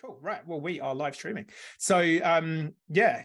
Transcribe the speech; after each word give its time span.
Cool. 0.00 0.18
Right. 0.20 0.46
Well, 0.46 0.60
we 0.60 0.80
are 0.80 0.94
live 0.94 1.14
streaming. 1.14 1.46
So, 1.78 2.18
um, 2.22 2.72
yeah, 2.88 3.24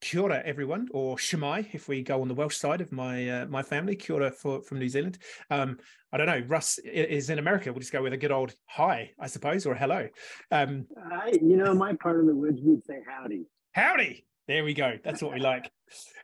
kia 0.00 0.22
ora, 0.22 0.42
everyone, 0.44 0.88
or 0.92 1.16
shwmae 1.16 1.74
if 1.74 1.86
we 1.86 2.02
go 2.02 2.22
on 2.22 2.28
the 2.28 2.34
Welsh 2.34 2.56
side 2.56 2.80
of 2.80 2.92
my 2.92 3.28
uh, 3.28 3.46
my 3.46 3.62
family. 3.62 3.94
Kia 3.94 4.16
ora 4.16 4.30
for, 4.30 4.62
from 4.62 4.78
New 4.78 4.88
Zealand. 4.88 5.18
Um, 5.50 5.78
I 6.12 6.16
don't 6.16 6.26
know. 6.26 6.42
Russ 6.46 6.78
is 6.78 7.30
in 7.30 7.38
America. 7.38 7.72
We'll 7.72 7.80
just 7.80 7.92
go 7.92 8.02
with 8.02 8.12
a 8.12 8.18
good 8.18 8.32
old 8.32 8.54
hi, 8.66 9.10
I 9.20 9.26
suppose, 9.26 9.66
or 9.66 9.74
hello. 9.74 10.08
Um, 10.50 10.86
you 11.40 11.56
know, 11.56 11.74
my 11.74 11.94
part 11.94 12.20
of 12.20 12.26
the 12.26 12.34
woods, 12.34 12.60
we'd 12.62 12.84
say 12.84 13.00
howdy. 13.06 13.44
Howdy. 13.72 14.26
There 14.48 14.64
we 14.64 14.74
go. 14.74 14.98
That's 15.04 15.22
what 15.22 15.32
we 15.32 15.40
like. 15.40 15.70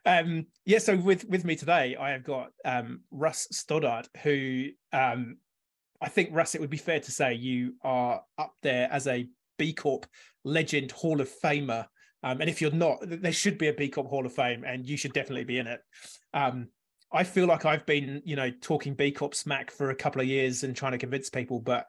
Um, 0.04 0.46
yeah. 0.64 0.78
So 0.78 0.96
with 0.96 1.26
with 1.28 1.44
me 1.44 1.56
today, 1.56 1.94
I 1.94 2.10
have 2.10 2.24
got 2.24 2.50
um, 2.64 3.00
Russ 3.10 3.48
Stoddard, 3.52 4.08
who 4.22 4.68
um, 4.92 5.36
I 6.00 6.08
think 6.08 6.30
Russ, 6.32 6.54
it 6.54 6.60
would 6.60 6.70
be 6.70 6.76
fair 6.76 7.00
to 7.00 7.10
say 7.10 7.34
you 7.34 7.74
are 7.82 8.22
up 8.38 8.54
there 8.62 8.88
as 8.90 9.06
a 9.06 9.28
B 9.58 9.72
Corp 9.72 10.06
legend 10.44 10.92
Hall 10.92 11.20
of 11.20 11.30
Famer. 11.42 11.86
Um, 12.22 12.40
and 12.40 12.50
if 12.50 12.60
you're 12.60 12.70
not, 12.70 12.98
there 13.02 13.32
should 13.32 13.58
be 13.58 13.68
a 13.68 13.72
B 13.72 13.88
Corp 13.88 14.08
Hall 14.08 14.26
of 14.26 14.32
Fame, 14.32 14.64
and 14.64 14.88
you 14.88 14.96
should 14.96 15.12
definitely 15.12 15.44
be 15.44 15.58
in 15.58 15.66
it. 15.66 15.80
Um, 16.32 16.68
I 17.12 17.24
feel 17.24 17.46
like 17.46 17.64
I've 17.64 17.86
been, 17.86 18.22
you 18.24 18.36
know, 18.36 18.50
talking 18.60 18.94
B 18.94 19.12
Corp 19.12 19.34
smack 19.34 19.70
for 19.70 19.90
a 19.90 19.94
couple 19.94 20.20
of 20.20 20.26
years 20.26 20.64
and 20.64 20.76
trying 20.76 20.92
to 20.92 20.98
convince 20.98 21.30
people, 21.30 21.60
but 21.60 21.86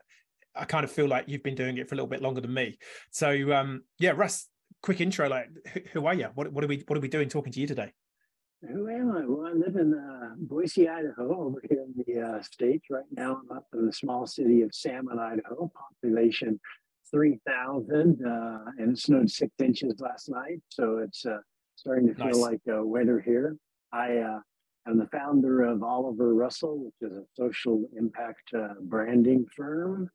I 0.55 0.65
kind 0.65 0.83
of 0.83 0.91
feel 0.91 1.07
like 1.07 1.25
you've 1.27 1.43
been 1.43 1.55
doing 1.55 1.77
it 1.77 1.87
for 1.87 1.95
a 1.95 1.97
little 1.97 2.09
bit 2.09 2.21
longer 2.21 2.41
than 2.41 2.53
me. 2.53 2.77
So, 3.11 3.51
um, 3.53 3.83
yeah, 3.99 4.11
Russ, 4.11 4.47
quick 4.81 5.01
intro. 5.01 5.27
Like, 5.29 5.47
who 5.93 6.05
are 6.05 6.13
you? 6.13 6.27
What, 6.35 6.51
what 6.51 6.63
are 6.63 6.67
we? 6.67 6.83
What 6.87 6.97
are 6.97 7.01
we 7.01 7.07
doing 7.07 7.29
talking 7.29 7.51
to 7.51 7.59
you 7.59 7.67
today? 7.67 7.91
Who 8.61 8.89
am 8.89 9.11
I? 9.11 9.25
Well, 9.25 9.47
I 9.47 9.53
live 9.53 9.75
in 9.77 9.93
uh, 9.93 10.35
Boise, 10.37 10.87
Idaho, 10.87 11.45
over 11.45 11.61
here 11.67 11.81
in 11.81 11.93
the 12.05 12.21
uh, 12.21 12.41
States. 12.41 12.85
Right 12.89 13.03
now, 13.11 13.41
I'm 13.41 13.57
up 13.57 13.67
in 13.73 13.85
the 13.85 13.93
small 13.93 14.27
city 14.27 14.61
of 14.63 14.73
Salmon, 14.73 15.17
Idaho, 15.17 15.71
population 16.01 16.59
3,000, 17.11 18.25
uh, 18.25 18.59
and 18.77 18.91
it 18.91 18.99
snowed 18.99 19.29
six 19.29 19.51
inches 19.59 19.99
last 19.99 20.29
night. 20.29 20.61
So 20.69 20.97
it's 20.97 21.25
uh, 21.25 21.37
starting 21.75 22.07
to 22.07 22.15
feel 22.15 22.27
nice. 22.27 22.37
like 22.37 22.61
uh, 22.71 22.83
winter 22.83 23.19
here. 23.19 23.57
I 23.91 24.17
uh, 24.17 24.39
am 24.87 24.97
the 24.97 25.07
founder 25.07 25.63
of 25.63 25.83
Oliver 25.83 26.33
Russell, 26.33 26.79
which 26.85 27.11
is 27.11 27.17
a 27.17 27.23
social 27.35 27.85
impact 27.97 28.53
uh, 28.55 28.75
branding 28.81 29.45
firm. 29.55 30.09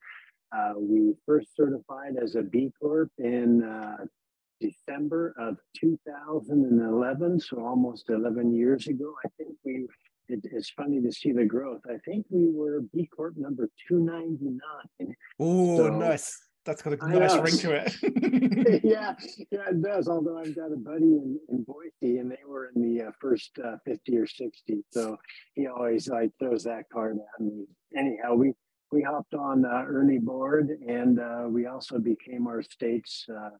Uh, 0.56 0.74
we 0.76 1.14
first 1.26 1.48
certified 1.56 2.14
as 2.22 2.36
a 2.36 2.42
B 2.42 2.70
Corp 2.80 3.10
in 3.18 3.62
December 4.60 5.34
of 5.38 5.56
2011, 5.76 7.40
so 7.40 7.64
almost 7.64 8.08
11 8.08 8.54
years 8.54 8.86
ago. 8.86 9.14
I 9.24 9.28
think 9.36 9.56
we, 9.64 9.86
it, 10.28 10.40
it's 10.44 10.70
funny 10.70 11.00
to 11.02 11.12
see 11.12 11.32
the 11.32 11.44
growth. 11.44 11.80
I 11.88 11.98
think 12.04 12.26
we 12.30 12.50
were 12.50 12.82
B 12.92 13.08
Corp 13.14 13.36
number 13.36 13.68
299. 13.88 15.14
Oh, 15.40 15.76
so, 15.76 15.88
nice. 15.88 16.38
That's 16.64 16.80
got 16.80 16.94
a 16.94 17.08
nice 17.08 17.36
ring 17.36 17.58
to 17.58 17.72
it. 17.72 17.94
yeah, 18.84 19.14
yeah, 19.50 19.68
it 19.68 19.82
does. 19.82 20.08
Although 20.08 20.38
I've 20.38 20.56
got 20.56 20.72
a 20.72 20.76
buddy 20.76 21.04
in, 21.04 21.38
in 21.50 21.64
Boise, 21.64 22.18
and 22.18 22.30
they 22.30 22.38
were 22.46 22.70
in 22.74 22.82
the 22.82 23.04
uh, 23.04 23.10
first 23.20 23.58
uh, 23.62 23.76
50 23.84 24.16
or 24.16 24.26
60. 24.26 24.84
So 24.90 25.16
he 25.54 25.66
always 25.66 26.08
like 26.08 26.30
throws 26.38 26.64
that 26.64 26.84
card 26.90 27.18
at 27.18 27.44
me. 27.44 27.66
Anyhow, 27.96 28.34
we 28.34 28.54
we 28.90 29.02
hopped 29.02 29.34
on 29.34 29.64
uh, 29.64 29.84
early 29.86 30.18
board, 30.18 30.70
and 30.88 31.18
uh, 31.18 31.44
we 31.48 31.66
also 31.66 31.98
became 31.98 32.46
our 32.46 32.62
state's 32.62 33.26
uh, 33.28 33.50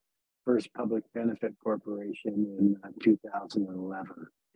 first 0.44 0.72
public 0.75 1.02
benefit 1.14 1.55
corporation 1.62 2.47
in 2.58 2.77
uh, 2.84 2.88
2011. 3.02 4.06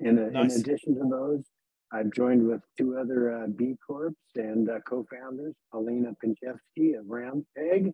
In, 0.01 0.33
nice. 0.33 0.55
in, 0.55 0.61
addition 0.61 0.95
to 0.95 1.09
those, 1.11 1.45
I've 1.93 2.13
joined 2.13 2.47
with 2.47 2.61
two 2.79 2.97
other 2.99 3.43
uh, 3.43 3.47
B 3.49 3.75
Corps 3.85 4.13
and 4.37 4.71
uh, 4.71 4.79
co-founders, 4.87 5.55
Paulina 5.73 6.13
Pinchevsky 6.25 6.99
of 6.99 7.07
Roundpeg 7.07 7.93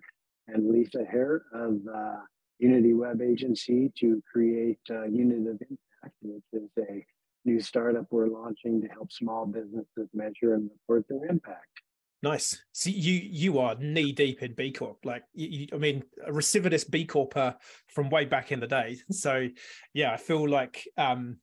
and 0.48 0.70
Lisa 0.70 1.04
Hare 1.10 1.42
of 1.52 1.80
uh, 1.92 2.16
Unity 2.58 2.94
Web 2.94 3.20
Agency 3.20 3.92
to 3.98 4.22
create 4.30 4.80
uh, 4.90 5.04
Unit 5.04 5.50
of 5.50 5.60
Impact, 5.60 6.16
which 6.22 6.44
is 6.52 6.70
a 6.78 7.04
new 7.44 7.60
startup 7.60 8.06
we're 8.10 8.28
launching 8.28 8.80
to 8.80 8.88
help 8.88 9.12
small 9.12 9.46
businesses 9.46 10.08
measure 10.14 10.54
and 10.54 10.70
report 10.70 11.04
their 11.08 11.24
impact. 11.30 11.80
Nice. 12.22 12.64
See, 12.72 12.90
you 12.90 13.20
you 13.22 13.58
are 13.58 13.74
knee 13.74 14.10
deep 14.12 14.42
in 14.42 14.54
B 14.54 14.72
Corp. 14.72 15.04
Like, 15.04 15.24
you, 15.34 15.66
I 15.74 15.76
mean, 15.76 16.04
a 16.26 16.32
recidivist 16.32 16.90
B 16.90 17.04
Corper 17.04 17.54
from 17.88 18.08
way 18.08 18.24
back 18.24 18.50
in 18.50 18.60
the 18.60 18.66
day. 18.66 18.96
So, 19.10 19.48
yeah, 19.92 20.10
I 20.10 20.16
feel 20.16 20.48
like 20.48 20.88
um, 20.96 21.36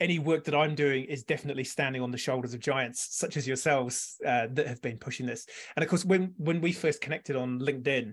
any 0.00 0.18
work 0.18 0.44
that 0.44 0.54
I'm 0.54 0.74
doing 0.74 1.04
is 1.04 1.22
definitely 1.22 1.64
standing 1.64 2.02
on 2.02 2.10
the 2.10 2.18
shoulders 2.18 2.52
of 2.52 2.60
giants 2.60 3.08
such 3.16 3.38
as 3.38 3.46
yourselves 3.46 4.18
uh, 4.26 4.48
that 4.52 4.66
have 4.66 4.82
been 4.82 4.98
pushing 4.98 5.24
this. 5.24 5.46
And 5.76 5.82
of 5.82 5.88
course, 5.88 6.04
when 6.04 6.34
when 6.36 6.60
we 6.60 6.72
first 6.72 7.00
connected 7.00 7.34
on 7.34 7.58
LinkedIn, 7.60 8.12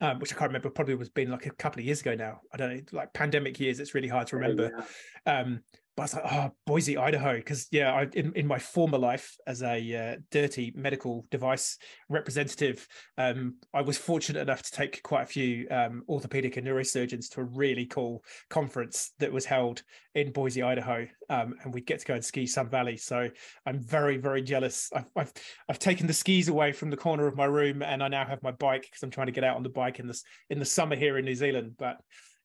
um, 0.00 0.18
which 0.18 0.32
I 0.32 0.36
can't 0.36 0.48
remember, 0.48 0.70
probably 0.70 0.94
was 0.94 1.08
been 1.08 1.30
like 1.30 1.46
a 1.46 1.50
couple 1.50 1.80
of 1.80 1.86
years 1.86 2.00
ago 2.00 2.14
now. 2.14 2.40
I 2.52 2.56
don't 2.56 2.74
know, 2.74 2.80
like 2.92 3.12
pandemic 3.12 3.58
years. 3.60 3.80
It's 3.80 3.94
really 3.94 4.08
hard 4.08 4.26
to 4.28 4.36
remember. 4.36 4.84
Yeah. 5.26 5.40
Um, 5.40 5.60
but 5.96 6.02
I 6.02 6.04
was 6.04 6.14
like, 6.14 6.32
oh, 6.32 6.50
Boise, 6.66 6.96
Idaho, 6.96 7.36
because 7.36 7.68
yeah, 7.70 7.92
I 7.92 8.08
in, 8.14 8.32
in 8.34 8.46
my 8.46 8.58
former 8.58 8.98
life 8.98 9.36
as 9.46 9.62
a 9.62 9.94
uh, 9.94 10.16
dirty 10.30 10.72
medical 10.74 11.26
device 11.30 11.78
representative, 12.08 12.86
um, 13.16 13.56
I 13.72 13.82
was 13.82 13.96
fortunate 13.96 14.40
enough 14.40 14.62
to 14.62 14.72
take 14.72 15.02
quite 15.02 15.22
a 15.22 15.26
few 15.26 15.68
um, 15.70 16.02
orthopedic 16.08 16.56
and 16.56 16.66
neurosurgeons 16.66 17.30
to 17.30 17.42
a 17.42 17.44
really 17.44 17.86
cool 17.86 18.24
conference 18.50 19.12
that 19.20 19.32
was 19.32 19.44
held 19.44 19.82
in 20.16 20.32
Boise, 20.32 20.62
Idaho, 20.62 21.06
um, 21.30 21.54
and 21.62 21.72
we'd 21.72 21.86
get 21.86 22.00
to 22.00 22.06
go 22.06 22.14
and 22.14 22.24
ski 22.24 22.46
Sun 22.46 22.70
Valley. 22.70 22.96
So 22.96 23.30
I'm 23.66 23.78
very, 23.80 24.16
very 24.16 24.42
jealous. 24.42 24.90
I've, 24.94 25.06
I've 25.16 25.32
I've 25.68 25.78
taken 25.78 26.06
the 26.06 26.12
skis 26.12 26.48
away 26.48 26.72
from 26.72 26.90
the 26.90 26.96
corner 26.96 27.26
of 27.26 27.36
my 27.36 27.46
room, 27.46 27.82
and 27.82 28.02
I 28.02 28.08
now 28.08 28.24
have 28.24 28.42
my 28.42 28.52
bike 28.52 28.82
because 28.82 29.02
I'm 29.02 29.10
trying 29.10 29.26
to 29.26 29.32
get 29.32 29.44
out 29.44 29.56
on 29.56 29.62
the 29.62 29.68
bike 29.68 30.00
in 30.00 30.08
this 30.08 30.24
in 30.50 30.58
the 30.58 30.64
summer 30.64 30.96
here 30.96 31.18
in 31.18 31.24
New 31.24 31.36
Zealand. 31.36 31.74
But 31.78 31.98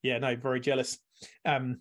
yeah, 0.03 0.19
no, 0.19 0.35
very 0.35 0.59
jealous. 0.59 0.99
Um, 1.45 1.79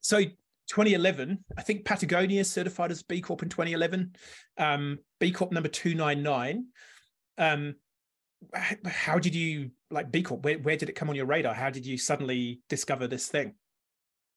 so 0.00 0.20
2011, 0.68 1.44
I 1.56 1.62
think 1.62 1.84
Patagonia 1.84 2.44
certified 2.44 2.90
as 2.90 3.02
B 3.02 3.20
Corp 3.20 3.42
in 3.42 3.48
2011, 3.48 4.14
um, 4.58 4.98
B 5.20 5.30
Corp 5.30 5.52
number 5.52 5.68
299. 5.68 6.66
Um, 7.38 7.74
how 8.86 9.18
did 9.18 9.34
you 9.34 9.70
like 9.90 10.10
B 10.10 10.22
Corp? 10.22 10.44
Where, 10.44 10.58
where 10.58 10.76
did 10.76 10.88
it 10.88 10.94
come 10.94 11.08
on 11.08 11.16
your 11.16 11.26
radar? 11.26 11.54
How 11.54 11.70
did 11.70 11.86
you 11.86 11.98
suddenly 11.98 12.60
discover 12.68 13.06
this 13.06 13.28
thing? 13.28 13.54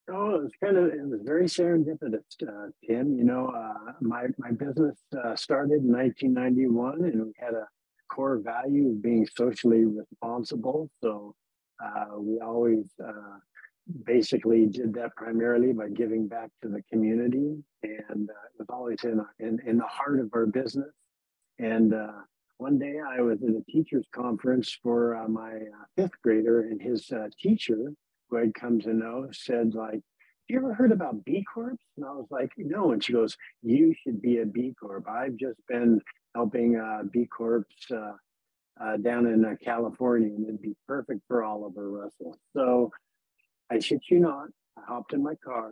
Oh, 0.09 0.35
it 0.35 0.43
was 0.43 0.51
kind 0.63 0.77
of 0.77 0.85
it 0.85 1.05
was 1.05 1.19
very 1.23 1.45
serendipitous, 1.45 2.23
uh, 2.47 2.69
Tim. 2.87 3.17
You 3.17 3.25
know, 3.25 3.47
uh, 3.47 3.91
my 3.99 4.27
my 4.37 4.51
business 4.51 4.95
uh, 5.21 5.35
started 5.35 5.81
in 5.83 5.91
1991, 5.91 7.03
and 7.03 7.25
we 7.25 7.33
had 7.37 7.53
a 7.53 7.67
core 8.09 8.37
value 8.37 8.89
of 8.89 9.01
being 9.01 9.27
socially 9.35 9.83
responsible. 9.83 10.89
So 11.03 11.35
uh, 11.83 12.17
we 12.19 12.39
always 12.39 12.85
uh, 13.05 13.39
basically 14.05 14.65
did 14.65 14.93
that 14.95 15.15
primarily 15.15 15.73
by 15.73 15.89
giving 15.89 16.27
back 16.27 16.49
to 16.61 16.69
the 16.69 16.81
community, 16.91 17.63
and 17.83 18.29
uh, 18.29 18.33
it 18.33 18.59
was 18.59 18.67
always 18.69 19.03
in, 19.03 19.21
in, 19.39 19.59
in 19.65 19.77
the 19.77 19.85
heart 19.85 20.19
of 20.19 20.29
our 20.33 20.45
business. 20.45 20.93
And 21.59 21.93
uh, 21.93 22.11
one 22.57 22.77
day 22.77 22.95
I 22.99 23.21
was 23.21 23.41
at 23.43 23.49
a 23.49 23.63
teachers 23.69 24.05
conference 24.13 24.77
for 24.81 25.15
uh, 25.15 25.27
my 25.27 25.53
uh, 25.53 25.85
fifth 25.95 26.21
grader, 26.23 26.61
and 26.61 26.81
his 26.81 27.11
uh, 27.11 27.27
teacher, 27.39 27.93
who 28.29 28.37
I'd 28.37 28.53
come 28.53 28.79
to 28.81 28.93
know, 28.93 29.27
said 29.31 29.73
like, 29.73 30.01
"You 30.47 30.57
ever 30.57 30.73
heard 30.73 30.91
about 30.91 31.23
B 31.23 31.43
Corps?" 31.53 31.75
And 31.95 32.05
I 32.05 32.11
was 32.11 32.27
like, 32.29 32.51
"No." 32.57 32.91
And 32.91 33.03
she 33.03 33.13
goes, 33.13 33.37
"You 33.61 33.93
should 34.03 34.21
be 34.21 34.39
a 34.39 34.45
B 34.45 34.73
Corp. 34.79 35.07
I've 35.07 35.37
just 35.37 35.59
been 35.67 36.01
helping 36.35 36.77
uh, 36.77 37.03
B 37.11 37.25
Corps." 37.25 37.65
Uh, 38.79 38.95
down 38.97 39.25
in 39.25 39.43
uh, 39.43 39.55
California, 39.65 40.27
and 40.27 40.43
it'd 40.43 40.61
be 40.61 40.75
perfect 40.87 41.19
for 41.27 41.43
Oliver 41.43 41.89
Russell. 41.89 42.37
So 42.55 42.91
I 43.71 43.79
shit 43.79 44.01
you 44.09 44.19
not, 44.19 44.47
I 44.77 44.81
hopped 44.87 45.13
in 45.13 45.23
my 45.23 45.35
car. 45.35 45.71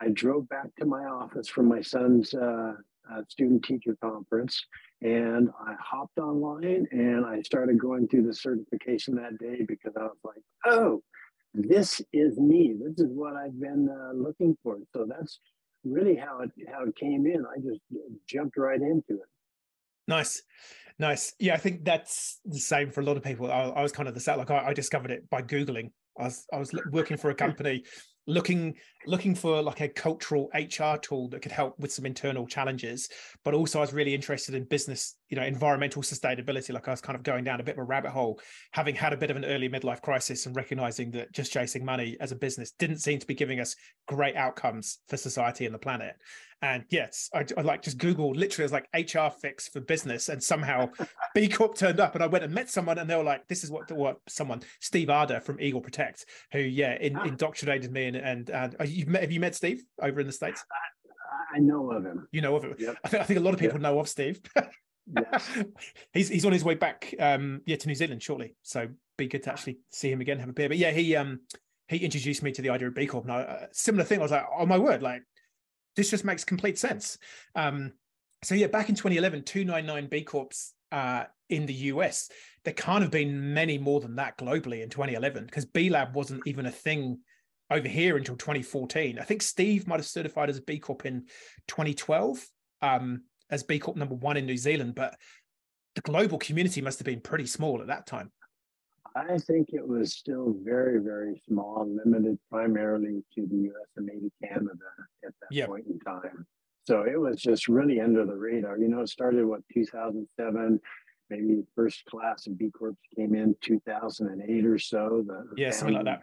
I 0.00 0.08
drove 0.12 0.48
back 0.48 0.74
to 0.78 0.86
my 0.86 1.04
office 1.04 1.48
from 1.48 1.68
my 1.68 1.80
son's 1.80 2.34
uh, 2.34 2.74
uh, 3.12 3.22
student 3.28 3.64
teacher 3.64 3.96
conference 4.02 4.64
and 5.02 5.50
I 5.60 5.74
hopped 5.80 6.18
online 6.18 6.86
and 6.90 7.26
I 7.26 7.42
started 7.42 7.78
going 7.78 8.08
through 8.08 8.26
the 8.26 8.34
certification 8.34 9.14
that 9.16 9.38
day 9.38 9.64
because 9.66 9.92
I 9.96 10.04
was 10.04 10.16
like, 10.24 10.42
oh, 10.64 11.02
this 11.52 12.00
is 12.12 12.38
me. 12.38 12.74
This 12.82 12.98
is 12.98 13.12
what 13.12 13.36
I've 13.36 13.58
been 13.60 13.88
uh, 13.88 14.12
looking 14.14 14.56
for. 14.62 14.78
So 14.94 15.06
that's 15.06 15.38
really 15.84 16.16
how 16.16 16.40
it 16.40 16.50
how 16.72 16.84
it 16.84 16.96
came 16.96 17.26
in. 17.26 17.44
I 17.44 17.60
just 17.60 17.80
jumped 18.26 18.56
right 18.56 18.80
into 18.80 19.20
it. 19.20 19.28
Nice, 20.08 20.42
nice. 20.98 21.34
Yeah, 21.38 21.54
I 21.54 21.58
think 21.58 21.84
that's 21.84 22.40
the 22.44 22.58
same 22.58 22.90
for 22.90 23.00
a 23.02 23.04
lot 23.04 23.16
of 23.16 23.22
people. 23.22 23.50
I, 23.50 23.64
I 23.64 23.82
was 23.82 23.92
kind 23.92 24.08
of 24.08 24.14
the 24.14 24.20
same. 24.20 24.38
Like 24.38 24.50
I, 24.50 24.68
I 24.68 24.72
discovered 24.72 25.10
it 25.10 25.28
by 25.30 25.42
googling 25.42 25.90
I 26.18 26.24
was 26.24 26.46
I 26.52 26.58
was 26.58 26.72
working 26.90 27.16
for 27.16 27.30
a 27.30 27.34
company 27.34 27.84
looking 28.26 28.74
looking 29.06 29.34
for 29.34 29.60
like 29.60 29.80
a 29.80 29.88
cultural 29.88 30.50
HR 30.54 30.96
tool 30.96 31.28
that 31.28 31.42
could 31.42 31.52
help 31.52 31.78
with 31.78 31.92
some 31.92 32.06
internal 32.06 32.46
challenges. 32.46 33.08
But 33.44 33.54
also, 33.54 33.78
I 33.78 33.82
was 33.82 33.92
really 33.92 34.14
interested 34.14 34.54
in 34.54 34.64
business, 34.64 35.16
you 35.28 35.36
know, 35.36 35.44
environmental 35.44 36.02
sustainability. 36.02 36.72
Like 36.72 36.88
I 36.88 36.90
was 36.90 37.00
kind 37.00 37.16
of 37.16 37.22
going 37.22 37.44
down 37.44 37.60
a 37.60 37.64
bit 37.64 37.74
of 37.74 37.78
a 37.78 37.84
rabbit 37.84 38.10
hole, 38.10 38.40
having 38.72 38.94
had 38.94 39.12
a 39.12 39.16
bit 39.16 39.30
of 39.30 39.36
an 39.36 39.44
early 39.44 39.68
midlife 39.68 40.02
crisis 40.02 40.46
and 40.46 40.54
recognizing 40.56 41.10
that 41.12 41.32
just 41.32 41.52
chasing 41.52 41.84
money 41.84 42.16
as 42.20 42.32
a 42.32 42.36
business 42.36 42.72
didn't 42.72 42.98
seem 42.98 43.18
to 43.18 43.26
be 43.26 43.34
giving 43.34 43.60
us 43.60 43.74
great 44.06 44.36
outcomes 44.36 44.98
for 45.08 45.16
society 45.16 45.64
and 45.66 45.74
the 45.74 45.78
planet. 45.78 46.16
And 46.62 46.84
yes, 46.88 47.28
I, 47.34 47.44
I 47.58 47.60
like 47.60 47.82
just 47.82 47.98
Google 47.98 48.32
literally 48.32 48.64
as 48.64 48.72
like 48.72 48.88
HR 48.94 49.28
fix 49.28 49.68
for 49.68 49.80
business, 49.80 50.30
and 50.30 50.42
somehow 50.42 50.88
B 51.34 51.46
Corp 51.48 51.76
turned 51.76 52.00
up, 52.00 52.14
and 52.14 52.24
I 52.24 52.26
went 52.26 52.44
and 52.44 52.54
met 52.54 52.70
someone, 52.70 52.98
and 52.98 53.10
they 53.10 53.16
were 53.16 53.22
like, 53.22 53.46
"This 53.48 53.64
is 53.64 53.70
what 53.70 53.90
what 53.92 54.16
someone 54.28 54.62
Steve 54.80 55.08
Ardagh 55.08 55.42
from 55.42 55.60
Eagle 55.60 55.82
Protect, 55.82 56.24
who 56.52 56.60
yeah 56.60 56.96
in, 56.98 57.16
ah. 57.16 57.24
indoctrinated 57.24 57.92
me, 57.92 58.06
and 58.06 58.16
and, 58.16 58.48
and 58.48 58.88
you've 58.88 59.08
met 59.08 59.20
have 59.20 59.32
you 59.32 59.40
met 59.40 59.54
Steve 59.54 59.84
over 60.00 60.20
in 60.20 60.26
the 60.26 60.32
states? 60.32 60.64
I, 60.72 61.56
I 61.56 61.58
know 61.58 61.90
of 61.90 62.04
him. 62.04 62.28
You 62.32 62.40
know 62.40 62.56
of 62.56 62.64
him. 62.64 62.74
Yep. 62.78 62.96
I 63.04 63.08
think 63.08 63.22
I 63.22 63.26
think 63.26 63.40
a 63.40 63.42
lot 63.42 63.52
of 63.52 63.60
people 63.60 63.76
yep. 63.76 63.82
know 63.82 63.98
of 63.98 64.08
Steve. 64.08 64.40
he's 66.12 66.28
he's 66.28 66.44
on 66.44 66.52
his 66.52 66.64
way 66.64 66.74
back 66.74 67.14
um 67.18 67.60
yeah 67.66 67.76
to 67.76 67.88
New 67.88 67.94
Zealand 67.94 68.22
shortly, 68.22 68.56
so 68.62 68.88
be 69.16 69.26
good 69.26 69.42
to 69.44 69.52
actually 69.52 69.78
see 69.90 70.10
him 70.10 70.20
again, 70.20 70.38
have 70.38 70.48
a 70.48 70.52
beer. 70.52 70.68
But 70.68 70.78
yeah, 70.78 70.90
he 70.90 71.14
um 71.16 71.40
he 71.88 71.98
introduced 71.98 72.42
me 72.42 72.52
to 72.52 72.62
the 72.62 72.70
idea 72.70 72.88
of 72.88 72.94
B 72.94 73.06
Corp, 73.06 73.24
and 73.24 73.32
I, 73.32 73.40
uh, 73.42 73.66
similar 73.72 74.04
thing. 74.04 74.20
I 74.20 74.22
was 74.22 74.30
like, 74.30 74.46
oh 74.58 74.66
my 74.66 74.78
word, 74.78 75.02
like 75.02 75.22
this 75.96 76.10
just 76.10 76.24
makes 76.24 76.44
complete 76.44 76.78
sense. 76.78 77.18
Um, 77.54 77.92
so 78.42 78.54
yeah, 78.54 78.66
back 78.66 78.88
in 78.88 78.94
2011, 78.94 79.44
299 79.44 80.08
B 80.08 80.22
Corps 80.22 80.72
uh, 80.92 81.24
in 81.50 81.66
the 81.66 81.74
US. 81.74 82.30
There 82.64 82.74
can't 82.74 83.02
have 83.02 83.10
been 83.10 83.52
many 83.52 83.78
more 83.78 84.00
than 84.00 84.16
that 84.16 84.38
globally 84.38 84.82
in 84.82 84.88
2011 84.88 85.44
because 85.44 85.66
B 85.66 85.90
Lab 85.90 86.14
wasn't 86.14 86.46
even 86.46 86.66
a 86.66 86.70
thing 86.70 87.18
over 87.70 87.88
here 87.88 88.16
until 88.16 88.36
2014. 88.36 89.18
I 89.18 89.24
think 89.24 89.42
Steve 89.42 89.86
might 89.86 89.98
have 89.98 90.06
certified 90.06 90.50
as 90.50 90.58
a 90.58 90.62
B 90.62 90.78
Corp 90.78 91.04
in 91.04 91.26
2012 91.68 92.44
um, 92.80 93.22
as 93.54 93.62
B 93.62 93.78
Corp 93.78 93.96
number 93.96 94.16
one 94.16 94.36
in 94.36 94.46
New 94.46 94.56
Zealand, 94.56 94.94
but 94.94 95.16
the 95.94 96.00
global 96.02 96.38
community 96.38 96.80
must 96.80 96.98
have 96.98 97.06
been 97.06 97.20
pretty 97.20 97.46
small 97.46 97.80
at 97.80 97.86
that 97.86 98.06
time. 98.06 98.30
I 99.16 99.38
think 99.38 99.68
it 99.72 99.86
was 99.86 100.12
still 100.12 100.56
very, 100.64 101.00
very 101.00 101.40
small, 101.48 101.88
limited 102.04 102.36
primarily 102.50 103.22
to 103.36 103.46
the 103.46 103.56
US 103.70 103.88
and 103.96 104.06
maybe 104.06 104.28
Canada 104.42 104.90
at 105.24 105.32
that 105.40 105.52
yep. 105.52 105.68
point 105.68 105.86
in 105.86 106.00
time. 106.00 106.44
So 106.82 107.02
it 107.02 107.18
was 107.18 107.40
just 107.40 107.68
really 107.68 108.00
under 108.00 108.26
the 108.26 108.34
radar. 108.34 108.76
You 108.76 108.88
know, 108.88 109.00
it 109.02 109.08
started 109.08 109.46
what 109.46 109.60
2007, 109.72 110.80
maybe 111.30 111.54
the 111.54 111.66
first 111.76 112.04
class 112.06 112.48
of 112.48 112.58
B 112.58 112.70
Corps 112.76 112.96
came 113.16 113.36
in 113.36 113.54
2008 113.62 114.66
or 114.66 114.78
so. 114.78 115.24
The, 115.24 115.46
the 115.54 115.62
yeah, 115.62 115.70
something 115.70 115.94
like 115.94 116.04
that. 116.06 116.22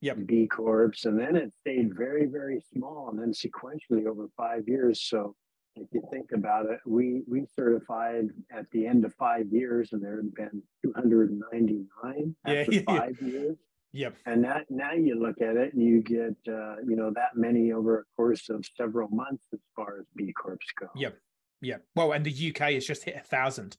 Yep. 0.00 0.26
B 0.26 0.46
Corps, 0.48 0.92
and 1.04 1.18
then 1.18 1.36
it 1.36 1.52
stayed 1.60 1.96
very, 1.96 2.26
very 2.26 2.62
small, 2.74 3.10
and 3.10 3.18
then 3.18 3.32
sequentially 3.32 4.06
over 4.06 4.28
five 4.36 4.68
years. 4.68 5.02
So 5.02 5.34
if 5.80 5.88
you 5.92 6.02
think 6.10 6.32
about 6.32 6.66
it, 6.66 6.80
we 6.86 7.22
we 7.28 7.46
certified 7.56 8.28
at 8.50 8.70
the 8.72 8.86
end 8.86 9.04
of 9.04 9.14
five 9.14 9.46
years, 9.50 9.92
and 9.92 10.02
there 10.02 10.16
had 10.16 10.34
been 10.34 10.62
299 10.84 12.36
after 12.44 12.72
yeah, 12.72 12.80
five 12.86 13.16
yeah. 13.20 13.28
years. 13.28 13.56
Yep. 13.92 14.16
And 14.26 14.44
that 14.44 14.66
now 14.68 14.92
you 14.92 15.18
look 15.18 15.40
at 15.40 15.56
it 15.56 15.72
and 15.72 15.82
you 15.82 16.02
get 16.02 16.36
uh, 16.52 16.76
you 16.86 16.96
know 16.96 17.10
that 17.14 17.36
many 17.36 17.72
over 17.72 18.00
a 18.00 18.04
course 18.16 18.48
of 18.50 18.64
several 18.76 19.08
months 19.08 19.44
as 19.52 19.60
far 19.74 19.98
as 20.00 20.06
B 20.14 20.32
Corps 20.32 20.58
go. 20.78 20.88
Yep. 20.94 21.16
Yeah. 21.60 21.76
Well, 21.96 22.12
and 22.12 22.24
the 22.24 22.50
UK 22.50 22.72
has 22.72 22.86
just 22.86 23.02
hit 23.02 23.16
a 23.16 23.20
thousand. 23.20 23.76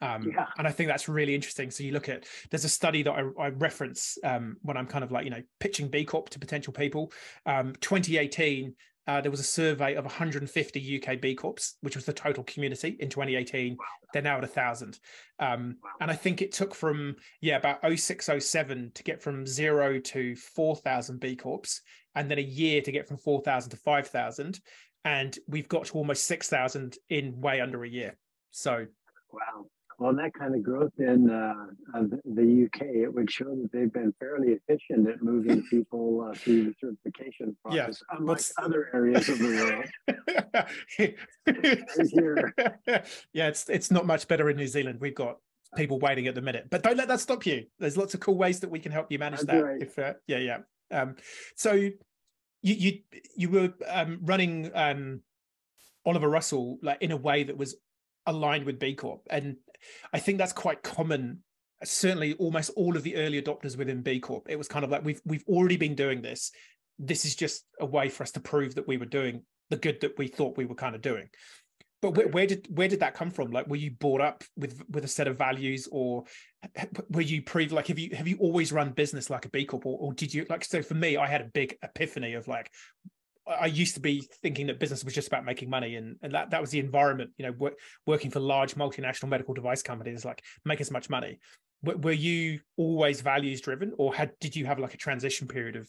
Um, 0.00 0.32
yeah. 0.34 0.46
And 0.58 0.66
I 0.66 0.72
think 0.72 0.88
that's 0.88 1.08
really 1.08 1.34
interesting. 1.34 1.70
So 1.70 1.84
you 1.84 1.92
look 1.92 2.08
at 2.08 2.24
there's 2.50 2.64
a 2.64 2.70
study 2.70 3.02
that 3.02 3.12
I, 3.12 3.22
I 3.40 3.48
reference 3.50 4.16
um, 4.24 4.56
when 4.62 4.76
I'm 4.76 4.86
kind 4.86 5.04
of 5.04 5.12
like 5.12 5.24
you 5.24 5.30
know 5.30 5.42
pitching 5.60 5.88
B 5.88 6.04
Corp 6.04 6.30
to 6.30 6.38
potential 6.38 6.72
people. 6.72 7.12
Um, 7.46 7.74
2018, 7.80 8.74
uh, 9.10 9.20
there 9.20 9.30
was 9.30 9.40
a 9.40 9.44
survey 9.44 9.96
of 9.96 10.04
150 10.04 11.02
UK 11.02 11.20
B 11.20 11.34
Corps, 11.34 11.74
which 11.80 11.96
was 11.96 12.04
the 12.04 12.12
total 12.12 12.44
community 12.44 12.96
in 13.00 13.08
2018. 13.08 13.72
Wow. 13.72 13.84
They're 14.12 14.22
now 14.22 14.38
at 14.38 14.44
a 14.44 14.46
thousand. 14.46 15.00
Um, 15.40 15.78
wow. 15.82 15.90
And 16.00 16.12
I 16.12 16.14
think 16.14 16.40
it 16.40 16.52
took 16.52 16.76
from, 16.76 17.16
yeah, 17.40 17.56
about 17.56 17.80
0607 17.82 18.92
to 18.94 19.02
get 19.02 19.20
from 19.20 19.48
zero 19.48 19.98
to 19.98 20.36
4,000 20.36 21.18
B 21.18 21.34
Corps, 21.34 21.80
and 22.14 22.30
then 22.30 22.38
a 22.38 22.42
year 22.42 22.82
to 22.82 22.92
get 22.92 23.08
from 23.08 23.16
4,000 23.16 23.70
to 23.70 23.76
5,000. 23.76 24.60
And 25.04 25.36
we've 25.48 25.68
got 25.68 25.86
to 25.86 25.94
almost 25.94 26.28
6,000 26.28 26.96
in 27.08 27.40
way 27.40 27.60
under 27.60 27.82
a 27.82 27.88
year. 27.88 28.16
So, 28.52 28.86
wow. 29.32 29.66
Well, 30.00 30.14
that 30.14 30.32
kind 30.32 30.54
of 30.54 30.62
growth 30.62 30.94
in 30.98 31.28
uh, 31.28 31.66
uh, 31.94 32.04
the 32.24 32.64
UK, 32.64 32.86
it 33.02 33.12
would 33.12 33.30
show 33.30 33.54
that 33.54 33.68
they've 33.70 33.92
been 33.92 34.14
fairly 34.18 34.52
efficient 34.52 35.06
at 35.06 35.22
moving 35.22 35.62
people 35.70 36.26
uh, 36.26 36.34
through 36.34 36.64
the 36.64 36.74
certification 36.80 37.54
process, 37.62 38.02
yeah, 38.10 38.18
unlike 38.18 38.40
other 38.56 38.88
areas 38.94 39.28
of 39.28 39.38
the 39.38 39.84
world. 40.98 41.14
yeah, 43.34 43.48
it's 43.48 43.68
it's 43.68 43.90
not 43.90 44.06
much 44.06 44.26
better 44.26 44.48
in 44.48 44.56
New 44.56 44.66
Zealand. 44.66 45.00
We've 45.02 45.14
got 45.14 45.36
people 45.76 45.98
waiting 45.98 46.28
at 46.28 46.34
the 46.34 46.40
minute, 46.40 46.68
but 46.70 46.82
don't 46.82 46.96
let 46.96 47.08
that 47.08 47.20
stop 47.20 47.44
you. 47.44 47.66
There's 47.78 47.98
lots 47.98 48.14
of 48.14 48.20
cool 48.20 48.38
ways 48.38 48.60
that 48.60 48.70
we 48.70 48.78
can 48.78 48.92
help 48.92 49.12
you 49.12 49.18
manage 49.18 49.40
That's 49.40 49.52
that. 49.52 49.64
Right. 49.64 49.82
If 49.82 49.98
uh, 49.98 50.14
yeah, 50.26 50.38
yeah. 50.38 50.58
Um, 50.90 51.16
so 51.56 51.72
you 51.74 51.92
you 52.62 53.00
you 53.36 53.50
were 53.50 53.74
um, 53.86 54.20
running 54.22 54.70
um, 54.74 55.20
Oliver 56.06 56.30
Russell 56.30 56.78
like 56.80 57.02
in 57.02 57.12
a 57.12 57.18
way 57.18 57.44
that 57.44 57.58
was 57.58 57.76
aligned 58.26 58.64
with 58.64 58.78
B 58.78 58.94
Corp. 58.94 59.26
And 59.30 59.56
I 60.12 60.18
think 60.18 60.38
that's 60.38 60.52
quite 60.52 60.82
common. 60.82 61.42
Certainly, 61.82 62.34
almost 62.34 62.70
all 62.76 62.96
of 62.96 63.02
the 63.02 63.16
early 63.16 63.40
adopters 63.40 63.76
within 63.76 64.02
B 64.02 64.20
Corp, 64.20 64.46
it 64.48 64.56
was 64.56 64.68
kind 64.68 64.84
of 64.84 64.90
like 64.90 65.04
we've 65.04 65.20
we've 65.24 65.44
already 65.48 65.76
been 65.76 65.94
doing 65.94 66.20
this. 66.20 66.52
This 66.98 67.24
is 67.24 67.34
just 67.34 67.64
a 67.80 67.86
way 67.86 68.08
for 68.10 68.22
us 68.22 68.32
to 68.32 68.40
prove 68.40 68.74
that 68.74 68.86
we 68.86 68.98
were 68.98 69.06
doing 69.06 69.42
the 69.70 69.76
good 69.76 70.00
that 70.02 70.18
we 70.18 70.26
thought 70.26 70.58
we 70.58 70.66
were 70.66 70.74
kind 70.74 70.94
of 70.94 71.00
doing. 71.00 71.28
But 72.02 72.14
where, 72.16 72.28
where 72.28 72.46
did 72.46 72.66
where 72.70 72.88
did 72.88 73.00
that 73.00 73.14
come 73.14 73.30
from? 73.30 73.50
Like, 73.50 73.66
were 73.66 73.76
you 73.76 73.90
brought 73.92 74.20
up 74.20 74.42
with 74.56 74.82
with 74.88 75.04
a 75.04 75.08
set 75.08 75.28
of 75.28 75.38
values, 75.38 75.88
or 75.90 76.24
were 77.10 77.20
you 77.20 77.42
pre 77.42 77.68
like 77.68 77.88
have 77.88 77.98
you 77.98 78.14
have 78.16 78.28
you 78.28 78.36
always 78.38 78.72
run 78.72 78.92
business 78.92 79.30
like 79.30 79.44
a 79.44 79.50
B 79.50 79.64
Corp, 79.64 79.86
or, 79.86 79.98
or 79.98 80.14
did 80.14 80.32
you 80.32 80.46
like 80.48 80.64
so? 80.64 80.82
For 80.82 80.94
me, 80.94 81.16
I 81.16 81.26
had 81.26 81.42
a 81.42 81.50
big 81.52 81.76
epiphany 81.82 82.34
of 82.34 82.48
like, 82.48 82.70
I 83.50 83.66
used 83.66 83.94
to 83.94 84.00
be 84.00 84.28
thinking 84.42 84.66
that 84.68 84.78
business 84.78 85.04
was 85.04 85.14
just 85.14 85.28
about 85.28 85.44
making 85.44 85.70
money, 85.70 85.96
and, 85.96 86.16
and 86.22 86.32
that, 86.34 86.50
that 86.50 86.60
was 86.60 86.70
the 86.70 86.78
environment. 86.78 87.30
You 87.36 87.46
know, 87.46 87.52
work, 87.52 87.74
working 88.06 88.30
for 88.30 88.40
large 88.40 88.74
multinational 88.74 89.28
medical 89.28 89.54
device 89.54 89.82
companies, 89.82 90.24
like 90.24 90.42
make 90.64 90.80
as 90.80 90.90
much 90.90 91.10
money. 91.10 91.40
W- 91.84 92.00
were 92.00 92.12
you 92.12 92.60
always 92.76 93.20
values 93.20 93.60
driven, 93.60 93.92
or 93.98 94.14
had 94.14 94.32
did 94.40 94.54
you 94.54 94.66
have 94.66 94.78
like 94.78 94.94
a 94.94 94.98
transition 94.98 95.48
period 95.48 95.76
of 95.76 95.88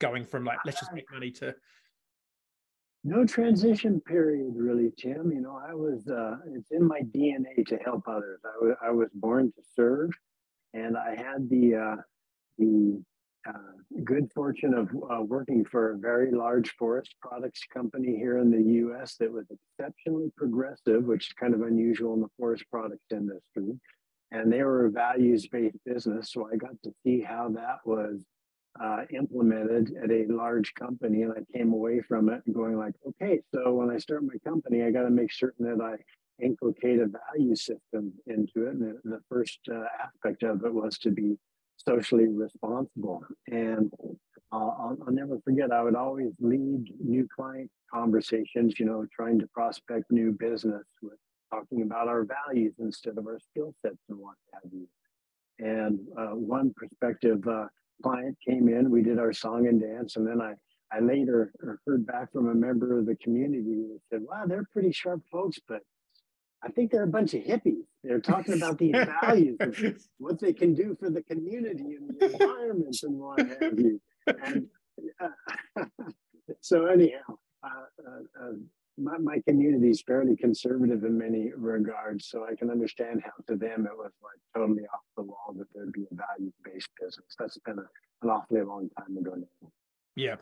going 0.00 0.24
from 0.24 0.44
like 0.44 0.58
let's 0.64 0.80
just 0.80 0.92
make 0.92 1.04
money 1.12 1.30
to? 1.30 1.54
No 3.04 3.24
transition 3.24 4.00
period, 4.00 4.52
really, 4.54 4.92
Tim. 4.96 5.32
You 5.32 5.40
know, 5.40 5.60
I 5.68 5.74
was 5.74 6.06
uh, 6.08 6.36
it's 6.54 6.70
in 6.70 6.86
my 6.86 7.00
DNA 7.00 7.66
to 7.66 7.76
help 7.78 8.04
others. 8.06 8.40
I, 8.44 8.54
w- 8.54 8.76
I 8.82 8.90
was 8.90 9.08
born 9.14 9.52
to 9.52 9.62
serve, 9.74 10.10
and 10.72 10.96
I 10.96 11.16
had 11.16 11.50
the 11.50 11.74
uh, 11.74 11.96
the 12.58 13.02
good 14.04 14.30
fortune 14.34 14.74
of 14.74 14.88
uh, 15.10 15.22
working 15.22 15.64
for 15.64 15.92
a 15.92 15.98
very 15.98 16.30
large 16.30 16.70
forest 16.78 17.14
products 17.20 17.60
company 17.72 18.16
here 18.16 18.38
in 18.38 18.50
the 18.50 18.62
US 18.86 19.16
that 19.16 19.32
was 19.32 19.46
exceptionally 19.50 20.32
progressive, 20.36 21.04
which 21.04 21.28
is 21.28 21.32
kind 21.32 21.54
of 21.54 21.62
unusual 21.62 22.14
in 22.14 22.20
the 22.20 22.28
forest 22.38 22.64
products 22.70 23.04
industry. 23.10 23.78
And 24.30 24.50
they 24.50 24.62
were 24.62 24.86
a 24.86 24.90
values 24.90 25.46
based 25.48 25.76
business. 25.84 26.32
So 26.32 26.48
I 26.52 26.56
got 26.56 26.80
to 26.84 26.92
see 27.04 27.20
how 27.20 27.50
that 27.50 27.78
was 27.84 28.24
uh, 28.80 29.04
implemented 29.14 29.92
at 30.02 30.10
a 30.10 30.24
large 30.32 30.72
company. 30.74 31.22
And 31.22 31.32
I 31.32 31.56
came 31.56 31.72
away 31.72 32.00
from 32.00 32.30
it 32.30 32.40
going, 32.52 32.78
like, 32.78 32.94
okay, 33.06 33.40
so 33.54 33.74
when 33.74 33.90
I 33.90 33.98
start 33.98 34.22
my 34.22 34.38
company, 34.44 34.82
I 34.82 34.90
got 34.90 35.02
to 35.02 35.10
make 35.10 35.32
certain 35.32 35.66
that 35.66 35.84
I 35.84 35.96
inculcate 36.42 36.98
a 36.98 37.06
value 37.06 37.54
system 37.54 38.12
into 38.26 38.66
it. 38.66 38.74
And 38.74 38.82
the, 38.82 39.00
the 39.04 39.20
first 39.28 39.58
uh, 39.70 39.84
aspect 40.02 40.42
of 40.42 40.64
it 40.64 40.72
was 40.72 40.96
to 40.98 41.10
be 41.10 41.36
socially 41.76 42.28
responsible. 42.28 43.22
And 43.48 43.92
uh, 44.52 44.56
I'll, 44.56 44.96
I'll, 45.06 45.12
never 45.12 45.38
forget, 45.44 45.72
I 45.72 45.82
would 45.82 45.96
always 45.96 46.32
lead 46.40 46.84
new 47.02 47.26
client 47.34 47.70
conversations, 47.92 48.78
you 48.78 48.86
know, 48.86 49.06
trying 49.14 49.38
to 49.40 49.46
prospect 49.48 50.10
new 50.10 50.32
business 50.32 50.84
with 51.02 51.18
talking 51.50 51.82
about 51.82 52.08
our 52.08 52.24
values 52.24 52.74
instead 52.78 53.18
of 53.18 53.26
our 53.26 53.38
skill 53.40 53.74
sets 53.82 53.98
and 54.08 54.18
what 54.18 54.34
have 54.52 54.72
you. 54.72 54.86
And 55.58 56.00
uh, 56.18 56.34
one 56.34 56.72
prospective 56.74 57.46
uh, 57.46 57.66
client 58.02 58.36
came 58.46 58.68
in, 58.68 58.90
we 58.90 59.02
did 59.02 59.18
our 59.18 59.32
song 59.32 59.68
and 59.68 59.80
dance, 59.80 60.16
and 60.16 60.26
then 60.26 60.40
I, 60.40 60.54
I 60.94 61.00
later 61.00 61.52
heard 61.86 62.06
back 62.06 62.32
from 62.32 62.48
a 62.48 62.54
member 62.54 62.98
of 62.98 63.06
the 63.06 63.16
community 63.16 63.62
who 63.62 64.00
said, 64.10 64.22
wow, 64.22 64.44
they're 64.46 64.66
pretty 64.72 64.92
sharp 64.92 65.22
folks, 65.30 65.58
but 65.68 65.80
I 66.64 66.70
think 66.70 66.90
they're 66.90 67.02
a 67.02 67.08
bunch 67.08 67.34
of 67.34 67.42
hippies. 67.42 67.82
They're 68.04 68.20
talking 68.20 68.54
about 68.54 68.78
these 68.78 68.94
values, 69.20 69.58
what 70.18 70.40
they 70.40 70.52
can 70.52 70.74
do 70.74 70.96
for 70.98 71.10
the 71.10 71.22
community 71.22 71.96
and 71.96 72.08
the 72.18 72.32
environment 72.32 72.96
and 73.02 73.18
what 73.18 73.38
have 73.38 73.78
you. 73.78 74.00
And 74.26 74.66
uh, 75.20 75.84
so, 76.60 76.86
anyhow, 76.86 77.38
uh, 77.62 77.68
uh, 78.06 78.44
uh, 78.44 78.52
my, 78.98 79.18
my 79.18 79.38
community 79.46 79.90
is 79.90 80.02
fairly 80.02 80.36
conservative 80.36 81.04
in 81.04 81.18
many 81.18 81.50
regards, 81.56 82.26
so 82.26 82.46
I 82.48 82.54
can 82.54 82.70
understand 82.70 83.22
how 83.24 83.32
to 83.48 83.56
them 83.56 83.86
it 83.86 83.96
was 83.96 84.12
like 84.22 84.38
totally 84.54 84.84
off 84.92 85.00
the 85.16 85.22
wall 85.22 85.54
that 85.56 85.66
there'd 85.74 85.92
be 85.92 86.06
a 86.10 86.14
value-based 86.14 86.90
business. 87.00 87.34
That's 87.38 87.58
been 87.58 87.78
a, 87.78 87.86
an 88.22 88.30
awfully 88.30 88.62
long 88.62 88.88
time 88.98 89.16
ago 89.16 89.34
now. 89.36 89.68
Yeah. 90.14 90.36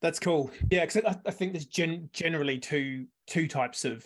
That's 0.00 0.18
cool. 0.18 0.50
Yeah, 0.70 0.84
because 0.84 1.04
I, 1.04 1.16
I, 1.26 1.30
think 1.30 1.52
there's 1.52 1.66
gen- 1.66 2.10
generally 2.12 2.58
two 2.58 3.06
two 3.28 3.46
types 3.46 3.84
of 3.84 4.04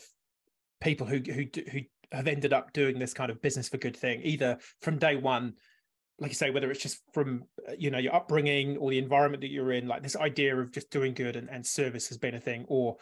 people 0.80 1.06
who 1.06 1.18
who 1.18 1.44
who 1.70 1.80
have 2.12 2.28
ended 2.28 2.52
up 2.52 2.72
doing 2.72 2.98
this 2.98 3.14
kind 3.14 3.30
of 3.30 3.42
business 3.42 3.68
for 3.68 3.78
good 3.78 3.96
thing, 3.96 4.20
either 4.22 4.58
from 4.80 4.98
day 4.98 5.16
one, 5.16 5.54
like 6.18 6.30
you 6.30 6.34
say, 6.34 6.50
whether 6.50 6.70
it's 6.70 6.82
just 6.82 7.00
from 7.12 7.44
uh, 7.68 7.72
you 7.78 7.90
know 7.90 7.98
your 7.98 8.14
upbringing 8.14 8.76
or 8.76 8.90
the 8.90 8.98
environment 8.98 9.40
that 9.40 9.50
you're 9.50 9.72
in, 9.72 9.88
like 9.88 10.02
this 10.02 10.16
idea 10.16 10.56
of 10.56 10.72
just 10.72 10.90
doing 10.90 11.14
good 11.14 11.36
and, 11.36 11.48
and 11.50 11.66
service 11.66 12.08
has 12.08 12.18
been 12.18 12.34
a 12.34 12.40
thing, 12.40 12.64
or 12.68 12.96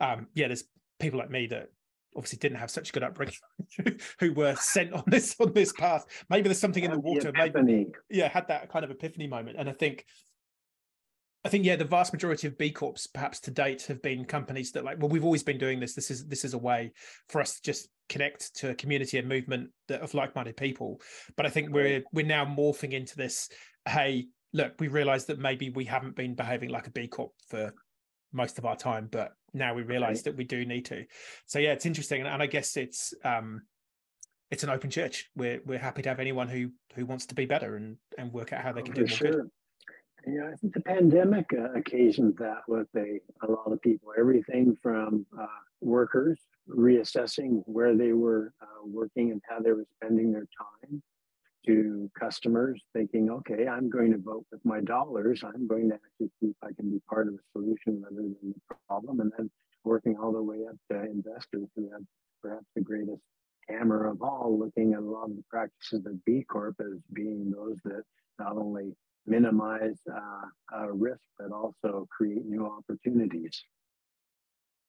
um, 0.00 0.26
yeah, 0.34 0.48
there's 0.48 0.64
people 0.98 1.18
like 1.18 1.30
me 1.30 1.46
that 1.46 1.68
obviously 2.16 2.38
didn't 2.38 2.58
have 2.58 2.70
such 2.70 2.90
a 2.90 2.92
good 2.92 3.02
upbringing 3.02 3.34
who 4.20 4.32
were 4.32 4.54
sent 4.56 4.92
on 4.92 5.02
this 5.06 5.34
on 5.40 5.52
this 5.52 5.72
path. 5.72 6.04
Maybe 6.30 6.44
there's 6.44 6.60
something 6.60 6.84
in 6.84 6.90
the 6.90 6.98
water 7.00 7.32
maybe 7.34 7.52
yeah 8.10 8.28
had 8.28 8.48
that 8.48 8.70
kind 8.70 8.84
of 8.84 8.90
epiphany 8.90 9.26
moment. 9.26 9.56
And 9.58 9.68
i 9.68 9.72
think 9.72 10.04
I 11.44 11.50
think 11.50 11.66
yeah, 11.66 11.76
the 11.76 11.84
vast 11.84 12.12
majority 12.12 12.46
of 12.46 12.56
B 12.56 12.70
Corps, 12.70 13.06
perhaps 13.12 13.38
to 13.40 13.50
date, 13.50 13.82
have 13.82 14.00
been 14.00 14.24
companies 14.24 14.72
that 14.72 14.84
like, 14.84 14.98
well, 14.98 15.10
we've 15.10 15.24
always 15.24 15.42
been 15.42 15.58
doing 15.58 15.78
this. 15.78 15.94
This 15.94 16.10
is 16.10 16.26
this 16.26 16.44
is 16.44 16.54
a 16.54 16.58
way 16.58 16.92
for 17.28 17.40
us 17.40 17.56
to 17.56 17.62
just 17.62 17.88
connect 18.08 18.54
to 18.56 18.70
a 18.70 18.74
community 18.74 19.18
and 19.18 19.28
movement 19.28 19.70
of 19.90 20.14
like-minded 20.14 20.56
people. 20.56 21.00
But 21.36 21.44
I 21.44 21.50
think 21.50 21.70
we're 21.70 22.02
we're 22.12 22.24
now 22.24 22.46
morphing 22.46 22.92
into 22.92 23.16
this. 23.16 23.50
Hey, 23.86 24.28
look, 24.54 24.72
we 24.78 24.88
realise 24.88 25.24
that 25.24 25.38
maybe 25.38 25.68
we 25.68 25.84
haven't 25.84 26.16
been 26.16 26.34
behaving 26.34 26.70
like 26.70 26.86
a 26.86 26.90
B 26.90 27.08
Corp 27.08 27.32
for 27.48 27.74
most 28.32 28.58
of 28.58 28.64
our 28.64 28.76
time, 28.76 29.08
but 29.10 29.32
now 29.52 29.74
we 29.74 29.82
realise 29.82 30.22
that 30.22 30.36
we 30.36 30.44
do 30.44 30.64
need 30.64 30.86
to. 30.86 31.04
So 31.46 31.58
yeah, 31.58 31.72
it's 31.72 31.86
interesting, 31.86 32.22
and, 32.22 32.28
and 32.28 32.42
I 32.42 32.46
guess 32.46 32.78
it's 32.78 33.12
um, 33.22 33.60
it's 34.50 34.64
an 34.64 34.70
open 34.70 34.88
church. 34.88 35.28
We're 35.36 35.60
we're 35.66 35.78
happy 35.78 36.00
to 36.02 36.08
have 36.08 36.20
anyone 36.20 36.48
who 36.48 36.70
who 36.94 37.04
wants 37.04 37.26
to 37.26 37.34
be 37.34 37.44
better 37.44 37.76
and 37.76 37.98
and 38.16 38.32
work 38.32 38.54
out 38.54 38.62
how 38.62 38.72
they 38.72 38.82
can 38.82 38.92
oh, 38.92 38.94
do 38.94 39.00
more 39.02 39.08
sure. 39.08 39.30
good. 39.30 39.50
Yeah, 40.26 40.50
I 40.52 40.56
think 40.56 40.72
the 40.72 40.80
pandemic 40.80 41.46
uh, 41.52 41.72
occasioned 41.72 42.36
that 42.38 42.62
with 42.66 42.88
a, 42.96 43.20
a 43.46 43.50
lot 43.50 43.70
of 43.72 43.80
people. 43.82 44.12
Everything 44.18 44.76
from 44.82 45.26
uh, 45.38 45.46
workers 45.80 46.38
reassessing 46.68 47.62
where 47.66 47.94
they 47.94 48.12
were 48.12 48.54
uh, 48.62 48.86
working 48.86 49.32
and 49.32 49.42
how 49.48 49.60
they 49.60 49.72
were 49.72 49.84
spending 50.00 50.32
their 50.32 50.46
time, 50.58 51.02
to 51.66 52.10
customers 52.18 52.80
thinking, 52.92 53.30
okay, 53.30 53.66
I'm 53.66 53.88
going 53.88 54.12
to 54.12 54.18
vote 54.18 54.44
with 54.52 54.64
my 54.64 54.80
dollars. 54.80 55.42
I'm 55.44 55.66
going 55.66 55.88
to 55.88 55.94
actually 55.94 56.30
see 56.40 56.48
if 56.48 56.56
I 56.62 56.72
can 56.72 56.90
be 56.90 57.00
part 57.08 57.28
of 57.28 57.34
a 57.34 57.38
solution 57.52 58.02
rather 58.02 58.16
than 58.16 58.36
the 58.42 58.74
problem. 58.86 59.20
And 59.20 59.32
then 59.36 59.50
working 59.82 60.16
all 60.16 60.32
the 60.32 60.42
way 60.42 60.58
up 60.68 60.76
to 60.90 61.10
investors 61.10 61.68
who 61.74 61.90
have 61.92 62.02
perhaps 62.42 62.66
the 62.74 62.82
greatest 62.82 63.22
hammer 63.68 64.06
of 64.06 64.22
all, 64.22 64.58
looking 64.58 64.92
at 64.92 65.00
a 65.00 65.02
lot 65.02 65.30
of 65.30 65.36
the 65.36 65.44
practices 65.48 66.04
of 66.06 66.22
B 66.24 66.44
Corp 66.46 66.76
as 66.80 67.00
being 67.12 67.50
those 67.50 67.76
that 67.84 68.02
not 68.38 68.56
only 68.56 68.92
minimize 69.26 69.98
uh, 70.12 70.76
uh, 70.76 70.92
risk, 70.92 71.20
but 71.38 71.52
also 71.52 72.06
create 72.10 72.44
new 72.44 72.66
opportunities. 72.66 73.62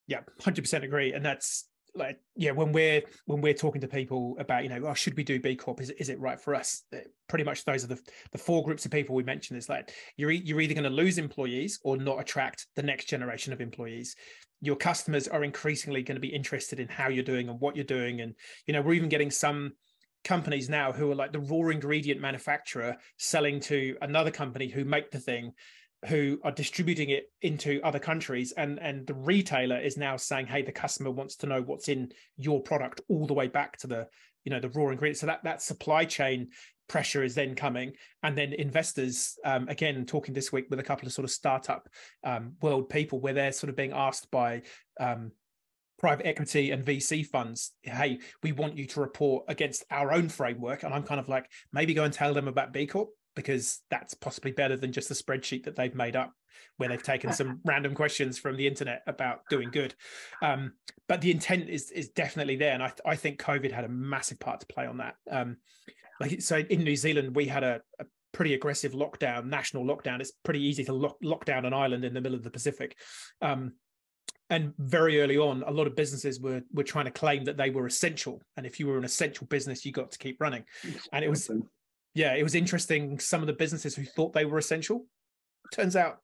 Yeah, 0.08 0.22
hundred 0.42 0.62
percent 0.62 0.84
agree, 0.84 1.14
and 1.14 1.26
that's 1.26 1.68
like 1.96 2.20
yeah 2.36 2.52
when 2.52 2.74
we're 2.74 3.02
when 3.26 3.42
we're 3.42 3.54
talking 3.54 3.80
to 3.80 3.88
people 3.88 4.36
about 4.38 4.64
you 4.64 4.70
know 4.70 4.86
oh 4.86 4.94
should 4.94 5.16
we 5.16 5.24
do 5.24 5.40
b 5.40 5.56
corp? 5.56 5.82
Is, 5.82 5.90
is 5.92 6.10
it 6.10 6.20
right 6.20 6.40
for 6.40 6.54
us? 6.54 6.84
Pretty 7.28 7.46
much 7.46 7.64
those 7.66 7.84
are 7.84 7.88
the 7.88 8.00
the 8.32 8.38
four 8.38 8.64
groups 8.64 8.86
of 8.86 8.92
people 8.92 9.16
we 9.16 9.24
mentioned. 9.24 9.58
Is 9.58 9.70
like 9.70 9.92
you're 10.18 10.32
you're 10.32 10.62
either 10.62 10.74
going 10.74 10.84
to 10.84 10.90
lose 10.90 11.18
employees 11.18 11.80
or 11.84 11.98
not 11.98 12.20
attract 12.20 12.68
the 12.76 12.84
next 12.84 13.06
generation 13.06 13.54
of 13.54 13.62
employees. 13.62 14.16
Your 14.62 14.76
customers 14.76 15.28
are 15.28 15.44
increasingly 15.44 16.04
going 16.04 16.16
to 16.16 16.22
be 16.22 16.34
interested 16.34 16.80
in 16.80 16.88
how 16.88 17.10
you're 17.10 17.24
doing 17.24 17.50
and 17.50 17.60
what 17.60 17.76
you're 17.76 17.86
doing. 17.86 18.22
And 18.22 18.36
you 18.68 18.74
know 18.74 18.82
we're 18.82 18.94
even 18.94 19.10
getting 19.10 19.32
some 19.32 19.74
companies 20.26 20.68
now 20.68 20.92
who 20.92 21.10
are 21.12 21.16
like 21.16 21.32
the 21.32 21.40
raw 21.40 21.70
ingredient 21.70 22.20
manufacturer 22.20 22.98
selling 23.18 23.62
to 23.62 23.96
another 24.02 24.32
company 24.32 24.68
who 24.68 24.84
make 24.84 25.12
the 25.12 25.20
thing 25.20 25.54
who 26.08 26.40
are 26.44 26.52
distributing 26.52 27.10
it 27.10 27.32
into 27.42 27.80
other 27.84 28.00
countries. 28.00 28.52
And 28.52 28.80
and 28.80 29.08
the 29.08 29.14
retailer 29.14 29.80
is 29.80 29.96
now 29.96 30.18
saying 30.18 30.48
hey 30.48 30.64
the 30.64 30.72
customer 30.72 31.12
wants 31.12 31.38
to 31.38 31.48
know 31.48 31.62
what's 31.62 31.88
in 31.88 32.12
your 32.36 32.62
product 32.62 33.00
all 33.08 33.26
the 33.28 33.34
way 33.34 33.48
back 33.48 33.78
to 33.78 33.88
the 33.88 34.08
you 34.44 34.52
know 34.52 34.60
the 34.60 34.70
raw 34.70 34.90
ingredient 34.90 35.18
so 35.18 35.28
that 35.28 35.44
that 35.44 35.62
supply 35.62 36.04
chain 36.04 36.50
pressure 36.88 37.24
is 37.24 37.34
then 37.34 37.56
coming. 37.56 37.94
And 38.22 38.38
then 38.38 38.54
investors 38.54 39.38
um, 39.46 39.68
again 39.70 40.06
talking 40.06 40.34
this 40.34 40.52
week 40.52 40.66
with 40.70 40.80
a 40.80 40.84
couple 40.84 41.08
of 41.08 41.14
sort 41.14 41.26
of 41.26 41.32
startup 41.32 41.88
um, 42.24 42.54
world 42.62 42.90
people 42.90 43.20
where 43.20 43.34
they're 43.34 43.52
sort 43.52 43.70
of 43.70 43.76
being 43.76 43.94
asked 43.94 44.30
by 44.32 44.64
um, 45.00 45.32
private 45.98 46.28
equity 46.28 46.72
and 46.72 46.86
VC 46.86 47.26
funds, 47.26 47.74
hey, 47.84 48.20
we 48.44 48.52
want 48.52 48.78
you 48.78 48.86
to 48.88 49.00
report 49.00 49.46
against 49.48 49.84
our 49.92 50.12
own 50.12 50.30
framework. 50.30 50.84
And 50.84 50.94
I'm 50.94 51.04
kind 51.04 51.20
of 51.20 51.30
like, 51.30 51.50
maybe 51.72 51.94
go 51.94 52.04
and 52.04 52.14
tell 52.14 52.34
them 52.34 52.48
about 52.48 52.74
B 52.74 52.86
Corp 52.86 53.10
because 53.36 53.82
that's 53.90 54.14
possibly 54.14 54.52
better 54.52 54.78
than 54.78 54.92
just 54.92 55.12
a 55.12 55.14
spreadsheet 55.14 55.64
that 55.64 55.76
they've 55.76 55.96
made 55.96 56.16
up 56.16 56.34
where 56.78 56.90
they've 56.90 57.04
taken 57.04 57.34
some 57.34 57.60
random 57.66 57.94
questions 57.94 58.40
from 58.40 58.56
the 58.56 58.68
internet 58.68 59.02
about 59.08 59.42
doing 59.50 59.70
good. 59.72 59.94
Um, 60.42 60.74
but 61.08 61.22
the 61.22 61.32
intent 61.32 61.70
is 61.70 61.92
is 61.92 62.10
definitely 62.10 62.56
there. 62.56 62.74
And 62.74 62.84
I, 62.84 62.92
I 63.06 63.16
think 63.16 63.42
COVID 63.42 63.72
had 63.72 63.84
a 63.84 63.90
massive 63.90 64.40
part 64.40 64.62
to 64.62 64.68
play 64.68 64.86
on 64.86 64.98
that. 64.98 65.16
Um, 65.30 65.58
like 66.20 66.42
so 66.42 66.58
in 66.58 66.84
New 66.84 66.96
Zealand, 66.96 67.36
we 67.36 67.46
had 67.46 67.64
a, 67.64 67.82
a 68.00 68.06
pretty 68.32 68.54
aggressive 68.54 68.94
lockdown, 68.94 69.46
national 69.46 69.86
lockdown. 69.86 70.20
It's 70.20 70.32
pretty 70.44 70.62
easy 70.62 70.84
to 70.86 70.94
lock, 70.94 71.18
lock 71.22 71.46
down 71.46 71.66
an 71.66 71.74
island 71.74 72.04
in 72.04 72.14
the 72.14 72.22
middle 72.22 72.38
of 72.38 72.44
the 72.44 72.52
Pacific. 72.52 72.98
Um, 73.42 73.74
and 74.50 74.74
very 74.78 75.22
early 75.22 75.38
on 75.38 75.64
a 75.66 75.72
lot 75.72 75.88
of 75.88 75.96
businesses 75.96 76.40
were 76.40 76.62
were 76.72 76.84
trying 76.84 77.06
to 77.06 77.12
claim 77.12 77.44
that 77.46 77.58
they 77.58 77.70
were 77.70 77.86
essential. 77.86 78.42
And 78.58 78.66
if 78.66 78.80
you 78.80 78.88
were 78.88 78.98
an 78.98 79.04
essential 79.04 79.48
business 79.48 79.86
you 79.86 79.92
got 79.92 80.12
to 80.12 80.18
keep 80.18 80.40
running. 80.40 80.64
And 81.12 81.26
it 81.26 81.30
was 81.30 81.50
yeah 82.14 82.34
it 82.36 82.44
was 82.44 82.56
interesting. 82.56 83.20
Some 83.20 83.42
of 83.42 83.48
the 83.48 83.54
businesses 83.54 83.96
who 83.96 84.06
thought 84.06 84.34
they 84.34 84.46
were 84.46 84.58
essential 84.58 85.06
turns 85.74 85.96
out 85.96 86.20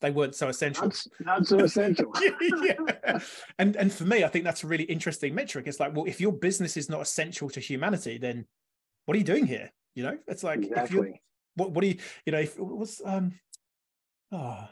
they 0.00 0.10
weren't 0.10 0.34
so 0.34 0.48
essential. 0.48 0.88
Not, 0.88 1.06
not 1.20 1.46
so 1.46 1.60
essential. 1.60 2.12
Yeah. 2.40 3.18
and 3.58 3.76
and 3.76 3.92
for 3.92 4.04
me 4.04 4.24
i 4.24 4.28
think 4.28 4.44
that's 4.44 4.64
a 4.64 4.66
really 4.66 4.84
interesting 4.84 5.34
metric. 5.34 5.66
It's 5.66 5.78
like 5.78 5.94
well 5.94 6.06
if 6.06 6.20
your 6.20 6.32
business 6.32 6.76
is 6.76 6.88
not 6.88 7.00
essential 7.00 7.48
to 7.50 7.60
humanity 7.60 8.18
then 8.18 8.46
what 9.06 9.14
are 9.14 9.18
you 9.18 9.24
doing 9.24 9.46
here? 9.46 9.70
You 9.94 10.02
know 10.04 10.18
it's 10.26 10.42
like 10.42 10.64
exactly. 10.64 10.82
if 10.82 11.06
you 11.06 11.14
what 11.54 11.70
what 11.70 11.82
do 11.82 11.88
you 11.88 11.98
you 12.26 12.32
know 12.32 12.40
if 12.40 12.58
what's 12.58 13.00
um 13.04 13.32
oh 14.32 14.66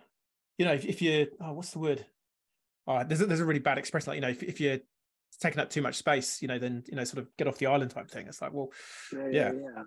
you 0.59 0.65
know 0.65 0.73
if, 0.73 0.85
if 0.85 1.01
you 1.01 1.29
oh 1.41 1.53
what's 1.53 1.71
the 1.71 1.79
word 1.79 2.05
uh, 2.91 3.05
there's 3.05 3.21
a, 3.21 3.27
there's 3.27 3.41
a 3.41 3.45
really 3.45 3.61
bad 3.61 3.79
expression 3.79 4.11
like 4.11 4.17
you 4.17 4.21
know 4.21 4.29
if, 4.29 4.43
if 4.43 4.61
you're 4.61 4.79
taking 5.41 5.61
up 5.61 5.71
too 5.71 5.83
much 5.83 5.97
space 5.97 6.43
you 6.43 6.49
know 6.49 6.59
then 6.59 6.83
you 6.89 6.97
know 6.97 7.05
sort 7.05 7.23
of 7.23 7.29
get 7.37 7.47
off 7.47 7.59
the 7.59 7.67
island 7.67 7.91
type 7.91 8.11
thing 8.11 8.27
it's 8.27 8.43
like 8.43 8.53
well 8.53 8.71
yeah, 9.13 9.29
yeah. 9.31 9.53
yeah. 9.53 9.83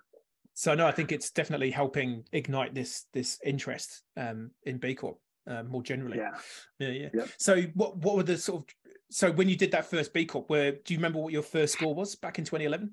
so 0.53 0.73
no 0.73 0.87
i 0.87 0.91
think 0.91 1.11
it's 1.11 1.31
definitely 1.31 1.69
helping 1.69 2.23
ignite 2.31 2.73
this 2.73 3.05
this 3.13 3.39
interest 3.45 4.03
um 4.17 4.51
in 4.65 4.77
b 4.77 4.95
corp 4.95 5.19
uh, 5.45 5.63
more 5.63 5.83
generally 5.83 6.17
yeah 6.17 6.31
yeah 6.79 6.87
yeah 6.87 7.09
yep. 7.13 7.29
so 7.37 7.61
what 7.73 7.97
what 7.97 8.15
were 8.15 8.23
the 8.23 8.37
sort 8.37 8.61
of 8.61 8.93
so 9.11 9.31
when 9.31 9.49
you 9.49 9.57
did 9.57 9.71
that 9.71 9.85
first 9.85 10.13
b 10.13 10.25
corp 10.25 10.49
where 10.49 10.71
do 10.71 10.93
you 10.93 10.97
remember 10.97 11.19
what 11.19 11.33
your 11.33 11.43
first 11.43 11.73
score 11.73 11.93
was 11.93 12.15
back 12.15 12.39
in 12.39 12.45
2011 12.45 12.89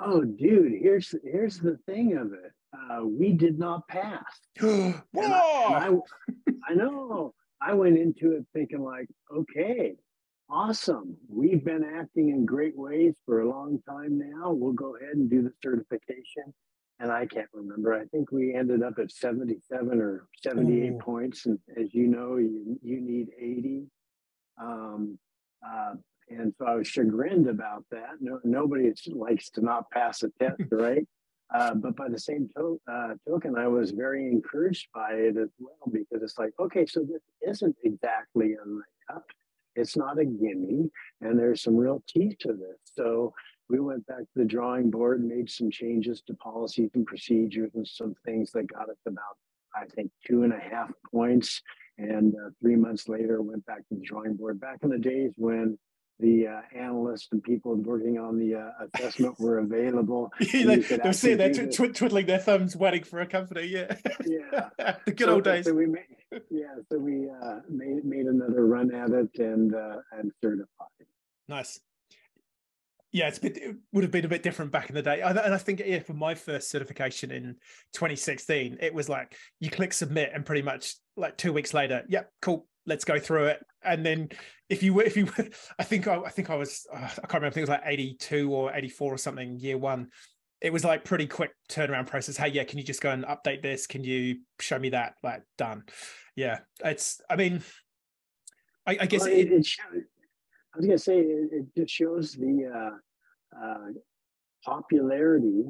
oh 0.00 0.24
dude 0.24 0.72
here's 0.80 1.14
here's 1.22 1.58
the 1.58 1.78
thing 1.86 2.16
of 2.16 2.32
it 2.32 2.52
uh, 2.76 3.04
we 3.04 3.32
did 3.32 3.58
not 3.58 3.86
pass 3.88 4.24
Whoa! 4.60 5.02
I, 5.14 5.88
I, 5.88 6.52
I 6.68 6.74
know 6.74 7.32
I 7.60 7.74
went 7.74 7.98
into 7.98 8.32
it 8.32 8.44
thinking 8.52 8.82
like, 8.82 9.08
okay, 9.34 9.94
awesome. 10.50 11.16
We've 11.28 11.64
been 11.64 11.84
acting 11.84 12.30
in 12.30 12.46
great 12.46 12.76
ways 12.76 13.14
for 13.26 13.40
a 13.40 13.48
long 13.48 13.80
time 13.88 14.18
now. 14.18 14.52
We'll 14.52 14.72
go 14.72 14.96
ahead 14.96 15.14
and 15.14 15.28
do 15.28 15.42
the 15.42 15.52
certification. 15.62 16.54
And 17.00 17.12
I 17.12 17.26
can't 17.26 17.48
remember. 17.52 17.94
I 17.94 18.06
think 18.06 18.32
we 18.32 18.54
ended 18.54 18.82
up 18.82 18.98
at 18.98 19.12
77 19.12 20.00
or 20.00 20.26
78 20.42 20.92
Ooh. 20.92 20.98
points. 20.98 21.46
And 21.46 21.58
as 21.76 21.94
you 21.94 22.08
know, 22.08 22.36
you, 22.36 22.78
you 22.82 23.00
need 23.00 23.28
80. 23.38 23.84
Um, 24.60 25.18
uh, 25.64 25.94
and 26.28 26.52
so 26.58 26.66
I 26.66 26.74
was 26.74 26.88
chagrined 26.88 27.48
about 27.48 27.84
that. 27.90 28.16
No, 28.20 28.40
nobody 28.44 28.92
likes 29.06 29.50
to 29.50 29.64
not 29.64 29.90
pass 29.90 30.22
a 30.22 30.30
test, 30.40 30.60
right? 30.70 31.06
Uh, 31.54 31.74
but 31.74 31.96
by 31.96 32.08
the 32.08 32.18
same 32.18 32.48
to- 32.56 32.80
uh, 32.90 33.14
token, 33.26 33.56
I 33.56 33.68
was 33.68 33.90
very 33.90 34.26
encouraged 34.26 34.88
by 34.94 35.12
it 35.12 35.36
as 35.36 35.48
well 35.58 35.90
because 35.90 36.22
it's 36.22 36.38
like, 36.38 36.52
okay, 36.60 36.84
so 36.84 37.00
this 37.00 37.22
isn't 37.46 37.76
exactly 37.84 38.54
a 38.54 38.66
layup. 38.66 39.22
It's 39.74 39.96
not 39.96 40.18
a 40.18 40.24
gimme, 40.24 40.90
and 41.20 41.38
there's 41.38 41.62
some 41.62 41.76
real 41.76 42.02
teeth 42.08 42.36
to 42.40 42.52
this. 42.52 42.78
So 42.84 43.32
we 43.70 43.80
went 43.80 44.06
back 44.06 44.18
to 44.18 44.36
the 44.36 44.44
drawing 44.44 44.90
board, 44.90 45.20
and 45.20 45.28
made 45.28 45.48
some 45.48 45.70
changes 45.70 46.20
to 46.22 46.34
policies 46.34 46.90
and 46.94 47.06
procedures, 47.06 47.70
and 47.74 47.86
some 47.86 48.14
things 48.24 48.50
that 48.52 48.66
got 48.66 48.90
us 48.90 48.98
about, 49.06 49.36
I 49.74 49.84
think, 49.86 50.10
two 50.26 50.42
and 50.42 50.52
a 50.52 50.58
half 50.58 50.90
points. 51.10 51.62
And 51.96 52.34
uh, 52.34 52.50
three 52.60 52.76
months 52.76 53.08
later, 53.08 53.40
went 53.40 53.64
back 53.66 53.88
to 53.88 53.94
the 53.94 54.00
drawing 54.00 54.34
board. 54.34 54.60
Back 54.60 54.78
in 54.82 54.90
the 54.90 54.98
days 54.98 55.32
when 55.36 55.78
the 56.20 56.48
uh, 56.48 56.60
analysts 56.74 57.28
and 57.32 57.42
people 57.42 57.74
working 57.74 58.18
on 58.18 58.38
the 58.38 58.54
uh, 58.54 58.70
assessment 58.94 59.38
were 59.38 59.58
available. 59.58 60.32
they, 60.52 60.76
they're 60.76 61.12
sitting 61.12 61.38
there 61.38 61.52
tw- 61.52 61.72
tw- 61.72 61.94
twiddling 61.94 62.26
their 62.26 62.38
thumbs, 62.38 62.74
waiting 62.76 63.04
for 63.04 63.20
a 63.20 63.26
company. 63.26 63.66
Yeah, 63.66 63.94
yeah, 64.26 64.68
the 65.06 65.12
good 65.12 65.20
so, 65.20 65.34
old 65.34 65.44
days. 65.44 65.66
So 65.66 65.74
we 65.74 65.86
made, 65.86 66.04
yeah, 66.50 66.74
so 66.90 66.98
we 66.98 67.28
uh, 67.30 67.60
made 67.68 68.04
made 68.04 68.26
another 68.26 68.66
run 68.66 68.94
at 68.94 69.10
it 69.10 69.30
and 69.38 69.74
uh, 69.74 69.98
and 70.12 70.32
certified. 70.42 70.88
Nice. 71.48 71.80
Yeah, 73.10 73.28
it's 73.28 73.38
been, 73.38 73.56
it 73.56 73.76
would 73.92 74.04
have 74.04 74.10
been 74.10 74.26
a 74.26 74.28
bit 74.28 74.42
different 74.42 74.70
back 74.70 74.90
in 74.90 74.94
the 74.94 75.00
day. 75.00 75.22
And 75.22 75.38
I 75.38 75.56
think 75.56 75.80
yeah, 75.84 76.00
for 76.00 76.12
my 76.12 76.34
first 76.34 76.70
certification 76.70 77.30
in 77.30 77.56
2016, 77.94 78.78
it 78.82 78.92
was 78.92 79.08
like 79.08 79.34
you 79.60 79.70
click 79.70 79.94
submit 79.94 80.30
and 80.34 80.44
pretty 80.44 80.60
much 80.60 80.94
like 81.16 81.38
two 81.38 81.54
weeks 81.54 81.72
later, 81.72 82.02
yep, 82.08 82.30
cool, 82.42 82.66
let's 82.88 83.04
go 83.04 83.18
through 83.18 83.46
it. 83.46 83.64
And 83.84 84.04
then 84.04 84.30
if 84.68 84.82
you 84.82 84.94
were, 84.94 85.02
if 85.02 85.16
you 85.16 85.26
were, 85.26 85.48
I 85.78 85.84
think 85.84 86.08
I, 86.08 86.16
I 86.16 86.30
think 86.30 86.50
I 86.50 86.56
was, 86.56 86.86
uh, 86.92 86.96
I 86.96 87.26
can't 87.26 87.34
remember, 87.34 87.46
I 87.46 87.50
think 87.50 87.68
it 87.68 87.70
was 87.70 87.78
like 87.78 87.82
82 87.84 88.52
or 88.52 88.74
84 88.74 89.14
or 89.14 89.18
something, 89.18 89.60
year 89.60 89.78
one. 89.78 90.08
It 90.60 90.72
was 90.72 90.84
like 90.84 91.04
pretty 91.04 91.26
quick 91.26 91.52
turnaround 91.70 92.08
process. 92.08 92.36
Hey, 92.36 92.48
yeah, 92.48 92.64
can 92.64 92.78
you 92.78 92.84
just 92.84 93.00
go 93.00 93.10
and 93.10 93.24
update 93.24 93.62
this? 93.62 93.86
Can 93.86 94.02
you 94.02 94.40
show 94.58 94.76
me 94.76 94.90
that? 94.90 95.14
Like 95.22 95.42
done. 95.56 95.84
Yeah, 96.34 96.58
it's. 96.84 97.20
I 97.30 97.36
mean, 97.36 97.62
I, 98.84 98.98
I 99.02 99.06
guess 99.06 99.20
well, 99.20 99.30
it, 99.30 99.52
it, 99.52 99.68
I 100.74 100.76
was 100.76 100.86
gonna 100.86 100.98
say 100.98 101.20
it, 101.20 101.50
it 101.52 101.66
just 101.76 101.94
shows 101.94 102.32
the 102.32 102.70
uh, 102.74 103.64
uh, 103.64 103.92
popularity 104.64 105.64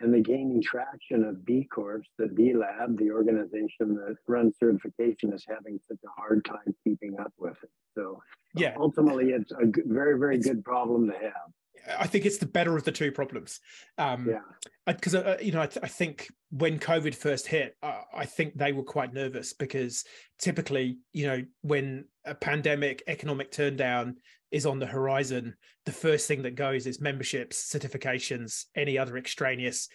and 0.00 0.14
the 0.14 0.20
gaining 0.20 0.62
traction 0.62 1.24
of 1.24 1.44
B 1.44 1.66
Corps, 1.70 2.02
the 2.18 2.28
B 2.28 2.54
Lab, 2.54 2.98
the 2.98 3.10
organization 3.10 3.94
that 3.96 4.16
runs 4.26 4.54
certification, 4.58 5.32
is 5.32 5.44
having 5.48 5.80
such 5.88 5.98
a 6.04 6.20
hard 6.20 6.44
time 6.44 6.74
keeping 6.84 7.18
up 7.18 7.32
with 7.38 7.56
it. 7.62 7.70
So, 7.96 8.22
yeah, 8.54 8.74
ultimately, 8.78 9.30
it's 9.30 9.50
a 9.52 9.66
very, 9.86 10.18
very 10.18 10.38
good 10.38 10.64
problem 10.64 11.08
to 11.08 11.14
have. 11.18 11.52
I 11.98 12.06
think 12.06 12.26
it's 12.26 12.38
the 12.38 12.46
better 12.46 12.76
of 12.76 12.84
the 12.84 12.92
two 12.92 13.12
problems. 13.12 13.60
Um, 13.96 14.28
yeah, 14.28 14.40
because 14.86 15.14
uh, 15.14 15.38
you 15.40 15.52
know, 15.52 15.62
I, 15.62 15.66
th- 15.66 15.84
I, 15.84 15.88
think 15.88 16.28
when 16.50 16.78
COVID 16.78 17.14
first 17.14 17.46
hit, 17.46 17.76
uh, 17.82 18.02
I 18.14 18.24
think 18.26 18.54
they 18.54 18.72
were 18.72 18.82
quite 18.82 19.12
nervous 19.12 19.52
because 19.52 20.04
typically, 20.38 20.98
you 21.12 21.26
know, 21.26 21.42
when 21.62 22.06
a 22.24 22.34
pandemic, 22.34 23.02
economic 23.06 23.52
turndown 23.52 24.14
is 24.50 24.66
on 24.66 24.78
the 24.78 24.86
horizon, 24.86 25.54
the 25.84 25.92
first 25.92 26.26
thing 26.26 26.42
that 26.42 26.54
goes 26.54 26.86
is 26.86 27.00
memberships, 27.00 27.72
certifications, 27.72 28.64
any 28.74 28.98
other 28.98 29.16
extraneous 29.16 29.88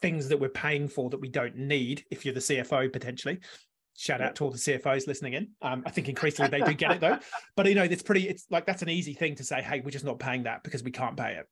things 0.00 0.28
that 0.28 0.40
we're 0.40 0.48
paying 0.48 0.88
for 0.88 1.10
that 1.10 1.20
we 1.20 1.28
don't 1.28 1.56
need. 1.56 2.04
If 2.10 2.24
you're 2.24 2.34
the 2.34 2.40
CFO 2.40 2.92
potentially, 2.92 3.38
shout 3.96 4.20
out 4.20 4.34
to 4.36 4.44
all 4.44 4.50
the 4.50 4.58
CFOs 4.58 5.06
listening 5.06 5.34
in. 5.34 5.48
Um, 5.62 5.82
I 5.86 5.90
think 5.90 6.08
increasingly 6.08 6.50
they 6.50 6.64
do 6.64 6.74
get 6.74 6.92
it 6.92 7.00
though. 7.00 7.18
But 7.56 7.66
you 7.66 7.74
know, 7.74 7.84
it's 7.84 8.02
pretty. 8.02 8.28
It's 8.28 8.46
like 8.50 8.66
that's 8.66 8.82
an 8.82 8.88
easy 8.88 9.14
thing 9.14 9.36
to 9.36 9.44
say. 9.44 9.62
Hey, 9.62 9.80
we're 9.80 9.90
just 9.90 10.04
not 10.04 10.18
paying 10.18 10.44
that 10.44 10.62
because 10.62 10.82
we 10.82 10.90
can't 10.90 11.16
pay 11.16 11.34
it. 11.34 11.46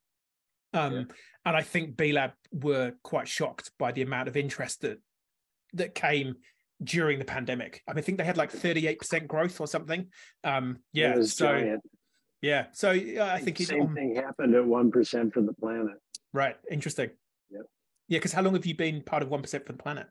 Um, 0.76 0.94
yeah. 0.94 1.02
And 1.46 1.56
I 1.56 1.62
think 1.62 1.96
B 1.96 2.12
Lab 2.12 2.32
were 2.52 2.92
quite 3.02 3.28
shocked 3.28 3.70
by 3.78 3.92
the 3.92 4.02
amount 4.02 4.28
of 4.28 4.36
interest 4.36 4.82
that 4.82 4.98
that 5.74 5.94
came 5.94 6.36
during 6.82 7.18
the 7.18 7.24
pandemic. 7.24 7.82
I, 7.86 7.92
mean, 7.92 7.98
I 7.98 8.02
think 8.02 8.18
they 8.18 8.24
had 8.24 8.36
like 8.36 8.52
38% 8.52 9.26
growth 9.26 9.60
or 9.60 9.66
something. 9.66 10.06
Um, 10.44 10.78
yeah, 10.92 11.22
so 11.22 11.46
giant. 11.46 11.82
Yeah, 12.42 12.66
so 12.72 12.90
uh, 12.90 13.30
I 13.32 13.40
think 13.40 13.58
the 13.58 13.64
same 13.64 13.82
on... 13.82 13.94
thing 13.94 14.14
happened 14.14 14.54
at 14.54 14.64
one 14.64 14.90
percent 14.90 15.32
for 15.34 15.42
the 15.42 15.52
planet. 15.54 15.96
Right, 16.32 16.56
interesting. 16.70 17.10
Yep. 17.50 17.62
Yeah, 18.08 18.18
because 18.18 18.32
how 18.32 18.42
long 18.42 18.54
have 18.54 18.66
you 18.66 18.74
been 18.74 19.02
part 19.02 19.22
of 19.22 19.28
one 19.28 19.42
percent 19.42 19.66
for 19.66 19.72
the 19.72 19.82
planet? 19.82 20.06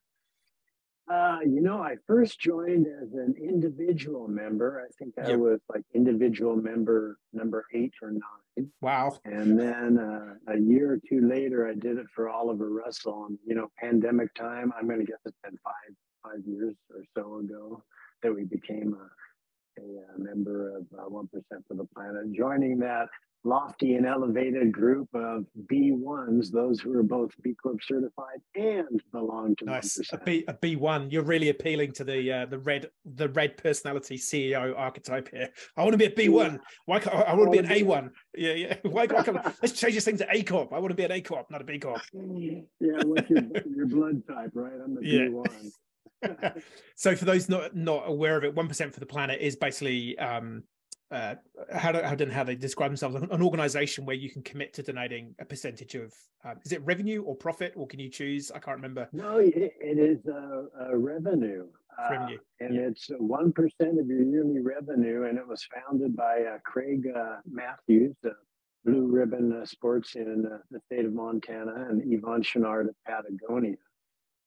Uh, 1.11 1.39
you 1.43 1.59
know, 1.59 1.81
I 1.81 1.95
first 2.05 2.39
joined 2.39 2.85
as 3.01 3.13
an 3.13 3.33
individual 3.41 4.27
member. 4.27 4.85
I 4.87 4.89
think 4.99 5.15
I 5.17 5.31
yep. 5.31 5.39
was 5.39 5.59
like 5.67 5.81
individual 5.95 6.55
member 6.55 7.17
number 7.33 7.65
eight 7.73 7.93
or 8.03 8.11
nine. 8.11 8.69
Wow. 8.79 9.17
And 9.25 9.59
then 9.59 9.97
uh, 9.97 10.53
a 10.53 10.59
year 10.59 10.93
or 10.93 10.99
two 11.09 11.27
later, 11.27 11.67
I 11.67 11.73
did 11.73 11.97
it 11.97 12.05
for 12.13 12.29
Oliver 12.29 12.69
Russell. 12.69 13.25
And, 13.27 13.39
you 13.43 13.55
know, 13.55 13.71
pandemic 13.81 14.31
time, 14.35 14.71
I'm 14.77 14.85
going 14.85 14.99
to 14.99 15.05
guess 15.05 15.17
it's 15.25 15.35
been 15.43 15.57
five, 15.63 15.95
five 16.23 16.45
years 16.45 16.75
or 16.93 17.03
so 17.17 17.39
ago 17.39 17.83
that 18.21 18.31
we 18.31 18.43
became 18.43 18.93
a, 18.93 19.05
a, 19.79 19.99
a 19.99 20.15
uh, 20.15 20.17
member 20.17 20.77
of 20.77 20.85
uh, 20.97 21.09
1% 21.09 21.27
for 21.67 21.73
the 21.73 21.85
Planet. 21.93 22.31
Joining 22.31 22.79
that 22.79 23.07
lofty 23.43 23.95
and 23.95 24.05
elevated 24.05 24.71
group 24.71 25.07
of 25.13 25.45
B1s, 25.71 26.51
those 26.51 26.79
who 26.79 26.97
are 26.97 27.03
both 27.03 27.31
B 27.41 27.55
Corp 27.61 27.79
certified 27.81 28.39
and 28.55 29.01
belong 29.11 29.55
to 29.57 29.65
nice. 29.65 29.97
1%. 29.97 30.13
A 30.13 30.17
B 30.17 30.43
a 30.47 30.53
B1. 30.53 31.11
You're 31.11 31.23
really 31.23 31.49
appealing 31.49 31.93
to 31.93 32.03
the 32.03 32.31
uh, 32.31 32.45
the 32.45 32.59
red 32.59 32.89
the 33.05 33.29
red 33.29 33.57
personality 33.57 34.17
CEO 34.17 34.77
archetype 34.77 35.29
here. 35.31 35.49
I 35.77 35.83
want 35.83 35.93
to 35.93 35.97
be 35.97 36.05
a 36.05 36.11
B1. 36.11 36.59
Why 36.85 36.99
can't 36.99 37.15
I, 37.15 37.21
I 37.21 37.33
want 37.35 37.53
to 37.53 37.61
be 37.61 37.65
an 37.65 37.85
A1? 37.85 38.09
Yeah, 38.35 38.53
yeah. 38.53 38.75
Why, 38.83 39.05
why 39.05 39.23
can't, 39.23 39.43
let's 39.61 39.73
change 39.73 39.95
this 39.95 40.05
thing 40.05 40.17
to 40.17 40.27
A 40.31 40.43
Corp. 40.43 40.73
I 40.73 40.79
want 40.79 40.91
to 40.91 40.95
be 40.95 41.03
an 41.03 41.11
A 41.11 41.21
Corp, 41.21 41.49
not 41.49 41.61
a 41.61 41.63
B 41.63 41.79
Corp. 41.79 42.01
Yeah, 42.13 43.03
what's 43.05 43.29
your, 43.29 43.43
your 43.75 43.87
blood 43.87 44.21
type, 44.27 44.51
right? 44.53 44.73
I'm 44.83 44.97
a 44.97 45.01
yeah. 45.01 45.21
B1. 45.21 45.71
so 46.95 47.15
for 47.15 47.25
those 47.25 47.49
not 47.49 47.75
not 47.75 48.03
aware 48.07 48.37
of 48.37 48.43
it, 48.43 48.53
one 48.53 48.67
percent 48.67 48.93
for 48.93 48.99
the 48.99 49.05
planet 49.05 49.39
is 49.41 49.55
basically 49.55 50.17
um, 50.19 50.63
uh, 51.11 51.35
how 51.73 51.91
do, 51.91 52.01
how, 52.03 52.13
do, 52.13 52.29
how 52.29 52.43
they 52.43 52.55
describe 52.55 52.91
themselves 52.91 53.15
an 53.15 53.41
organization 53.41 54.05
where 54.05 54.15
you 54.15 54.29
can 54.29 54.43
commit 54.43 54.73
to 54.75 54.83
donating 54.83 55.33
a 55.39 55.45
percentage 55.45 55.95
of 55.95 56.13
um, 56.45 56.55
is 56.63 56.71
it 56.71 56.85
revenue 56.85 57.23
or 57.23 57.35
profit 57.35 57.73
or 57.75 57.87
can 57.87 57.99
you 57.99 58.09
choose? 58.09 58.51
I 58.51 58.59
can't 58.59 58.77
remember. 58.77 59.09
No 59.11 59.37
it, 59.37 59.73
it 59.79 59.97
is 59.97 60.25
a, 60.27 60.91
a 60.91 60.97
revenue 60.97 61.65
revenue 62.09 62.37
uh, 62.37 62.65
and 62.65 62.75
yeah. 62.75 62.81
it's 62.81 63.09
1% 63.09 63.99
of 63.99 64.07
your 64.07 64.23
yearly 64.23 64.59
revenue 64.59 65.23
and 65.27 65.37
it 65.37 65.47
was 65.47 65.67
founded 65.73 66.15
by 66.15 66.41
uh, 66.41 66.57
craig 66.63 67.07
uh, 67.15 67.37
matthews 67.49 68.15
blue 68.85 69.07
ribbon 69.07 69.53
uh, 69.53 69.65
sports 69.65 70.15
in 70.15 70.45
uh, 70.45 70.57
the 70.71 70.79
state 70.85 71.05
of 71.05 71.13
montana 71.13 71.87
and 71.89 72.01
yvon 72.01 72.41
chouinard 72.41 72.87
of 72.87 72.95
patagonia 73.05 73.75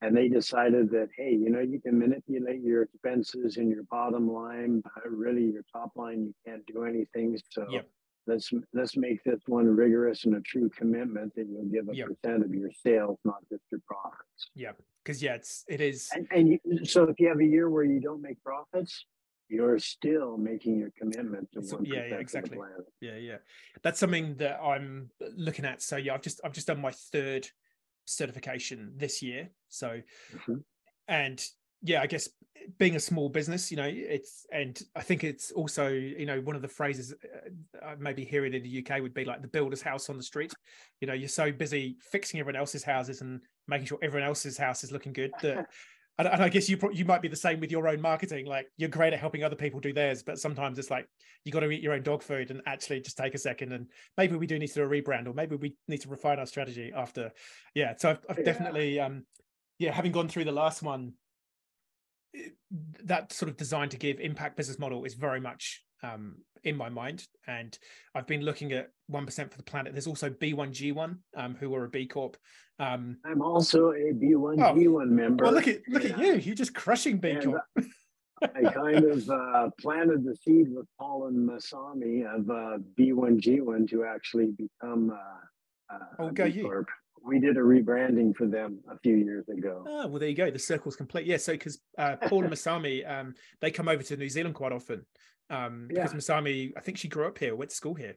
and 0.03 0.17
they 0.17 0.29
decided 0.29 0.91
that 0.91 1.09
hey 1.17 1.31
you 1.31 1.49
know 1.49 1.61
you 1.61 1.81
can 1.81 1.99
manipulate 1.99 2.61
your 2.61 2.83
expenses 2.83 3.57
and 3.57 3.71
your 3.71 3.85
bottom 3.85 4.31
line 4.31 4.83
but 4.83 5.11
really 5.11 5.45
your 5.45 5.65
top 5.73 5.93
line 5.97 6.25
you 6.27 6.35
can't 6.45 6.67
do 6.67 6.85
anything. 6.85 7.39
So 7.51 7.67
yep. 7.71 7.89
let's 8.27 8.51
let's 8.75 8.97
make 8.97 9.23
this 9.25 9.41
one 9.47 9.67
rigorous 9.67 10.25
and 10.25 10.37
a 10.37 10.41
true 10.41 10.69
commitment 10.77 11.35
that 11.37 11.47
you'll 11.49 11.65
give 11.65 11.89
a 11.89 11.97
yep. 11.97 12.09
percent 12.09 12.45
of 12.45 12.53
your 12.53 12.71
sales 12.85 13.19
not 13.25 13.39
just 13.49 13.63
your 13.71 13.81
profits. 13.87 14.51
Yeah 14.55 14.73
because 15.05 15.23
yeah 15.23 15.35
it's 15.35 15.65
it 15.69 15.81
is 15.81 16.11
and, 16.15 16.27
and 16.31 16.49
you, 16.49 16.85
so 16.85 17.05
if 17.05 17.19
you 17.19 17.29
have 17.29 17.41
a 17.41 17.45
year 17.45 17.71
where 17.71 17.85
you 17.85 18.01
don't 18.01 18.23
make 18.23 18.43
profits 18.45 19.07
you're 19.49 19.79
still 19.79 20.39
making 20.39 20.79
your 20.79 20.91
commitment 20.99 21.47
to 21.53 21.63
so, 21.63 21.79
yeah, 21.85 22.07
yeah 22.09 22.15
exactly. 22.15 22.57
yeah 23.01 23.17
yeah. 23.17 23.37
That's 23.83 24.01
something 24.01 24.37
that 24.37 24.59
i'm 24.63 25.11
looking 25.37 25.65
at. 25.65 25.83
So 25.83 25.97
yeah 25.97 26.15
i've 26.15 26.23
just 26.23 26.41
i've 26.45 26.53
just 26.53 26.69
done 26.69 26.81
my 26.81 26.93
third 27.13 27.47
certification 28.05 28.93
this 28.97 29.23
year. 29.23 29.51
So, 29.69 30.01
mm-hmm. 30.35 30.57
and 31.09 31.45
yeah, 31.83 32.03
I 32.03 32.07
guess 32.07 32.29
being 32.79 32.97
a 32.97 33.01
small 33.01 33.29
business, 33.29 33.71
you 33.71 33.77
know, 33.77 33.91
it's 33.91 34.47
and 34.53 34.81
I 34.95 35.03
think 35.03 35.25
it's 35.25 35.51
also 35.51 35.89
you 35.89 36.27
know 36.27 36.41
one 36.41 36.57
of 36.57 36.63
the 36.63 36.69
phrases 36.69 37.13
uh, 37.13 37.85
uh 37.85 37.97
maybe 37.99 38.25
hearing 38.25 38.55
in 38.55 38.63
the 38.63 38.85
UK 38.87 39.01
would 39.01 39.15
be 39.15 39.25
like 39.25 39.43
the 39.43 39.49
builder's 39.49 39.83
house 39.83 40.09
on 40.09 40.17
the 40.17 40.23
street. 40.23 40.53
You 41.01 41.09
know, 41.09 41.15
you're 41.15 41.29
so 41.29 41.51
busy 41.51 41.97
fixing 42.01 42.41
everyone 42.41 42.61
else's 42.61 42.85
houses 42.85 43.21
and 43.21 43.41
making 43.69 43.87
sure 43.87 43.99
everyone 44.03 44.29
else's 44.29 44.57
house 44.57 44.85
is 44.85 44.93
looking 44.93 45.13
good 45.13 45.33
that. 45.43 45.67
and, 46.19 46.29
I 46.29 46.49
guess 46.49 46.69
you 46.69 46.79
you 46.93 47.05
might 47.05 47.23
be 47.23 47.29
the 47.29 47.37
same 47.37 47.61
with 47.61 47.71
your 47.71 47.89
own 47.89 48.01
marketing. 48.01 48.47
Like 48.47 48.67
you're 48.77 48.89
great 48.89 49.13
at 49.13 49.19
helping 49.19 49.45
other 49.45 49.57
people 49.57 49.81
do 49.81 49.93
theirs, 49.93 50.23
but 50.23 50.39
sometimes 50.39 50.79
it's 50.79 50.91
like 50.91 51.07
you 51.45 51.53
got 51.53 51.61
to 51.61 51.71
eat 51.71 51.83
your 51.83 51.95
own 51.95 52.03
dog 52.03 52.23
food 52.23 52.51
and 52.51 52.61
actually 52.67 53.01
just 53.01 53.17
take 53.17 53.35
a 53.35 53.39
second 53.39 53.73
and 53.73 53.87
maybe 54.17 54.37
we 54.37 54.47
do 54.47 54.59
need 54.59 54.69
to 54.69 54.75
do 54.75 54.83
a 54.83 54.89
rebrand 54.89 55.27
or 55.27 55.33
maybe 55.33 55.57
we 55.57 55.75
need 55.89 56.01
to 56.03 56.09
refine 56.09 56.39
our 56.39 56.47
strategy 56.47 56.93
after. 56.95 57.31
Yeah, 57.75 57.95
so 57.97 58.11
I've, 58.11 58.21
I've 58.29 58.39
yeah. 58.39 58.45
definitely 58.45 59.01
um 59.01 59.25
yeah 59.79 59.93
having 59.93 60.13
gone 60.13 60.29
through 60.29 60.45
the 60.45 60.53
last 60.53 60.83
one, 60.83 61.15
that 63.05 63.33
sort 63.33 63.49
of 63.49 63.57
design 63.57 63.89
to 63.91 63.97
give 63.97 64.21
impact 64.21 64.57
business 64.57 64.79
model 64.79 65.05
is 65.05 65.15
very 65.15 65.41
much 65.41 65.83
um, 66.03 66.37
in 66.65 66.77
my 66.77 66.89
mind. 66.89 67.27
And 67.47 67.77
I've 68.15 68.27
been 68.27 68.43
looking 68.43 68.73
at 68.73 68.91
1% 69.11 69.51
for 69.51 69.57
the 69.57 69.63
planet. 69.63 69.93
There's 69.93 70.07
also 70.07 70.31
B1G1, 70.31 71.17
um, 71.37 71.57
who 71.59 71.75
are 71.75 71.85
a 71.85 71.89
B 71.89 72.07
Corp. 72.07 72.37
Um, 72.79 73.19
I'm 73.25 73.43
also 73.43 73.91
a 73.93 74.13
B1G1 74.13 75.03
oh, 75.03 75.07
member. 75.07 75.45
Well, 75.45 75.55
look 75.55 75.69
at 75.69 75.81
look 75.89 76.05
at 76.05 76.19
you. 76.19 76.35
You're 76.35 76.55
just 76.55 76.75
crushing 76.75 77.19
B 77.19 77.37
Corp. 77.43 77.63
I 78.43 78.73
kind 78.73 79.05
of 79.05 79.31
uh, 79.31 79.71
planted 79.81 80.25
the 80.25 80.35
seed 80.35 80.67
with 80.75 80.87
Paul 80.99 81.29
and 81.29 81.49
Masami 81.49 82.25
of 82.27 82.51
uh, 82.51 82.79
B1G1 82.99 83.89
to 83.91 84.05
actually 84.05 84.49
become 84.59 85.11
uh, 85.11 85.95
uh, 85.95 85.99
oh, 86.19 86.31
go 86.31 86.45
you. 86.45 86.65
Corp 86.65 86.89
we 87.25 87.39
did 87.39 87.57
a 87.57 87.61
rebranding 87.61 88.35
for 88.37 88.47
them 88.47 88.81
a 88.91 88.99
few 88.99 89.17
years 89.17 89.49
ago. 89.49 89.85
Oh, 89.87 90.09
well, 90.09 90.19
there 90.19 90.29
you 90.29 90.35
go. 90.35 90.51
The 90.51 90.59
circle's 90.59 90.97
complete. 90.97 91.27
Yeah. 91.27 91.37
So, 91.37 91.53
because 91.53 91.81
uh, 91.99 92.17
Paul 92.27 92.45
and 92.45 92.53
Masami, 92.53 93.09
um, 93.09 93.35
they 93.61 93.71
come 93.71 93.89
over 93.89 94.03
to 94.03 94.17
New 94.17 94.29
Zealand 94.29 94.55
quite 94.55 94.73
often. 94.73 95.07
Um, 95.53 95.89
yeah. 95.91 96.03
Because 96.03 96.29
Masami, 96.29 96.73
I 96.77 96.81
think 96.81 96.99
she 96.99 97.09
grew 97.09 97.27
up 97.27 97.39
here, 97.39 97.55
went 97.55 97.71
to 97.71 97.77
school 97.77 97.95
here. 97.95 98.17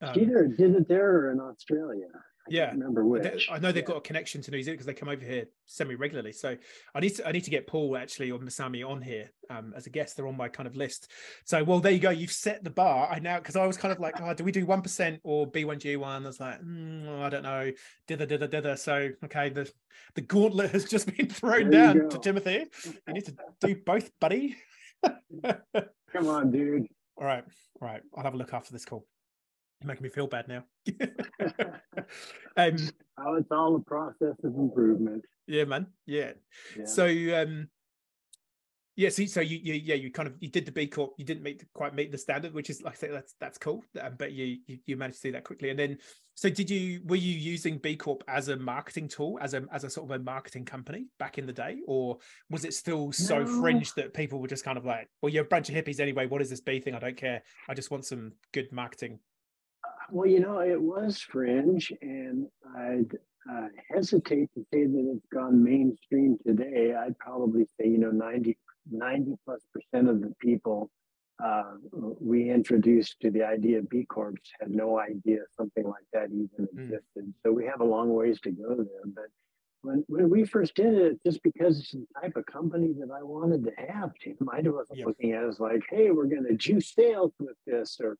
Um, 0.00 0.14
she 0.14 0.20
did, 0.20 0.56
did 0.56 0.74
it 0.74 0.88
there 0.88 1.10
or 1.10 1.32
in 1.32 1.40
Australia? 1.40 2.06
yeah. 2.48 2.70
remember 2.70 3.04
which. 3.04 3.48
I 3.50 3.58
know 3.58 3.72
they've 3.72 3.82
yeah. 3.82 3.86
got 3.86 3.96
a 3.98 4.02
connection 4.02 4.42
to 4.42 4.50
new 4.50 4.62
zealand 4.62 4.78
because 4.78 4.86
they 4.86 4.94
come 4.94 5.08
over 5.08 5.24
here 5.24 5.46
semi 5.66 5.94
regularly 5.94 6.32
so 6.32 6.56
i 6.94 7.00
need 7.00 7.16
to 7.16 7.26
i 7.26 7.32
need 7.32 7.44
to 7.44 7.50
get 7.50 7.66
paul 7.66 7.96
actually 7.96 8.30
or 8.30 8.38
masami 8.38 8.88
on 8.88 9.02
here 9.02 9.30
um, 9.50 9.72
as 9.76 9.86
a 9.86 9.90
guest. 9.90 10.16
They're 10.16 10.26
on 10.26 10.36
my 10.36 10.48
kind 10.48 10.66
of 10.66 10.76
list. 10.76 11.10
So 11.44 11.62
well 11.62 11.80
there 11.80 11.92
you 11.92 11.98
go. 11.98 12.10
You've 12.10 12.32
set 12.32 12.64
the 12.64 12.70
bar. 12.70 13.08
I 13.10 13.18
now 13.18 13.38
because 13.38 13.56
i 13.56 13.66
was 13.66 13.76
kind 13.76 13.92
of 13.92 14.00
like 14.00 14.20
oh 14.20 14.34
do 14.34 14.44
we 14.44 14.52
do 14.52 14.66
1% 14.66 15.18
or 15.22 15.50
b1g1 15.50 16.04
i 16.04 16.18
was 16.18 16.40
like 16.40 16.60
mm, 16.62 17.20
i 17.20 17.28
don't 17.28 17.42
know. 17.42 17.70
Dither 18.06 18.26
dither 18.26 18.48
dither. 18.48 18.76
So 18.76 19.10
okay 19.24 19.48
the 19.48 19.70
the 20.14 20.22
gauntlet 20.22 20.72
has 20.72 20.84
just 20.84 21.14
been 21.16 21.28
thrown 21.30 21.70
there 21.70 21.94
down 21.94 22.08
to 22.10 22.18
timothy. 22.18 22.66
You 23.06 23.14
need 23.14 23.26
to 23.26 23.36
do 23.60 23.76
both 23.84 24.10
buddy 24.20 24.56
come 26.16 26.28
on 26.28 26.50
dude 26.50 26.86
all 27.16 27.26
right 27.26 27.44
all 27.80 27.88
right 27.88 28.02
i'll 28.16 28.24
have 28.24 28.34
a 28.34 28.36
look 28.36 28.52
after 28.54 28.72
this 28.72 28.84
call 28.84 29.04
you're 29.80 29.88
making 29.88 30.04
me 30.04 30.08
feel 30.08 30.26
bad 30.26 30.48
now. 30.48 30.64
um, 32.56 32.76
oh, 33.18 33.34
it's 33.34 33.50
all 33.50 33.76
a 33.76 33.80
process 33.80 34.34
of 34.42 34.54
improvement. 34.54 35.24
Yeah, 35.46 35.64
man. 35.64 35.88
Yeah. 36.06 36.32
yeah. 36.78 36.86
So, 36.86 37.06
um, 37.06 37.68
Yeah, 38.96 39.10
so, 39.10 39.26
so 39.26 39.40
you, 39.42 39.60
you 39.62 39.74
yeah 39.74 39.94
you 39.94 40.10
kind 40.10 40.26
of 40.26 40.34
you 40.40 40.48
did 40.48 40.64
the 40.64 40.72
B 40.72 40.86
Corp, 40.86 41.12
you 41.18 41.24
didn't 41.24 41.42
meet 41.42 41.62
quite 41.74 41.94
meet 41.94 42.10
the 42.10 42.16
standard, 42.16 42.54
which 42.54 42.70
is 42.70 42.80
like 42.80 42.94
I 42.94 42.96
say 42.96 43.08
that's 43.08 43.34
that's 43.38 43.58
cool, 43.58 43.84
um, 44.00 44.14
but 44.18 44.32
you, 44.32 44.56
you, 44.66 44.78
you 44.86 44.96
managed 44.96 45.20
to 45.20 45.28
do 45.28 45.32
that 45.32 45.44
quickly. 45.44 45.68
And 45.68 45.78
then 45.78 45.98
so 46.34 46.48
did 46.48 46.70
you 46.70 47.02
were 47.04 47.16
you 47.16 47.34
using 47.34 47.76
B 47.76 47.94
Corp 47.94 48.24
as 48.26 48.48
a 48.48 48.56
marketing 48.56 49.08
tool 49.08 49.38
as 49.42 49.52
a 49.52 49.64
as 49.70 49.84
a 49.84 49.90
sort 49.90 50.10
of 50.10 50.18
a 50.18 50.24
marketing 50.24 50.64
company 50.64 51.08
back 51.18 51.36
in 51.36 51.44
the 51.44 51.52
day, 51.52 51.76
or 51.86 52.16
was 52.48 52.64
it 52.64 52.72
still 52.72 53.12
so 53.12 53.42
no. 53.42 53.60
fringe 53.60 53.92
that 53.94 54.14
people 54.14 54.40
were 54.40 54.48
just 54.48 54.64
kind 54.64 54.78
of 54.78 54.86
like, 54.86 55.10
well, 55.20 55.30
you're 55.30 55.44
a 55.44 55.48
bunch 55.48 55.68
of 55.68 55.74
hippies 55.74 56.00
anyway. 56.00 56.26
What 56.26 56.40
is 56.40 56.48
this 56.48 56.62
B 56.62 56.80
thing? 56.80 56.94
I 56.94 56.98
don't 56.98 57.18
care. 57.18 57.42
I 57.68 57.74
just 57.74 57.90
want 57.90 58.06
some 58.06 58.32
good 58.52 58.72
marketing. 58.72 59.18
Well, 60.10 60.26
you 60.26 60.40
know, 60.40 60.60
it 60.60 60.80
was 60.80 61.20
fringe, 61.20 61.92
and 62.00 62.46
I'd 62.74 63.12
uh, 63.50 63.68
hesitate 63.90 64.50
to 64.54 64.64
say 64.72 64.86
that 64.86 65.12
it's 65.14 65.26
gone 65.32 65.62
mainstream 65.62 66.38
today. 66.46 66.94
I'd 66.94 67.18
probably 67.18 67.66
say, 67.78 67.88
you 67.88 67.98
know, 67.98 68.10
90 68.10 68.56
90 68.88 69.36
plus 69.44 69.60
percent 69.74 70.08
of 70.08 70.20
the 70.20 70.32
people 70.40 70.90
uh, 71.42 71.74
we 72.20 72.50
introduced 72.50 73.20
to 73.20 73.30
the 73.30 73.42
idea 73.42 73.78
of 73.78 73.88
B 73.90 74.04
Corps 74.04 74.34
had 74.58 74.70
no 74.70 74.98
idea 74.98 75.40
something 75.56 75.84
like 75.84 76.04
that 76.12 76.30
even 76.30 76.66
mm. 76.74 76.84
existed. 76.84 77.32
So 77.44 77.52
we 77.52 77.66
have 77.66 77.80
a 77.80 77.84
long 77.84 78.14
ways 78.14 78.40
to 78.40 78.50
go 78.50 78.74
there. 78.74 79.04
But 79.04 79.26
when, 79.82 80.04
when 80.08 80.30
we 80.30 80.44
first 80.44 80.74
did 80.74 80.94
it, 80.94 81.22
just 81.24 81.42
because 81.42 81.78
it's 81.78 81.92
the 81.92 82.06
type 82.20 82.36
of 82.36 82.46
company 82.46 82.94
that 82.98 83.10
I 83.10 83.22
wanted 83.22 83.64
to 83.64 83.72
have, 83.86 84.12
Tim, 84.22 84.36
I 84.50 84.62
wasn't 84.62 85.00
yep. 85.00 85.08
looking 85.08 85.32
at 85.32 85.44
it 85.44 85.48
as 85.48 85.60
like, 85.60 85.82
hey, 85.90 86.10
we're 86.10 86.26
going 86.26 86.46
to 86.46 86.54
juice 86.54 86.94
sales 86.94 87.32
with 87.38 87.56
this, 87.66 87.98
or 88.02 88.16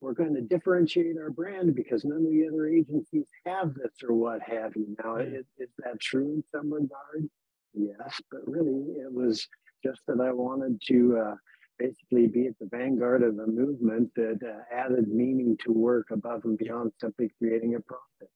we're 0.00 0.14
going 0.14 0.34
to 0.34 0.40
differentiate 0.40 1.16
our 1.18 1.30
brand 1.30 1.74
because 1.74 2.04
none 2.04 2.18
of 2.18 2.30
the 2.30 2.46
other 2.46 2.68
agencies 2.68 3.26
have 3.44 3.74
this, 3.74 3.92
or 4.06 4.14
what 4.14 4.40
have 4.42 4.76
you. 4.76 4.96
Now, 5.02 5.16
mm. 5.16 5.40
is, 5.40 5.46
is 5.58 5.70
that 5.78 6.00
true 6.00 6.34
in 6.34 6.44
some 6.52 6.72
regard? 6.72 7.28
Yes, 7.74 8.20
but 8.30 8.40
really, 8.46 8.92
it 9.00 9.12
was 9.12 9.46
just 9.84 10.00
that 10.06 10.20
I 10.20 10.32
wanted 10.32 10.80
to 10.88 11.18
uh, 11.18 11.34
basically 11.78 12.26
be 12.26 12.46
at 12.46 12.58
the 12.58 12.68
vanguard 12.70 13.22
of 13.22 13.38
a 13.38 13.46
movement 13.46 14.10
that 14.16 14.38
uh, 14.42 14.74
added 14.74 15.08
meaning 15.08 15.56
to 15.64 15.72
work 15.72 16.06
above 16.10 16.44
and 16.44 16.58
beyond 16.58 16.92
simply 17.00 17.30
creating 17.38 17.74
a 17.74 17.80
profit. 17.80 18.30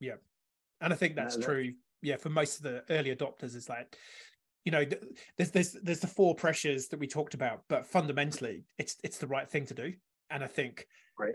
Yeah, 0.00 0.16
and 0.80 0.92
I 0.92 0.96
think 0.96 1.16
that's 1.16 1.36
uh, 1.36 1.40
true. 1.40 1.72
Yeah, 2.02 2.16
for 2.16 2.30
most 2.30 2.58
of 2.58 2.62
the 2.62 2.84
early 2.90 3.14
adopters, 3.14 3.56
is 3.56 3.68
like 3.68 3.96
you 4.64 4.72
know 4.72 4.84
there's 5.36 5.50
there's 5.50 5.72
there's 5.82 6.00
the 6.00 6.06
four 6.06 6.34
pressures 6.34 6.88
that 6.88 7.00
we 7.00 7.06
talked 7.06 7.34
about, 7.34 7.62
but 7.68 7.86
fundamentally, 7.86 8.64
it's 8.78 8.96
it's 9.02 9.18
the 9.18 9.26
right 9.26 9.48
thing 9.48 9.66
to 9.66 9.74
do, 9.74 9.92
and 10.30 10.44
I 10.44 10.46
think 10.46 10.86
right 11.18 11.34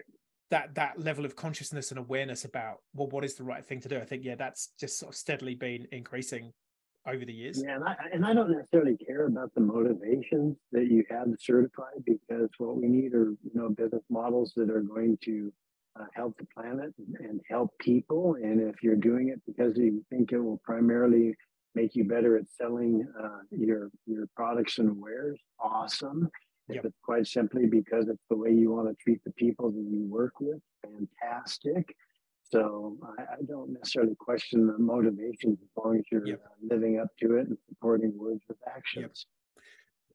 that 0.49 0.75
that 0.75 0.99
level 0.99 1.25
of 1.25 1.35
consciousness 1.35 1.91
and 1.91 1.99
awareness 1.99 2.45
about 2.45 2.77
well 2.93 3.07
what 3.09 3.23
is 3.23 3.35
the 3.35 3.43
right 3.43 3.65
thing 3.65 3.79
to 3.79 3.89
do 3.89 3.97
i 3.97 4.05
think 4.05 4.23
yeah 4.23 4.35
that's 4.35 4.69
just 4.79 4.99
sort 4.99 5.11
of 5.11 5.15
steadily 5.15 5.55
been 5.55 5.87
increasing 5.91 6.51
over 7.07 7.25
the 7.25 7.33
years. 7.33 7.61
Yeah, 7.63 7.75
and 7.75 7.83
I, 7.83 7.95
and 8.13 8.25
I 8.25 8.33
don't 8.33 8.51
necessarily 8.51 8.97
care 8.97 9.25
about 9.25 9.53
the 9.55 9.61
motivations 9.61 10.57
that 10.71 10.87
you 10.89 11.03
have 11.09 11.25
to 11.25 11.37
certify 11.39 11.89
because 12.05 12.49
what 12.57 12.77
we 12.77 12.87
need 12.87 13.13
are 13.13 13.31
you 13.43 13.51
know 13.53 13.69
business 13.69 14.03
models 14.09 14.53
that 14.55 14.69
are 14.69 14.81
going 14.81 15.17
to 15.25 15.51
uh, 15.99 16.05
help 16.13 16.37
the 16.37 16.47
planet 16.55 16.93
and 17.19 17.41
help 17.49 17.71
people. 17.79 18.35
And 18.41 18.61
if 18.61 18.81
you're 18.81 18.95
doing 18.95 19.29
it 19.29 19.41
because 19.45 19.77
you 19.77 20.03
think 20.09 20.31
it 20.31 20.39
will 20.39 20.61
primarily 20.63 21.35
make 21.75 21.95
you 21.95 22.05
better 22.05 22.37
at 22.37 22.45
selling 22.49 23.07
uh, 23.21 23.39
your 23.51 23.89
your 24.05 24.27
products 24.35 24.79
and 24.79 24.99
wares, 24.99 25.39
awesome. 25.59 26.29
Yep. 26.75 26.85
it's 26.85 26.99
quite 27.03 27.27
simply 27.27 27.65
because 27.65 28.07
it's 28.07 28.23
the 28.29 28.37
way 28.37 28.51
you 28.51 28.71
want 28.71 28.89
to 28.89 28.95
treat 28.95 29.23
the 29.23 29.31
people 29.31 29.71
that 29.71 29.85
you 29.89 30.05
work 30.07 30.39
with, 30.39 30.59
fantastic. 30.83 31.95
So 32.51 32.97
I, 33.17 33.21
I, 33.23 33.41
don't 33.47 33.73
necessarily 33.73 34.15
question 34.15 34.67
the 34.67 34.77
motivations 34.77 35.57
as 35.61 35.83
long 35.83 35.97
as 35.97 36.03
you're 36.11 36.27
yep. 36.27 36.43
uh, 36.45 36.75
living 36.75 36.99
up 36.99 37.07
to 37.21 37.37
it 37.37 37.47
and 37.47 37.57
supporting 37.67 38.13
words 38.15 38.41
with 38.47 38.57
actions. 38.67 39.25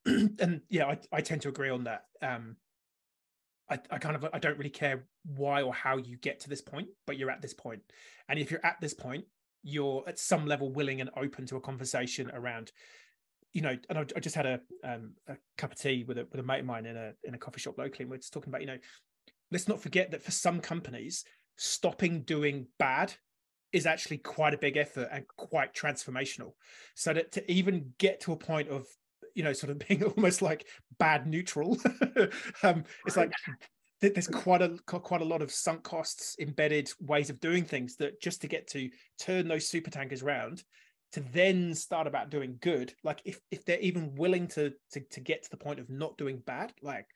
Yep. 0.05 0.31
and 0.39 0.61
yeah, 0.69 0.85
I, 0.85 0.97
I 1.11 1.21
tend 1.21 1.41
to 1.41 1.49
agree 1.49 1.69
on 1.69 1.83
that. 1.83 2.05
Um, 2.21 2.55
I, 3.69 3.79
I 3.91 3.97
kind 3.97 4.15
of 4.15 4.25
I 4.31 4.39
don't 4.39 4.57
really 4.57 4.69
care 4.69 5.03
why 5.35 5.61
or 5.61 5.73
how 5.73 5.97
you 5.97 6.17
get 6.17 6.39
to 6.41 6.49
this 6.49 6.61
point, 6.61 6.87
but 7.05 7.17
you're 7.17 7.29
at 7.29 7.41
this 7.41 7.53
point, 7.53 7.81
and 8.27 8.39
if 8.39 8.51
you're 8.51 8.65
at 8.65 8.77
this 8.81 8.93
point, 8.93 9.25
you're 9.63 10.03
at 10.07 10.17
some 10.17 10.45
level 10.45 10.71
willing 10.71 11.01
and 11.01 11.09
open 11.17 11.45
to 11.47 11.57
a 11.57 11.61
conversation 11.61 12.31
around 12.33 12.71
you 13.53 13.61
know, 13.61 13.75
and 13.89 13.97
I, 13.97 14.05
I 14.15 14.19
just 14.19 14.35
had 14.35 14.45
a 14.45 14.59
um, 14.83 15.13
a 15.27 15.35
cup 15.57 15.71
of 15.71 15.79
tea 15.79 16.03
with 16.07 16.17
a 16.17 16.27
with 16.31 16.39
a 16.39 16.43
mate 16.43 16.59
of 16.59 16.65
mine 16.65 16.85
in 16.85 16.95
a 16.95 17.13
in 17.23 17.33
a 17.33 17.37
coffee 17.37 17.59
shop 17.59 17.77
locally, 17.77 18.03
and 18.03 18.11
we're 18.11 18.17
just 18.17 18.33
talking 18.33 18.49
about, 18.49 18.61
you 18.61 18.67
know, 18.67 18.77
let's 19.51 19.67
not 19.67 19.81
forget 19.81 20.11
that 20.11 20.23
for 20.23 20.31
some 20.31 20.59
companies, 20.59 21.23
stopping 21.57 22.21
doing 22.21 22.67
bad 22.77 23.13
is 23.71 23.85
actually 23.85 24.17
quite 24.17 24.53
a 24.53 24.57
big 24.57 24.77
effort 24.77 25.09
and 25.11 25.27
quite 25.27 25.73
transformational. 25.73 26.53
So 26.95 27.13
that 27.13 27.31
to 27.33 27.51
even 27.51 27.93
get 27.99 28.19
to 28.21 28.31
a 28.31 28.37
point 28.37 28.69
of, 28.69 28.87
you 29.35 29.43
know, 29.43 29.53
sort 29.53 29.71
of 29.71 29.79
being 29.87 30.03
almost 30.03 30.41
like 30.41 30.67
bad 30.99 31.27
neutral, 31.27 31.77
um, 32.63 32.83
it's 33.05 33.17
like 33.17 33.31
there's 34.01 34.27
quite 34.27 34.61
a 34.61 34.77
quite 34.85 35.21
a 35.21 35.25
lot 35.25 35.41
of 35.41 35.51
sunk 35.51 35.83
costs, 35.83 36.35
embedded 36.39 36.89
ways 37.01 37.29
of 37.29 37.39
doing 37.39 37.65
things 37.65 37.95
that 37.97 38.21
just 38.21 38.41
to 38.41 38.47
get 38.47 38.67
to 38.67 38.89
turn 39.19 39.47
those 39.47 39.67
super 39.67 39.89
tankers 39.89 40.23
around 40.23 40.63
to 41.11 41.19
then 41.19 41.73
start 41.73 42.07
about 42.07 42.29
doing 42.29 42.57
good 42.61 42.93
like 43.03 43.21
if 43.25 43.39
if 43.51 43.65
they're 43.65 43.79
even 43.79 44.15
willing 44.15 44.47
to 44.47 44.73
to 44.91 44.99
to 45.11 45.19
get 45.19 45.43
to 45.43 45.49
the 45.49 45.57
point 45.57 45.79
of 45.79 45.89
not 45.89 46.17
doing 46.17 46.37
bad 46.45 46.71
like 46.81 47.07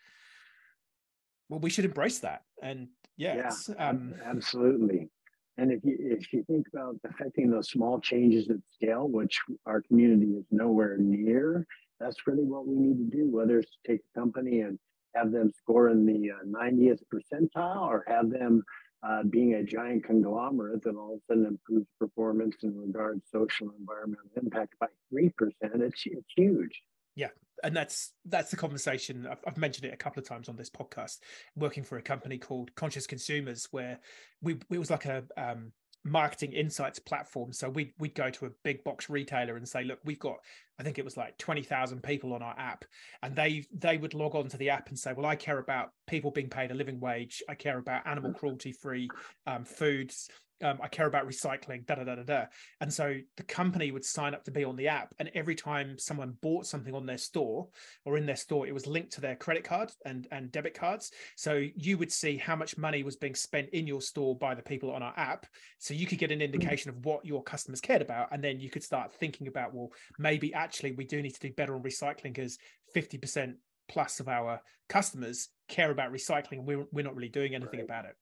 well 1.49 1.59
we 1.59 1.69
should 1.69 1.85
embrace 1.85 2.19
that 2.19 2.41
and 2.61 2.87
yeah, 3.17 3.51
yeah 3.67 3.89
um, 3.89 4.15
absolutely. 4.23 5.09
And 5.57 5.71
if 5.71 5.83
you 5.83 5.97
if 5.99 6.33
you 6.33 6.43
think 6.45 6.67
about 6.73 6.95
affecting 7.07 7.49
those 7.49 7.69
small 7.69 7.99
changes 7.99 8.49
at 8.49 8.57
scale, 8.73 9.07
which 9.07 9.39
our 9.65 9.81
community 9.81 10.31
is 10.31 10.45
nowhere 10.49 10.97
near, 10.97 11.67
that's 11.99 12.25
really 12.25 12.43
what 12.43 12.67
we 12.67 12.75
need 12.75 12.97
to 12.97 13.15
do. 13.17 13.29
Whether 13.29 13.59
it's 13.59 13.69
to 13.71 13.91
take 13.91 14.01
a 14.01 14.19
company 14.19 14.61
and 14.61 14.79
have 15.15 15.31
them 15.31 15.51
score 15.55 15.89
in 15.89 16.07
the 16.07 16.31
uh, 16.31 16.43
90th 16.45 17.01
percentile, 17.13 17.87
or 17.87 18.03
have 18.07 18.31
them 18.31 18.63
uh, 19.05 19.23
being 19.23 19.55
a 19.55 19.63
giant 19.63 20.05
conglomerate 20.05 20.81
that 20.83 20.95
all 20.95 21.15
of 21.15 21.19
a 21.19 21.33
sudden 21.33 21.45
improves 21.45 21.87
performance 21.99 22.55
in 22.63 22.77
regards 22.77 23.21
social 23.31 23.69
and 23.69 23.79
environmental 23.79 24.29
impact 24.41 24.75
by 24.79 24.87
three 25.09 25.29
percent, 25.37 25.81
it's 25.81 26.03
it's 26.05 26.33
huge. 26.35 26.81
Yeah, 27.15 27.29
and 27.63 27.75
that's 27.75 28.13
that's 28.25 28.49
the 28.49 28.57
conversation 28.57 29.27
I've, 29.29 29.39
I've, 29.45 29.57
mentioned 29.57 29.85
it 29.85 29.93
a 29.93 29.97
couple 29.97 30.21
of 30.21 30.27
times 30.27 30.49
on 30.49 30.55
this 30.55 30.69
podcast 30.69 31.19
working 31.55 31.83
for 31.83 31.97
a 31.97 32.01
company 32.01 32.37
called 32.37 32.73
conscious 32.75 33.05
consumers 33.05 33.67
where 33.71 33.99
we 34.41 34.57
it 34.71 34.79
was 34.79 34.89
like 34.89 35.05
a 35.05 35.23
um, 35.37 35.71
marketing 36.03 36.53
insights 36.53 36.99
platform. 36.99 37.53
So 37.53 37.69
we'd, 37.69 37.93
we'd 37.97 38.15
go 38.15 38.29
to 38.29 38.45
a 38.45 38.49
big 38.63 38.83
box 38.83 39.09
retailer 39.09 39.55
and 39.55 39.67
say 39.67 39.83
look 39.83 39.99
we've 40.03 40.19
got 40.19 40.37
i 40.79 40.83
think 40.83 40.97
it 40.97 41.05
was 41.05 41.15
like 41.15 41.37
20000 41.37 42.01
people 42.03 42.33
on 42.33 42.41
our 42.41 42.55
app. 42.57 42.85
And 43.21 43.35
they 43.35 43.65
they 43.73 43.97
would 43.97 44.13
log 44.13 44.35
on 44.35 44.47
to 44.49 44.57
the 44.57 44.69
app 44.69 44.89
and 44.89 44.99
say 44.99 45.13
well 45.13 45.25
i 45.25 45.35
care 45.35 45.59
about 45.59 45.91
people 46.07 46.31
being 46.31 46.49
paid 46.49 46.71
a 46.71 46.73
living 46.73 46.99
wage. 46.99 47.41
I 47.47 47.55
care 47.55 47.77
about 47.77 48.07
animal 48.07 48.33
cruelty 48.33 48.71
free 48.71 49.09
um, 49.47 49.65
foods 49.65 50.29
um, 50.61 50.79
I 50.81 50.87
care 50.87 51.07
about 51.07 51.27
recycling, 51.27 51.85
da 51.85 51.95
da 51.95 52.03
da 52.03 52.15
da 52.15 52.23
da. 52.23 52.45
And 52.79 52.93
so 52.93 53.15
the 53.37 53.43
company 53.43 53.91
would 53.91 54.05
sign 54.05 54.33
up 54.33 54.43
to 54.45 54.51
be 54.51 54.63
on 54.63 54.75
the 54.75 54.87
app, 54.87 55.13
and 55.19 55.31
every 55.33 55.55
time 55.55 55.97
someone 55.97 56.37
bought 56.41 56.65
something 56.65 56.93
on 56.93 57.05
their 57.05 57.17
store 57.17 57.67
or 58.05 58.17
in 58.17 58.25
their 58.25 58.35
store, 58.35 58.67
it 58.67 58.73
was 58.73 58.87
linked 58.87 59.13
to 59.13 59.21
their 59.21 59.35
credit 59.35 59.63
card 59.63 59.91
and 60.05 60.27
and 60.31 60.51
debit 60.51 60.73
cards. 60.73 61.11
So 61.35 61.61
you 61.75 61.97
would 61.97 62.11
see 62.11 62.37
how 62.37 62.55
much 62.55 62.77
money 62.77 63.03
was 63.03 63.15
being 63.15 63.35
spent 63.35 63.69
in 63.69 63.87
your 63.87 64.01
store 64.01 64.37
by 64.37 64.55
the 64.55 64.61
people 64.61 64.91
on 64.91 65.03
our 65.03 65.13
app. 65.17 65.45
So 65.79 65.93
you 65.93 66.05
could 66.05 66.19
get 66.19 66.31
an 66.31 66.39
mm. 66.39 66.45
indication 66.45 66.89
of 66.89 67.05
what 67.05 67.25
your 67.25 67.43
customers 67.43 67.81
cared 67.81 68.01
about, 68.01 68.29
and 68.31 68.43
then 68.43 68.59
you 68.59 68.69
could 68.69 68.83
start 68.83 69.13
thinking 69.13 69.47
about, 69.47 69.73
well, 69.73 69.89
maybe 70.19 70.53
actually 70.53 70.91
we 70.91 71.05
do 71.05 71.21
need 71.21 71.33
to 71.35 71.39
do 71.39 71.53
better 71.53 71.75
on 71.75 71.83
recycling 71.83 72.33
because 72.33 72.57
fifty 72.93 73.17
percent 73.17 73.57
plus 73.89 74.19
of 74.19 74.29
our 74.29 74.61
customers 74.87 75.49
care 75.67 75.91
about 75.91 76.13
recycling, 76.13 76.59
and 76.59 76.65
we're 76.65 76.85
we're 76.91 77.03
not 77.03 77.15
really 77.15 77.29
doing 77.29 77.55
anything 77.55 77.79
right. 77.79 77.85
about 77.85 78.05
it. 78.05 78.15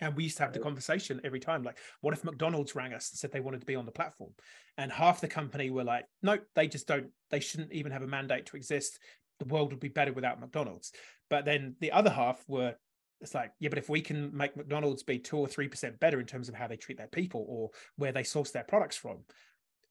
And 0.00 0.16
we 0.16 0.24
used 0.24 0.36
to 0.38 0.42
have 0.42 0.52
the 0.52 0.58
conversation 0.58 1.20
every 1.24 1.40
time, 1.40 1.62
like, 1.62 1.78
what 2.00 2.14
if 2.14 2.24
McDonald's 2.24 2.74
rang 2.74 2.92
us 2.92 3.10
and 3.10 3.18
said 3.18 3.30
they 3.30 3.40
wanted 3.40 3.60
to 3.60 3.66
be 3.66 3.76
on 3.76 3.86
the 3.86 3.92
platform? 3.92 4.32
And 4.76 4.90
half 4.90 5.20
the 5.20 5.28
company 5.28 5.70
were 5.70 5.84
like, 5.84 6.04
no, 6.22 6.38
they 6.54 6.66
just 6.66 6.88
don't, 6.88 7.08
they 7.30 7.40
shouldn't 7.40 7.72
even 7.72 7.92
have 7.92 8.02
a 8.02 8.06
mandate 8.06 8.46
to 8.46 8.56
exist. 8.56 8.98
The 9.38 9.46
world 9.46 9.70
would 9.70 9.80
be 9.80 9.88
better 9.88 10.12
without 10.12 10.40
McDonald's. 10.40 10.92
But 11.30 11.44
then 11.44 11.76
the 11.80 11.92
other 11.92 12.10
half 12.10 12.42
were, 12.48 12.74
it's 13.20 13.34
like, 13.34 13.52
yeah, 13.60 13.68
but 13.68 13.78
if 13.78 13.88
we 13.88 14.00
can 14.00 14.36
make 14.36 14.56
McDonald's 14.56 15.04
be 15.04 15.18
two 15.18 15.38
or 15.38 15.46
three 15.46 15.68
percent 15.68 16.00
better 16.00 16.20
in 16.20 16.26
terms 16.26 16.48
of 16.48 16.54
how 16.54 16.66
they 16.66 16.76
treat 16.76 16.98
their 16.98 17.06
people 17.06 17.46
or 17.48 17.70
where 17.96 18.12
they 18.12 18.24
source 18.24 18.50
their 18.50 18.64
products 18.64 18.96
from, 18.96 19.18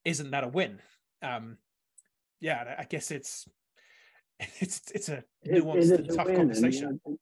isn't 0.04 0.30
that 0.30 0.44
a 0.44 0.48
win? 0.48 0.80
Um, 1.22 1.56
yeah, 2.40 2.76
I 2.78 2.84
guess 2.84 3.10
it's 3.10 3.48
it's 4.60 4.82
it's 4.94 5.08
a 5.08 5.24
nuanced 5.46 5.92
it, 5.92 6.00
it 6.00 6.14
tough 6.14 6.26
conversation 6.26 7.00
yet 7.04 7.16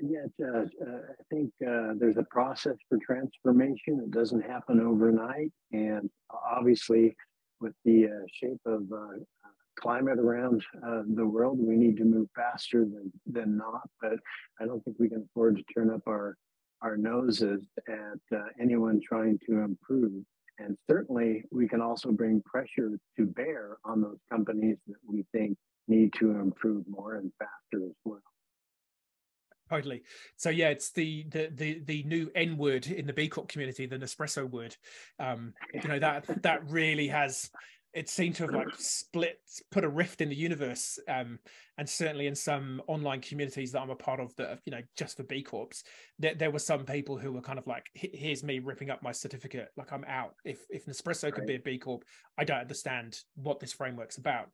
uh, 0.00 0.46
uh, 0.46 0.64
I 0.64 1.22
think 1.30 1.50
uh, 1.66 1.94
there's 1.98 2.16
a 2.16 2.26
process 2.30 2.76
for 2.88 2.98
transformation. 2.98 4.00
It 4.02 4.10
doesn't 4.10 4.42
happen 4.42 4.80
overnight, 4.80 5.52
and 5.72 6.08
obviously, 6.30 7.16
with 7.60 7.74
the 7.84 8.06
uh, 8.06 8.26
shape 8.32 8.60
of 8.66 8.82
uh, 8.92 9.18
climate 9.78 10.18
around 10.18 10.64
uh, 10.86 11.02
the 11.14 11.26
world, 11.26 11.58
we 11.60 11.76
need 11.76 11.96
to 11.98 12.04
move 12.04 12.28
faster 12.34 12.80
than 12.84 13.12
than 13.26 13.56
not. 13.56 13.88
But 14.00 14.18
I 14.60 14.66
don't 14.66 14.84
think 14.84 14.98
we 14.98 15.08
can 15.08 15.26
afford 15.30 15.56
to 15.56 15.64
turn 15.74 15.90
up 15.90 16.02
our 16.06 16.36
our 16.82 16.96
noses 16.96 17.66
at 17.88 18.40
anyone 18.60 19.00
trying 19.06 19.38
to 19.48 19.58
improve. 19.60 20.22
And 20.60 20.76
certainly, 20.90 21.44
we 21.50 21.68
can 21.68 21.80
also 21.80 22.10
bring 22.10 22.42
pressure 22.42 22.98
to 23.16 23.26
bear 23.26 23.78
on 23.84 24.00
those 24.00 24.18
companies 24.30 24.76
that 24.86 24.96
we 25.06 25.24
think 25.32 25.56
need 25.86 26.12
to 26.14 26.32
improve 26.32 26.84
more 26.88 27.16
and 27.16 27.32
faster 27.38 27.84
as 27.84 27.94
well. 28.04 28.20
Totally. 29.70 30.02
So 30.36 30.50
yeah, 30.50 30.68
it's 30.68 30.92
the 30.92 31.26
the 31.28 31.50
the 31.54 31.82
the 31.84 32.02
new 32.04 32.30
N 32.34 32.56
word 32.56 32.86
in 32.86 33.06
the 33.06 33.12
B 33.12 33.28
Corp 33.28 33.48
community, 33.48 33.86
the 33.86 33.98
Nespresso 33.98 34.48
word. 34.48 34.76
Um, 35.18 35.52
you 35.74 35.88
know 35.88 35.98
that 35.98 36.42
that 36.42 36.68
really 36.68 37.08
has 37.08 37.50
it 37.94 38.08
seemed 38.08 38.34
to 38.36 38.44
have 38.44 38.54
like 38.54 38.68
split, 38.76 39.40
put 39.70 39.84
a 39.84 39.88
rift 39.88 40.20
in 40.20 40.28
the 40.28 40.36
universe, 40.36 40.98
um, 41.08 41.38
and 41.78 41.88
certainly 41.88 42.26
in 42.26 42.34
some 42.34 42.82
online 42.86 43.20
communities 43.20 43.72
that 43.72 43.80
I'm 43.80 43.90
a 43.90 43.96
part 43.96 44.20
of 44.20 44.34
that, 44.36 44.60
you 44.66 44.70
know, 44.70 44.82
just 44.96 45.16
for 45.16 45.22
B 45.22 45.42
Corps, 45.42 45.82
there, 46.18 46.34
there 46.34 46.50
were 46.50 46.58
some 46.58 46.84
people 46.84 47.16
who 47.16 47.32
were 47.32 47.40
kind 47.40 47.58
of 47.58 47.66
like, 47.66 47.86
"Here's 47.94 48.44
me 48.44 48.58
ripping 48.58 48.90
up 48.90 49.02
my 49.02 49.12
certificate, 49.12 49.68
like 49.76 49.92
I'm 49.92 50.04
out." 50.04 50.34
If 50.44 50.60
if 50.68 50.86
Nespresso 50.86 51.24
right. 51.24 51.34
could 51.34 51.46
be 51.46 51.54
a 51.54 51.60
B 51.60 51.78
Corp, 51.78 52.04
I 52.36 52.44
don't 52.44 52.60
understand 52.60 53.18
what 53.36 53.58
this 53.58 53.72
framework's 53.72 54.18
about, 54.18 54.50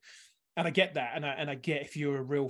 and 0.55 0.65
I 0.65 0.71
get 0.71 0.93
that, 0.93 1.11
and 1.15 1.25
I 1.25 1.33
and 1.33 1.49
I 1.49 1.55
get 1.55 1.81
if 1.81 1.97
you're 1.97 2.17
a 2.17 2.23
real 2.23 2.49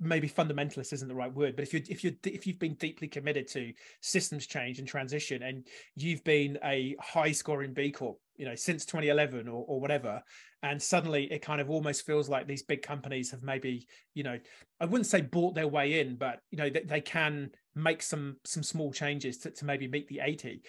maybe 0.00 0.28
fundamentalist 0.28 0.92
isn't 0.92 1.08
the 1.08 1.14
right 1.14 1.32
word, 1.32 1.56
but 1.56 1.62
if 1.62 1.72
you're 1.72 1.82
if 1.88 2.04
you 2.04 2.16
if 2.24 2.46
you've 2.46 2.58
been 2.58 2.74
deeply 2.74 3.08
committed 3.08 3.48
to 3.48 3.72
systems 4.00 4.46
change 4.46 4.78
and 4.78 4.88
transition, 4.88 5.42
and 5.42 5.66
you've 5.96 6.24
been 6.24 6.58
a 6.64 6.96
high 7.00 7.32
scoring 7.32 7.72
B 7.72 7.90
Corp, 7.90 8.18
you 8.36 8.46
know, 8.46 8.54
since 8.54 8.84
2011 8.84 9.48
or, 9.48 9.64
or 9.66 9.80
whatever, 9.80 10.22
and 10.62 10.80
suddenly 10.80 11.24
it 11.32 11.42
kind 11.42 11.60
of 11.60 11.70
almost 11.70 12.06
feels 12.06 12.28
like 12.28 12.46
these 12.46 12.62
big 12.62 12.82
companies 12.82 13.30
have 13.30 13.42
maybe, 13.42 13.86
you 14.14 14.22
know, 14.22 14.38
I 14.80 14.86
wouldn't 14.86 15.06
say 15.06 15.20
bought 15.20 15.54
their 15.54 15.68
way 15.68 16.00
in, 16.00 16.16
but 16.16 16.40
you 16.50 16.58
know, 16.58 16.70
they, 16.70 16.82
they 16.82 17.00
can 17.00 17.50
make 17.74 18.02
some 18.02 18.36
some 18.44 18.62
small 18.62 18.92
changes 18.92 19.38
to, 19.38 19.50
to 19.50 19.64
maybe 19.64 19.88
meet 19.88 20.08
the 20.08 20.20
80. 20.22 20.62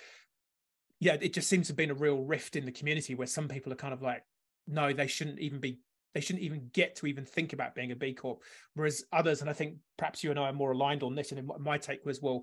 Yeah, 0.99 1.17
it 1.19 1.33
just 1.33 1.49
seems 1.49 1.67
to 1.67 1.71
have 1.71 1.77
been 1.77 1.91
a 1.91 1.95
real 1.95 2.23
rift 2.23 2.55
in 2.55 2.65
the 2.65 2.71
community 2.71 3.15
where 3.15 3.27
some 3.27 3.47
people 3.47 3.73
are 3.73 3.77
kind 3.77 3.93
of 3.93 4.01
like, 4.01 4.23
no, 4.67 4.93
they 4.93 5.07
shouldn't 5.07 5.39
even 5.39 5.59
be 5.59 5.79
they 6.13 6.21
shouldn't 6.21 6.43
even 6.43 6.69
get 6.73 6.95
to 6.97 7.07
even 7.07 7.25
think 7.25 7.53
about 7.53 7.75
being 7.75 7.91
a 7.91 7.95
B 7.95 8.13
Corp. 8.13 8.43
Whereas 8.75 9.03
others, 9.11 9.41
and 9.41 9.49
I 9.49 9.53
think 9.53 9.77
perhaps 9.97 10.23
you 10.23 10.29
and 10.29 10.39
I 10.39 10.49
are 10.49 10.53
more 10.53 10.71
aligned 10.71 11.03
on 11.03 11.15
this, 11.15 11.31
and 11.31 11.49
my 11.59 11.77
take 11.77 12.05
was, 12.05 12.21
well, 12.21 12.41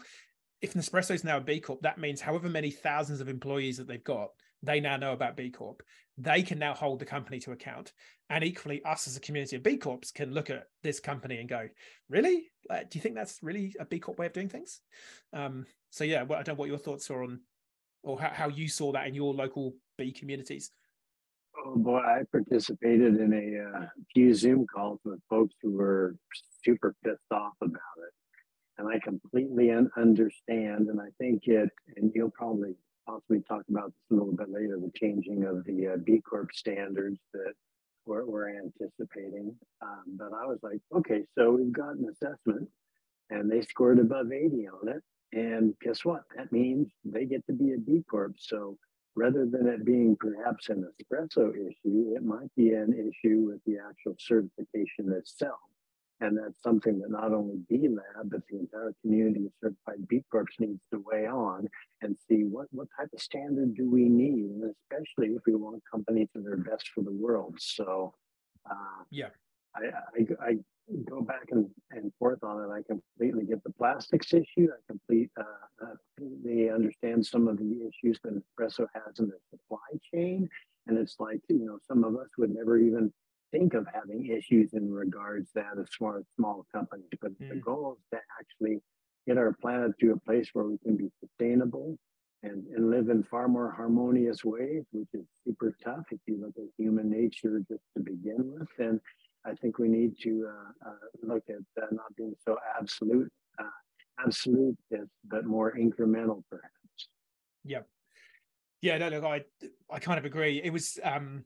if 0.61 0.74
Nespresso 0.74 1.12
is 1.12 1.24
now 1.24 1.38
a 1.38 1.40
B 1.40 1.61
Corp, 1.61 1.80
that 1.83 1.98
means 1.98 2.20
however 2.20 2.48
many 2.48 2.70
thousands 2.70 3.20
of 3.20 3.28
employees 3.28 3.78
that 3.78 3.87
they've 3.87 4.04
got, 4.04 4.28
they 4.62 4.80
now 4.80 4.96
know 4.96 5.12
about 5.12 5.37
B 5.37 5.50
Corp. 5.50 5.83
They 6.18 6.42
can 6.42 6.59
now 6.59 6.74
hold 6.74 6.98
the 6.98 7.06
company 7.06 7.40
to 7.40 7.52
account. 7.52 7.92
And 8.28 8.44
equally, 8.44 8.85
us 8.85 9.09
as 9.09 9.16
a 9.16 9.20
community 9.20 9.56
of 9.56 9.62
B 9.62 9.78
Corps 9.78 10.12
can 10.14 10.35
look 10.35 10.50
at 10.50 10.64
this 10.83 11.00
company 11.00 11.38
and 11.38 11.48
go, 11.48 11.68
really? 12.09 12.50
Uh, 12.68 12.80
do 12.80 12.98
you 12.98 13.00
think 13.00 13.14
that's 13.14 13.38
really 13.42 13.74
a 13.80 13.87
B 13.87 13.98
Corp 13.98 14.18
way 14.18 14.26
of 14.26 14.33
doing 14.33 14.50
things? 14.50 14.80
Um, 15.33 15.64
so, 15.88 16.04
yeah, 16.04 16.22
well, 16.24 16.38
I 16.38 16.42
don't 16.42 16.56
know 16.56 16.61
what 16.61 16.68
your 16.68 16.78
thoughts 16.78 17.11
are 17.11 17.22
on 17.22 17.40
or 18.02 18.20
how, 18.20 18.28
how 18.28 18.48
you 18.48 18.68
saw 18.68 18.92
that 18.92 19.06
in 19.06 19.14
your 19.14 19.33
local 19.33 19.74
B 19.96 20.12
communities. 20.12 20.70
Oh 21.64 21.77
boy, 21.77 21.99
I 21.99 22.23
participated 22.31 23.16
in 23.20 23.33
a 23.33 23.79
uh, 23.79 23.87
few 24.12 24.35
Zoom 24.35 24.66
calls 24.66 25.01
with 25.05 25.20
folks 25.29 25.55
who 25.62 25.73
were 25.73 26.16
super 26.64 26.94
pissed 27.05 27.18
off 27.31 27.55
about 27.61 27.75
it. 27.99 28.12
And 28.79 28.88
I 28.88 28.99
completely 28.99 29.70
un- 29.70 29.90
understand. 29.96 30.88
And 30.88 31.01
I 31.01 31.09
think 31.18 31.42
it, 31.46 31.68
and 31.96 32.12
you'll 32.14 32.31
probably 32.31 32.75
possibly 33.07 33.42
talk 33.49 33.62
about 33.68 33.87
this 33.87 34.11
a 34.11 34.14
little 34.14 34.35
bit 34.35 34.51
later 34.51 34.79
the 34.79 34.92
changing 34.94 35.44
of 35.44 35.64
the 35.64 35.88
uh, 35.88 35.96
B 36.05 36.23
Corp 36.29 36.51
standards 36.53 37.18
that 37.35 37.53
we're, 38.07 38.25
we're 38.25 38.57
anticipating. 38.57 39.55
Um, 39.83 40.05
but 40.16 40.33
I 40.33 40.46
was 40.46 40.59
like, 40.62 40.81
okay, 40.94 41.25
so 41.37 41.51
we've 41.53 41.73
got 41.73 41.96
an 41.96 42.07
assessment 42.11 42.68
and 43.29 43.51
they 43.51 43.61
scored 43.62 43.99
above 43.99 44.33
80 44.33 44.68
on 44.68 44.88
it. 44.88 45.03
And 45.33 45.75
guess 45.81 46.05
what? 46.05 46.23
That 46.37 46.51
means 46.51 46.90
they 47.05 47.25
get 47.27 47.46
to 47.46 47.53
be 47.53 47.75
a 47.75 47.79
B 47.79 48.03
Corp. 48.11 48.35
So 48.38 48.79
rather 49.16 49.46
than 49.46 49.66
it 49.66 49.85
being 49.85 50.16
perhaps 50.16 50.68
a 50.68 50.75
Nespresso 50.75 51.51
issue, 51.51 52.14
it 52.16 52.23
might 52.23 52.55
be 52.57 52.70
an 52.70 52.92
issue 52.92 53.51
with 53.51 53.61
the 53.66 53.79
actual 53.88 54.14
certification 54.18 55.12
itself. 55.12 55.59
And 56.23 56.37
that's 56.37 56.62
something 56.62 56.99
that 56.99 57.11
not 57.11 57.33
only 57.33 57.57
B 57.68 57.88
Lab, 57.88 58.31
but 58.31 58.42
the 58.51 58.59
entire 58.59 58.94
community 59.01 59.46
of 59.46 59.53
certified 59.62 60.07
B 60.07 60.23
Corps 60.31 60.44
needs 60.59 60.83
to 60.92 61.03
weigh 61.05 61.27
on 61.27 61.66
and 62.03 62.14
see 62.29 62.44
what, 62.44 62.66
what 62.73 62.88
type 62.99 63.09
of 63.14 63.20
standard 63.20 63.75
do 63.75 63.90
we 63.90 64.05
need, 64.05 64.51
and 64.51 64.75
especially 64.83 65.29
if 65.29 65.42
we 65.46 65.55
want 65.55 65.83
companies 65.90 66.29
that 66.35 66.46
are 66.46 66.59
best 66.59 66.90
for 66.94 67.03
the 67.03 67.12
world. 67.12 67.55
So, 67.59 68.12
uh, 68.70 69.05
yeah, 69.11 69.31
I, 69.75 69.81
I, 69.85 70.46
I, 70.46 70.57
go 71.09 71.20
back 71.20 71.48
and, 71.50 71.66
and 71.90 72.12
forth 72.18 72.42
on 72.42 72.62
it. 72.62 72.72
I 72.72 72.83
completely 72.83 73.44
get 73.44 73.62
the 73.64 73.72
plastics 73.72 74.33
issue. 74.33 74.68
I 74.70 74.81
complete, 74.88 75.31
uh, 75.38 75.85
uh, 75.85 75.94
they 76.44 76.68
understand 76.68 77.24
some 77.24 77.48
of 77.48 77.59
the 77.59 77.88
issues 77.88 78.18
that 78.24 78.35
Nespresso 78.35 78.87
has 78.94 79.18
in 79.18 79.29
the 79.29 79.38
supply 79.50 79.79
chain. 80.12 80.48
And 80.87 80.98
it's 80.98 81.16
like, 81.18 81.40
you 81.48 81.64
know, 81.64 81.79
some 81.87 82.05
of 82.05 82.16
us 82.16 82.29
would 82.38 82.55
never 82.55 82.79
even 82.79 83.12
think 83.53 83.74
of 83.74 83.87
having 83.92 84.26
issues 84.26 84.74
in 84.74 84.92
regards 84.92 85.48
to 85.53 85.55
that 85.61 85.81
as 85.81 85.88
far 85.98 86.18
as 86.18 86.24
small 86.37 86.66
companies. 86.72 87.09
But 87.20 87.38
mm. 87.40 87.48
the 87.50 87.57
goal 87.57 87.98
is 87.98 88.05
to 88.12 88.20
actually 88.38 88.81
get 89.26 89.38
our 89.38 89.53
planet 89.61 89.92
to 90.00 90.12
a 90.12 90.20
place 90.20 90.50
where 90.53 90.64
we 90.64 90.79
can 90.79 90.96
be 90.96 91.11
sustainable 91.20 91.98
and, 92.42 92.64
and 92.74 92.90
live 92.90 93.11
in 93.11 93.22
far 93.22 93.48
more 93.48 93.70
harmonious 93.70 94.44
ways, 94.44 94.85
which 94.92 95.09
is 95.12 95.26
super 95.46 95.76
tough 95.85 96.05
if 96.11 96.20
you 96.26 96.40
look 96.40 96.55
at 96.57 96.64
human 96.79 97.11
nature 97.11 97.61
just 97.68 97.83
to 97.96 98.03
begin 98.03 98.53
with. 98.59 98.68
And 98.79 99.00
I 99.44 99.55
think 99.55 99.79
we 99.79 99.88
need 99.88 100.18
to 100.22 100.48
uh, 100.48 100.90
uh, 100.90 100.94
look 101.22 101.44
at 101.48 101.83
uh, 101.83 101.87
not 101.92 102.14
being 102.16 102.35
so 102.44 102.59
absolute, 102.79 103.33
uh, 103.59 104.24
absolute, 104.24 104.76
but 105.24 105.44
more 105.46 105.72
incremental, 105.76 106.42
perhaps. 106.50 107.09
Yeah, 107.64 107.81
yeah. 108.83 108.98
No, 108.98 109.09
look, 109.09 109.24
I 109.24 109.44
I 109.90 109.98
kind 109.98 110.18
of 110.18 110.24
agree. 110.24 110.61
It 110.62 110.72
was 110.72 110.98
um, 111.03 111.44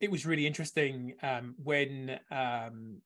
it 0.00 0.10
was 0.10 0.26
really 0.26 0.46
interesting 0.46 1.14
um, 1.22 1.54
when 1.62 2.18
um, 2.30 2.98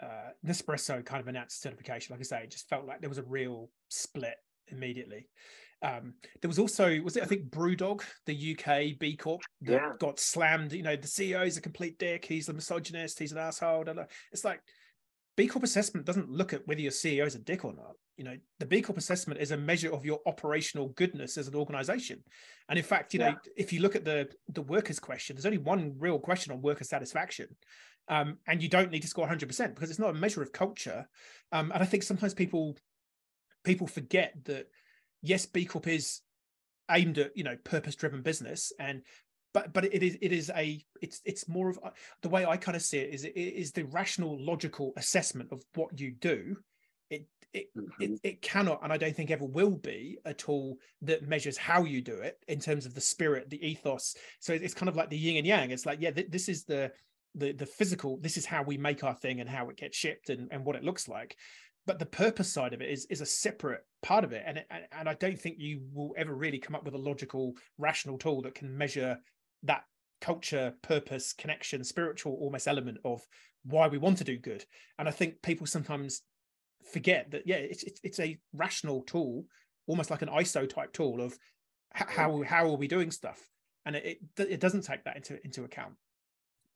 uh, 0.00 0.30
Nespresso 0.46 1.04
kind 1.04 1.20
of 1.20 1.28
announced 1.28 1.62
certification. 1.62 2.12
Like 2.14 2.20
I 2.20 2.24
say, 2.24 2.42
it 2.44 2.50
just 2.50 2.68
felt 2.68 2.86
like 2.86 3.00
there 3.00 3.08
was 3.08 3.18
a 3.18 3.22
real 3.22 3.70
split 3.88 4.36
immediately. 4.68 5.28
Um, 5.82 6.14
there 6.40 6.48
was 6.48 6.58
also 6.58 7.00
was 7.00 7.16
it 7.16 7.22
I 7.22 7.26
think 7.26 7.50
BrewDog, 7.50 8.02
the 8.26 8.56
UK 8.56 8.98
B 8.98 9.16
Corp 9.16 9.42
that 9.62 9.72
yeah. 9.72 9.92
got 9.98 10.18
slammed. 10.18 10.72
You 10.72 10.82
know, 10.82 10.96
the 10.96 11.06
CEO 11.06 11.46
is 11.46 11.56
a 11.56 11.60
complete 11.60 11.98
dick. 11.98 12.24
He's 12.24 12.48
a 12.48 12.52
misogynist. 12.52 13.18
He's 13.18 13.32
an 13.32 13.38
asshole. 13.38 13.84
It's 14.32 14.44
like 14.44 14.60
B 15.36 15.46
Corp 15.46 15.64
assessment 15.64 16.06
doesn't 16.06 16.30
look 16.30 16.52
at 16.52 16.66
whether 16.66 16.80
your 16.80 16.92
CEO 16.92 17.26
is 17.26 17.34
a 17.34 17.40
dick 17.40 17.64
or 17.64 17.72
not. 17.72 17.92
You 18.16 18.24
know, 18.24 18.36
the 18.60 18.66
B 18.66 18.80
Corp 18.80 18.96
assessment 18.96 19.40
is 19.40 19.50
a 19.50 19.56
measure 19.56 19.92
of 19.92 20.04
your 20.04 20.20
operational 20.26 20.88
goodness 20.90 21.36
as 21.36 21.48
an 21.48 21.54
organization. 21.54 22.22
And 22.68 22.78
in 22.78 22.84
fact, 22.84 23.12
you 23.12 23.20
yeah. 23.20 23.30
know, 23.30 23.36
if 23.56 23.72
you 23.72 23.80
look 23.80 23.96
at 23.96 24.04
the 24.04 24.28
the 24.48 24.62
workers 24.62 25.00
question, 25.00 25.34
there's 25.34 25.46
only 25.46 25.58
one 25.58 25.94
real 25.98 26.18
question 26.18 26.52
on 26.52 26.62
worker 26.62 26.84
satisfaction. 26.84 27.48
Um, 28.08 28.38
and 28.46 28.62
you 28.62 28.68
don't 28.68 28.90
need 28.90 29.00
to 29.00 29.08
score 29.08 29.26
100% 29.26 29.74
because 29.74 29.88
it's 29.88 29.98
not 29.98 30.10
a 30.10 30.18
measure 30.18 30.42
of 30.42 30.52
culture. 30.52 31.08
Um, 31.52 31.72
and 31.72 31.82
I 31.82 31.86
think 31.86 32.02
sometimes 32.02 32.34
people 32.34 32.76
people 33.64 33.86
forget 33.86 34.34
that 34.44 34.66
yes, 35.24 35.46
B 35.46 35.64
Corp 35.64 35.88
is 35.88 36.20
aimed 36.90 37.18
at 37.18 37.36
you 37.36 37.44
know 37.44 37.56
purpose 37.64 37.94
driven 37.96 38.22
business 38.22 38.72
and 38.78 39.02
but 39.54 39.72
but 39.72 39.84
it 39.84 40.02
is 40.02 40.18
it 40.20 40.32
is 40.32 40.50
a 40.54 40.84
it's 41.00 41.22
it's 41.24 41.48
more 41.48 41.70
of 41.70 41.78
the 42.22 42.28
way 42.28 42.44
I 42.44 42.56
kind 42.56 42.76
of 42.76 42.82
see 42.82 42.98
it 42.98 43.14
is 43.14 43.24
it 43.24 43.30
is 43.30 43.72
the 43.72 43.84
rational 43.84 44.38
logical 44.38 44.92
assessment 44.96 45.50
of 45.52 45.62
what 45.74 45.98
you 45.98 46.10
do. 46.10 46.56
It 47.08 47.26
it, 47.52 47.66
mm-hmm. 47.76 48.02
it 48.02 48.20
it 48.24 48.42
cannot 48.42 48.80
and 48.82 48.92
I 48.92 48.96
don't 48.96 49.14
think 49.14 49.30
ever 49.30 49.46
will 49.46 49.70
be 49.70 50.18
a 50.24 50.34
tool 50.34 50.76
that 51.02 51.26
measures 51.26 51.56
how 51.56 51.84
you 51.84 52.02
do 52.02 52.16
it 52.16 52.36
in 52.48 52.58
terms 52.58 52.84
of 52.84 52.94
the 52.94 53.00
spirit, 53.00 53.48
the 53.48 53.64
ethos. 53.64 54.16
So 54.40 54.52
it's 54.52 54.74
kind 54.74 54.88
of 54.88 54.96
like 54.96 55.08
the 55.08 55.16
yin 55.16 55.36
and 55.36 55.46
yang. 55.46 55.70
It's 55.70 55.86
like 55.86 56.00
yeah, 56.00 56.10
th- 56.10 56.30
this 56.30 56.48
is 56.48 56.64
the 56.64 56.90
the 57.36 57.52
the 57.52 57.66
physical. 57.66 58.18
This 58.20 58.36
is 58.36 58.44
how 58.44 58.64
we 58.64 58.76
make 58.76 59.04
our 59.04 59.14
thing 59.14 59.40
and 59.40 59.48
how 59.48 59.68
it 59.70 59.76
gets 59.76 59.96
shipped 59.96 60.30
and 60.30 60.48
and 60.50 60.64
what 60.64 60.76
it 60.76 60.82
looks 60.82 61.06
like 61.06 61.36
but 61.86 61.98
the 61.98 62.06
purpose 62.06 62.52
side 62.52 62.72
of 62.72 62.80
it 62.80 62.90
is 62.90 63.06
is 63.06 63.20
a 63.20 63.26
separate 63.26 63.84
part 64.02 64.24
of 64.24 64.32
it. 64.32 64.42
And 64.46 64.64
and 64.92 65.08
I 65.08 65.14
don't 65.14 65.38
think 65.38 65.56
you 65.58 65.82
will 65.92 66.14
ever 66.16 66.34
really 66.34 66.58
come 66.58 66.74
up 66.74 66.84
with 66.84 66.94
a 66.94 66.98
logical 66.98 67.54
rational 67.78 68.18
tool 68.18 68.42
that 68.42 68.54
can 68.54 68.76
measure 68.76 69.18
that 69.64 69.84
culture 70.20 70.74
purpose 70.82 71.32
connection 71.32 71.84
spiritual 71.84 72.38
almost 72.40 72.66
element 72.66 72.98
of 73.04 73.22
why 73.64 73.88
we 73.88 73.98
want 73.98 74.18
to 74.18 74.24
do 74.24 74.38
good. 74.38 74.64
And 74.98 75.08
I 75.08 75.10
think 75.10 75.42
people 75.42 75.66
sometimes 75.66 76.22
forget 76.92 77.30
that 77.30 77.42
yeah 77.46 77.56
it's 77.56 77.82
it's, 77.82 78.00
it's 78.04 78.20
a 78.20 78.38
rational 78.52 79.00
tool 79.02 79.46
almost 79.86 80.10
like 80.10 80.20
an 80.20 80.28
ISO 80.28 80.68
type 80.68 80.92
tool 80.92 81.20
of 81.20 81.36
how 81.90 82.42
how 82.42 82.66
are 82.66 82.76
we 82.76 82.88
doing 82.88 83.10
stuff? 83.10 83.40
And 83.86 83.96
it 83.96 84.18
it, 84.38 84.60
doesn't 84.60 84.82
take 84.82 85.04
that 85.04 85.16
into 85.16 85.38
into 85.44 85.64
account. 85.64 85.94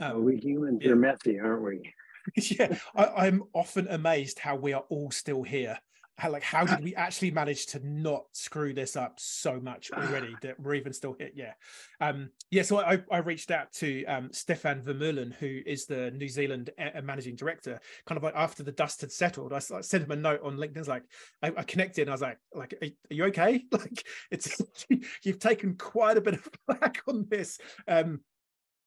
Um, 0.01 0.25
we 0.25 0.37
humans 0.37 0.81
yeah. 0.83 0.92
are 0.92 0.97
messy 0.97 1.40
aren't 1.40 1.62
we 1.62 1.92
yeah, 2.37 2.79
I, 2.95 3.27
am 3.27 3.45
often 3.53 3.89
amazed 3.89 4.39
how 4.39 4.57
we 4.57 4.73
are 4.73 4.85
all 4.89 5.11
still 5.11 5.43
here. 5.43 5.79
How, 6.19 6.33
like, 6.33 6.43
how 6.43 6.65
did 6.65 6.83
we 6.83 6.97
actually 6.97 7.31
manage 7.31 7.67
to 7.67 7.81
not 7.87 8.25
screw 8.33 8.73
this 8.73 8.97
up 8.97 9.15
so 9.19 9.61
much 9.61 9.91
already 9.97 10.35
that 10.43 10.59
we're 10.59 10.75
even 10.75 10.93
still 10.93 11.15
here? 11.17 11.31
Yeah, 11.33 11.53
um, 12.01 12.31
yeah. 12.51 12.63
So 12.63 12.81
I, 12.81 13.01
I 13.11 13.19
reached 13.19 13.53
out 13.53 13.73
to 13.75 14.05
um, 14.07 14.31
Stefan 14.33 14.83
Vermeulen, 14.83 15.33
who 15.35 15.61
is 15.65 15.87
the 15.87 16.11
New 16.11 16.29
Zealand 16.29 16.71
uh, 16.79 17.01
managing 17.03 17.37
director. 17.37 17.81
Kind 18.05 18.17
of 18.17 18.25
like 18.25 18.35
after 18.35 18.65
the 18.65 18.73
dust 18.73 19.01
had 19.01 19.13
settled, 19.13 19.53
I, 19.53 19.59
I 19.59 19.81
sent 19.81 20.05
him 20.05 20.11
a 20.11 20.17
note 20.17 20.41
on 20.43 20.57
LinkedIn. 20.57 20.79
It's 20.79 20.89
like 20.89 21.05
I, 21.41 21.53
I, 21.57 21.63
connected, 21.63 22.03
and 22.03 22.11
I 22.11 22.15
was 22.15 22.23
like, 22.23 22.39
like, 22.53 22.75
are, 22.83 22.87
are 22.87 23.15
you 23.15 23.25
okay? 23.27 23.65
Like, 23.79 24.05
it's 24.33 24.61
you've 25.23 25.39
taken 25.39 25.77
quite 25.77 26.17
a 26.17 26.21
bit 26.21 26.35
of 26.35 26.49
flack 26.67 27.01
on 27.07 27.27
this. 27.31 27.61
Um, 27.87 28.23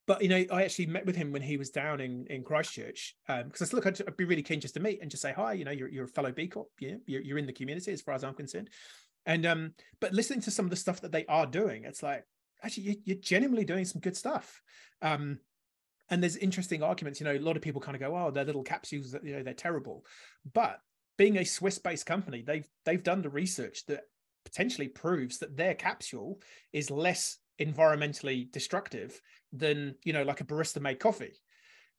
but 0.07 0.21
you 0.21 0.29
know, 0.29 0.43
I 0.51 0.63
actually 0.63 0.87
met 0.87 1.05
with 1.05 1.15
him 1.15 1.31
when 1.31 1.41
he 1.41 1.57
was 1.57 1.69
down 1.69 2.01
in 2.01 2.25
in 2.27 2.43
Christchurch 2.43 3.15
because 3.27 3.43
um, 3.43 3.51
I 3.53 3.65
said, 3.65 3.73
look, 3.73 3.85
I'd, 3.85 4.01
I'd, 4.07 4.17
be 4.17 4.25
really 4.25 4.43
keen 4.43 4.59
just 4.59 4.73
to 4.73 4.79
meet 4.79 5.01
and 5.01 5.11
just 5.11 5.21
say 5.21 5.31
hi. 5.31 5.53
You 5.53 5.65
know, 5.65 5.71
you're 5.71 5.89
you're 5.89 6.05
a 6.05 6.09
fellow 6.09 6.31
B 6.31 6.47
Corp. 6.47 6.67
Yeah, 6.79 6.95
you're, 7.05 7.21
you're 7.21 7.37
in 7.37 7.45
the 7.45 7.53
community 7.53 7.91
as 7.91 8.01
far 8.01 8.15
as 8.15 8.23
I'm 8.23 8.33
concerned. 8.33 8.69
And 9.25 9.45
um, 9.45 9.73
but 9.99 10.13
listening 10.13 10.41
to 10.41 10.51
some 10.51 10.65
of 10.65 10.71
the 10.71 10.75
stuff 10.75 11.01
that 11.01 11.11
they 11.11 11.25
are 11.27 11.45
doing, 11.45 11.83
it's 11.85 12.01
like 12.01 12.25
actually 12.63 13.01
you, 13.05 13.15
are 13.15 13.19
genuinely 13.19 13.65
doing 13.65 13.85
some 13.85 14.01
good 14.01 14.17
stuff. 14.17 14.61
Um, 15.01 15.39
and 16.09 16.21
there's 16.21 16.37
interesting 16.37 16.83
arguments. 16.83 17.19
You 17.19 17.25
know, 17.25 17.35
a 17.35 17.39
lot 17.39 17.55
of 17.55 17.61
people 17.61 17.81
kind 17.81 17.95
of 17.95 18.01
go, 18.01 18.17
"Oh, 18.17 18.31
they're 18.31 18.43
little 18.43 18.63
capsules. 18.63 19.15
You 19.23 19.37
know, 19.37 19.43
they're 19.43 19.53
terrible." 19.53 20.05
But 20.53 20.79
being 21.17 21.37
a 21.37 21.45
Swiss-based 21.45 22.05
company, 22.05 22.41
they've 22.41 22.67
they've 22.85 23.03
done 23.03 23.21
the 23.21 23.29
research 23.29 23.85
that 23.85 24.01
potentially 24.43 24.87
proves 24.87 25.37
that 25.37 25.55
their 25.55 25.75
capsule 25.75 26.41
is 26.73 26.89
less 26.89 27.37
environmentally 27.62 28.52
destructive 28.52 29.21
than 29.54 29.95
you 30.04 30.13
know 30.13 30.24
like 30.24 30.41
a 30.41 30.45
barista 30.45 30.82
made 30.82 31.00
coffee. 31.00 31.34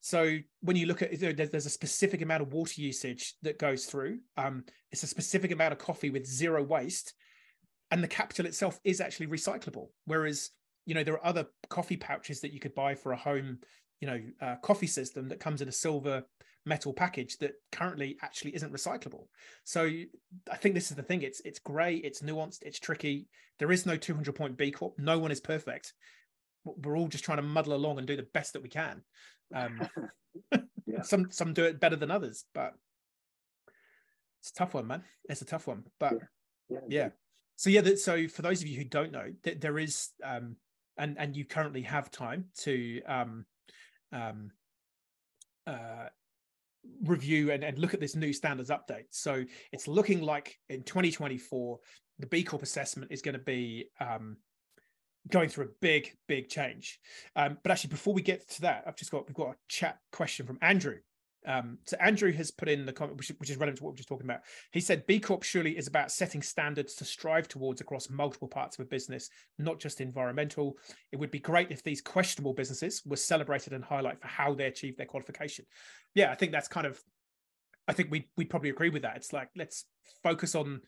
So 0.01 0.37
when 0.61 0.75
you 0.75 0.85
look 0.85 1.01
at 1.01 1.17
there's 1.19 1.65
a 1.65 1.69
specific 1.69 2.21
amount 2.21 2.41
of 2.41 2.51
water 2.51 2.81
usage 2.81 3.35
that 3.41 3.57
goes 3.57 3.85
through. 3.85 4.19
Um, 4.35 4.65
it's 4.91 5.03
a 5.03 5.07
specific 5.07 5.51
amount 5.51 5.71
of 5.71 5.79
coffee 5.79 6.09
with 6.09 6.25
zero 6.25 6.61
waste 6.61 7.13
and 7.89 8.03
the 8.03 8.07
capsule 8.07 8.45
itself 8.45 8.79
is 8.83 8.99
actually 8.99 9.27
recyclable. 9.27 9.87
Whereas 10.05 10.49
you 10.85 10.93
know 10.93 11.03
there 11.03 11.13
are 11.13 11.25
other 11.25 11.47
coffee 11.69 11.97
pouches 11.97 12.41
that 12.41 12.53
you 12.53 12.59
could 12.59 12.75
buy 12.75 12.95
for 12.95 13.13
a 13.13 13.17
home 13.17 13.59
you 14.01 14.07
know 14.07 14.19
uh, 14.41 14.55
coffee 14.61 14.87
system 14.87 15.29
that 15.29 15.39
comes 15.39 15.61
in 15.61 15.69
a 15.69 15.71
silver 15.71 16.23
metal 16.65 16.93
package 16.93 17.37
that 17.37 17.53
currently 17.71 18.17
actually 18.21 18.55
isn't 18.55 18.73
recyclable. 18.73 19.27
So 19.63 19.83
I 20.51 20.57
think 20.57 20.75
this 20.75 20.91
is 20.91 20.97
the 20.97 21.03
thing. 21.03 21.21
It's 21.21 21.41
it's 21.41 21.59
grey, 21.59 21.95
it's 21.95 22.21
nuanced, 22.21 22.63
it's 22.63 22.79
tricky. 22.79 23.27
There 23.59 23.71
is 23.71 23.85
no 23.85 23.97
200 23.97 24.33
point 24.33 24.57
B 24.57 24.71
Corp. 24.71 24.97
No 24.97 25.19
one 25.19 25.31
is 25.31 25.39
perfect. 25.39 25.93
We're 26.63 26.97
all 26.97 27.07
just 27.07 27.25
trying 27.25 27.37
to 27.37 27.43
muddle 27.43 27.73
along 27.73 27.97
and 27.97 28.07
do 28.07 28.15
the 28.15 28.27
best 28.33 28.53
that 28.53 28.63
we 28.63 28.69
can. 28.69 29.01
Um, 29.53 29.87
yeah. 30.85 31.01
some 31.01 31.29
some 31.31 31.53
do 31.53 31.65
it 31.65 31.79
better 31.79 31.95
than 31.95 32.11
others, 32.11 32.45
but 32.53 32.73
it's 34.41 34.51
a 34.51 34.53
tough 34.55 34.73
one, 34.73 34.87
man. 34.87 35.03
It's 35.29 35.41
a 35.41 35.45
tough 35.45 35.67
one, 35.67 35.83
but 35.99 36.13
yeah. 36.13 36.19
yeah. 36.69 36.79
yeah. 36.89 37.09
So 37.55 37.69
yeah, 37.69 37.81
that, 37.81 37.99
so 37.99 38.27
for 38.27 38.41
those 38.41 38.61
of 38.61 38.67
you 38.67 38.77
who 38.77 38.85
don't 38.85 39.11
know, 39.11 39.31
th- 39.43 39.59
there 39.59 39.77
is 39.77 40.09
um, 40.23 40.55
and 40.97 41.17
and 41.17 41.35
you 41.35 41.45
currently 41.45 41.81
have 41.83 42.11
time 42.11 42.45
to 42.59 43.01
um, 43.03 43.45
um, 44.11 44.51
uh, 45.67 46.07
review 47.03 47.51
and, 47.51 47.63
and 47.63 47.77
look 47.77 47.93
at 47.93 47.99
this 47.99 48.15
new 48.15 48.33
standards 48.33 48.69
update. 48.69 49.05
So 49.11 49.43
it's 49.71 49.87
looking 49.87 50.21
like 50.21 50.57
in 50.69 50.83
2024, 50.83 51.79
the 52.19 52.27
B 52.27 52.43
Corp 52.43 52.61
assessment 52.61 53.11
is 53.11 53.21
going 53.21 53.33
to 53.33 53.43
be 53.43 53.89
um, 53.99 54.37
going 55.29 55.49
through 55.49 55.65
a 55.65 55.69
big, 55.81 56.13
big 56.27 56.49
change. 56.49 56.99
Um, 57.35 57.57
but 57.63 57.71
actually, 57.71 57.91
before 57.91 58.13
we 58.13 58.21
get 58.21 58.47
to 58.51 58.61
that, 58.61 58.83
I've 58.85 58.95
just 58.95 59.11
got 59.11 59.27
we've 59.27 59.35
got 59.35 59.49
a 59.49 59.55
chat 59.67 59.99
question 60.11 60.45
from 60.45 60.59
Andrew. 60.61 60.97
Um, 61.45 61.79
so 61.85 61.97
Andrew 61.99 62.31
has 62.31 62.51
put 62.51 62.69
in 62.69 62.85
the 62.85 62.93
comment, 62.93 63.17
which, 63.17 63.29
which, 63.37 63.49
is 63.49 63.57
relevant 63.57 63.79
to 63.79 63.83
what 63.83 63.91
we're 63.91 63.97
just 63.97 64.07
talking 64.07 64.25
about. 64.25 64.41
He 64.71 64.79
said, 64.79 65.05
"B 65.07 65.19
Corp 65.19 65.43
surely 65.43 65.77
is 65.77 65.87
about 65.87 66.11
setting 66.11 66.41
standards 66.41 66.95
to 66.95 67.05
strive 67.05 67.47
towards 67.47 67.81
across 67.81 68.09
multiple 68.09 68.47
parts 68.47 68.77
of 68.77 68.85
a 68.85 68.89
business, 68.89 69.29
not 69.59 69.79
just 69.79 69.99
environmental. 69.99 70.77
It 71.11 71.17
would 71.17 71.31
be 71.31 71.39
great 71.39 71.71
if 71.71 71.83
these 71.83 72.01
questionable 72.01 72.53
businesses 72.53 73.01
were 73.05 73.17
celebrated 73.17 73.73
and 73.73 73.83
highlight 73.83 74.21
for 74.21 74.27
how 74.27 74.53
they 74.53 74.65
achieve 74.65 74.95
their 74.95 75.05
qualification." 75.05 75.65
Yeah, 76.15 76.31
I 76.31 76.35
think 76.35 76.51
that's 76.51 76.67
kind 76.67 76.87
of. 76.87 76.99
I 77.87 77.93
think 77.93 78.11
we 78.11 78.29
we 78.37 78.45
probably 78.45 78.69
agree 78.69 78.89
with 78.89 79.01
that. 79.01 79.17
It's 79.17 79.33
like 79.33 79.49
let's 79.55 79.85
focus 80.23 80.55
on 80.55 80.81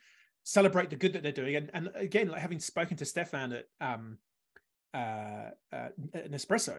celebrate 0.44 0.90
the 0.90 0.96
good 0.96 1.14
that 1.14 1.24
they're 1.24 1.32
doing, 1.32 1.56
and 1.56 1.72
and 1.74 1.90
again, 1.96 2.30
like 2.30 2.42
having 2.42 2.60
spoken 2.60 2.98
to 2.98 3.06
Stefan 3.06 3.52
at 3.54 3.66
um, 3.82 4.18
uh, 4.94 5.50
uh, 5.74 5.90
Nespresso, 6.30 6.78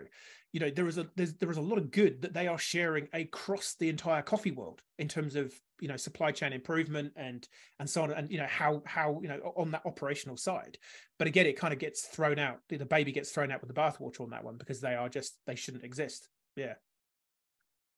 you 0.56 0.60
know 0.60 0.70
there 0.70 0.86
is 0.86 0.96
a 0.96 1.06
there's, 1.16 1.34
there 1.34 1.50
is 1.50 1.58
a 1.58 1.62
lot 1.62 1.76
of 1.76 1.90
good 1.90 2.22
that 2.22 2.32
they 2.32 2.46
are 2.46 2.56
sharing 2.56 3.08
across 3.12 3.74
the 3.78 3.90
entire 3.90 4.22
coffee 4.22 4.52
world 4.52 4.80
in 4.98 5.06
terms 5.06 5.36
of 5.36 5.52
you 5.80 5.86
know 5.86 5.98
supply 5.98 6.32
chain 6.32 6.54
improvement 6.54 7.12
and 7.14 7.46
and 7.78 7.90
so 7.90 8.02
on 8.02 8.10
and 8.10 8.30
you 8.30 8.38
know 8.38 8.46
how 8.48 8.82
how 8.86 9.20
you 9.20 9.28
know 9.28 9.52
on 9.54 9.70
that 9.70 9.82
operational 9.84 10.34
side 10.34 10.78
but 11.18 11.28
again 11.28 11.44
it 11.44 11.58
kind 11.58 11.74
of 11.74 11.78
gets 11.78 12.06
thrown 12.06 12.38
out 12.38 12.60
the 12.70 12.86
baby 12.86 13.12
gets 13.12 13.32
thrown 13.32 13.52
out 13.52 13.60
with 13.60 13.68
the 13.68 13.78
bathwater 13.78 14.22
on 14.22 14.30
that 14.30 14.44
one 14.44 14.56
because 14.56 14.80
they 14.80 14.94
are 14.94 15.10
just 15.10 15.36
they 15.46 15.54
shouldn't 15.54 15.84
exist 15.84 16.26
yeah 16.56 16.72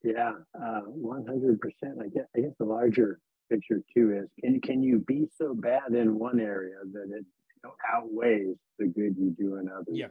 yeah 0.03 0.31
uh, 0.55 0.81
100% 0.81 1.57
i 2.01 2.07
guess 2.07 2.25
i 2.35 2.39
guess 2.39 2.51
the 2.59 2.65
larger 2.65 3.19
picture 3.49 3.81
too 3.93 4.13
is 4.13 4.29
can, 4.41 4.61
can 4.61 4.83
you 4.83 4.99
be 4.99 5.27
so 5.37 5.53
bad 5.53 5.93
in 5.93 6.17
one 6.17 6.39
area 6.39 6.75
that 6.93 7.03
it 7.03 7.25
you 7.25 7.61
know, 7.63 7.71
outweighs 7.93 8.55
the 8.77 8.85
good 8.85 9.15
you 9.17 9.35
do 9.37 9.55
in 9.55 9.69
others? 9.69 9.87
Yeah 9.89 10.07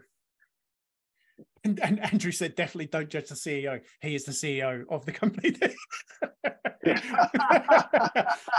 and, 1.64 1.81
and, 1.81 2.01
Andrew 2.01 2.33
said, 2.33 2.55
definitely 2.55 2.87
don't 2.87 3.09
judge 3.09 3.29
the 3.29 3.35
CEO. 3.35 3.81
He 4.01 4.14
is 4.14 4.25
the 4.25 4.33
CEO 4.33 4.85
of 4.88 5.05
the 5.05 5.12
company. 5.12 5.57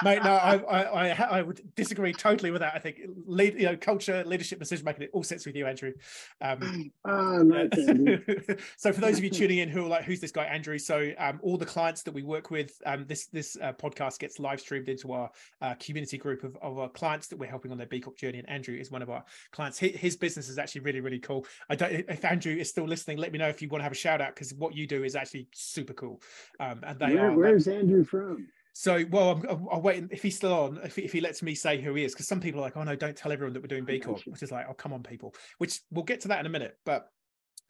Mate, 0.04 0.24
no, 0.24 0.34
I, 0.34 0.56
I, 0.58 0.84
I, 0.84 1.40
I, 1.40 1.42
would 1.42 1.62
disagree 1.76 2.14
totally 2.14 2.52
with 2.52 2.62
that. 2.62 2.76
I 2.76 2.80
think 2.80 3.00
lead, 3.26 3.56
you 3.56 3.66
know, 3.66 3.78
culture, 3.78 4.24
leadership, 4.26 4.60
decision 4.60 4.86
making, 4.86 5.04
it 5.04 5.10
all 5.14 5.24
sits 5.24 5.46
with 5.46 5.56
you, 5.56 5.66
Andrew. 5.66 5.94
Um, 6.42 6.92
oh, 7.06 7.68
so, 8.78 8.94
for 8.94 9.02
those 9.02 9.18
of 9.18 9.24
you 9.24 9.30
tuning 9.30 9.60
in 9.60 9.70
who 9.70 9.86
are 9.86 9.90
like, 9.90 10.04
who's 10.04 10.20
this 10.20 10.32
guy, 10.32 10.46
Andrew? 10.46 10.78
So, 10.78 11.12
um, 11.18 11.40
all 11.42 11.58
the 11.58 11.66
clients 11.66 12.04
that 12.04 12.14
we 12.14 12.24
work 12.24 12.52
with, 12.52 12.80
um, 12.86 13.06
this 13.08 13.28
this 13.28 13.58
uh, 13.62 13.74
podcast 13.74 14.20
gets 14.20 14.40
live 14.40 14.60
streamed 14.60 14.90
into 14.90 15.12
our 15.12 15.30
uh, 15.62 15.76
community 15.76 16.18
group 16.18 16.44
of, 16.44 16.56
of 16.62 16.78
our 16.78 16.90
clients 16.90 17.28
that 17.28 17.38
we're 17.38 17.50
helping 17.50 17.72
on 17.72 17.78
their 17.78 17.88
B 17.88 18.00
Corp 18.00 18.18
journey, 18.18 18.40
and 18.40 18.50
Andrew 18.50 18.76
is 18.76 18.92
one 18.92 19.02
of 19.02 19.10
our 19.10 19.24
clients. 19.52 19.80
His, 19.80 19.96
his 19.96 20.16
business 20.16 20.50
is 20.50 20.58
actually 20.58 20.82
really, 20.82 21.02
really 21.02 21.20
cool. 21.20 21.46
I 21.70 21.76
don't 21.76 21.92
if 21.92 22.26
Andrew 22.26 22.54
is 22.54 22.70
still 22.70 22.88
listening, 22.90 23.18
let 23.18 23.32
me 23.32 23.40
know 23.40 23.48
if 23.48 23.62
you 23.62 23.70
want 23.70 23.80
to 23.80 23.84
have 23.84 23.92
a 23.92 23.96
shout 23.96 24.22
out 24.22 24.36
because 24.36 24.54
what 24.54 24.76
you 24.76 24.88
do 24.88 25.04
is 25.04 25.16
actually 25.16 25.48
super 25.54 25.94
cool. 25.94 26.22
Um, 26.60 26.82
and 26.84 27.00
they 27.00 27.16
Where, 27.16 27.32
are. 27.32 27.38
Where's 27.38 27.68
Andrew 27.68 28.04
from? 28.04 28.48
So, 28.74 29.04
well, 29.10 29.42
I'm, 29.50 29.68
I'll 29.72 29.82
wait 29.82 30.06
if 30.12 30.22
he's 30.22 30.36
still 30.36 30.54
on. 30.54 30.80
If 30.84 30.96
he, 30.96 31.04
if 31.04 31.12
he 31.12 31.22
lets 31.22 31.42
me 31.42 31.56
say 31.56 31.82
who 31.82 31.94
he 31.96 32.04
is, 32.04 32.14
because 32.14 32.28
some 32.28 32.40
people 32.40 32.62
are 32.62 32.64
like, 32.64 32.78
"Oh 32.78 32.84
no, 32.84 32.96
don't 32.96 33.16
tell 33.16 33.32
everyone 33.32 33.54
that 33.54 33.62
we're 33.62 33.68
doing 33.68 33.86
B 33.86 34.00
Corp," 34.00 34.22
which 34.26 34.44
is 34.44 34.52
like, 34.52 34.68
"Oh 34.70 34.74
come 34.74 34.94
on, 34.94 35.04
people." 35.04 35.34
Which 35.58 35.82
we'll 35.92 36.06
get 36.06 36.22
to 36.22 36.28
that 36.30 36.40
in 36.40 36.46
a 36.46 36.50
minute, 36.50 36.78
but 36.86 37.10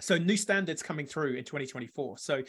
so 0.01 0.17
new 0.17 0.37
standards 0.37 0.81
coming 0.81 1.05
through 1.05 1.33
in 1.33 1.43
2024 1.43 2.17
so 2.17 2.41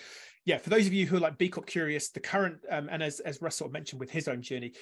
yeah 0.45 0.57
for 0.59 0.71
those 0.71 0.87
of 0.87 0.93
you 0.93 1.07
who 1.07 1.17
are 1.17 1.21
like 1.21 1.37
b 1.37 1.49
corp 1.49 1.67
curious 1.67 2.11
the 2.11 2.21
current 2.21 2.59
um, 2.71 2.89
and 2.91 3.03
as 3.03 3.21
as 3.21 3.43
russ 3.43 3.57
sort 3.57 3.69
of 3.69 3.73
mentioned 3.73 3.99
with 3.99 4.11
his 4.11 4.29
own 4.29 4.41
journey 4.41 4.73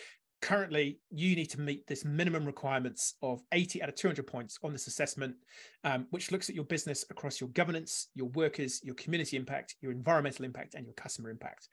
currently 0.40 0.98
you 1.10 1.34
need 1.34 1.50
to 1.50 1.60
meet 1.60 1.86
this 1.86 2.04
minimum 2.04 2.44
requirements 2.44 3.14
of 3.22 3.40
80 3.52 3.82
out 3.82 3.88
of 3.88 3.94
200 3.94 4.26
points 4.26 4.58
on 4.62 4.72
this 4.72 4.86
assessment 4.86 5.34
um, 5.84 6.06
which 6.10 6.30
looks 6.30 6.48
at 6.48 6.54
your 6.54 6.64
business 6.64 7.04
across 7.10 7.40
your 7.40 7.50
governance 7.50 8.08
your 8.14 8.28
workers 8.28 8.80
your 8.84 8.94
community 8.94 9.36
impact 9.36 9.74
your 9.80 9.92
environmental 9.92 10.44
impact 10.44 10.74
and 10.74 10.84
your 10.84 10.94
customer 10.94 11.30
impact 11.30 11.68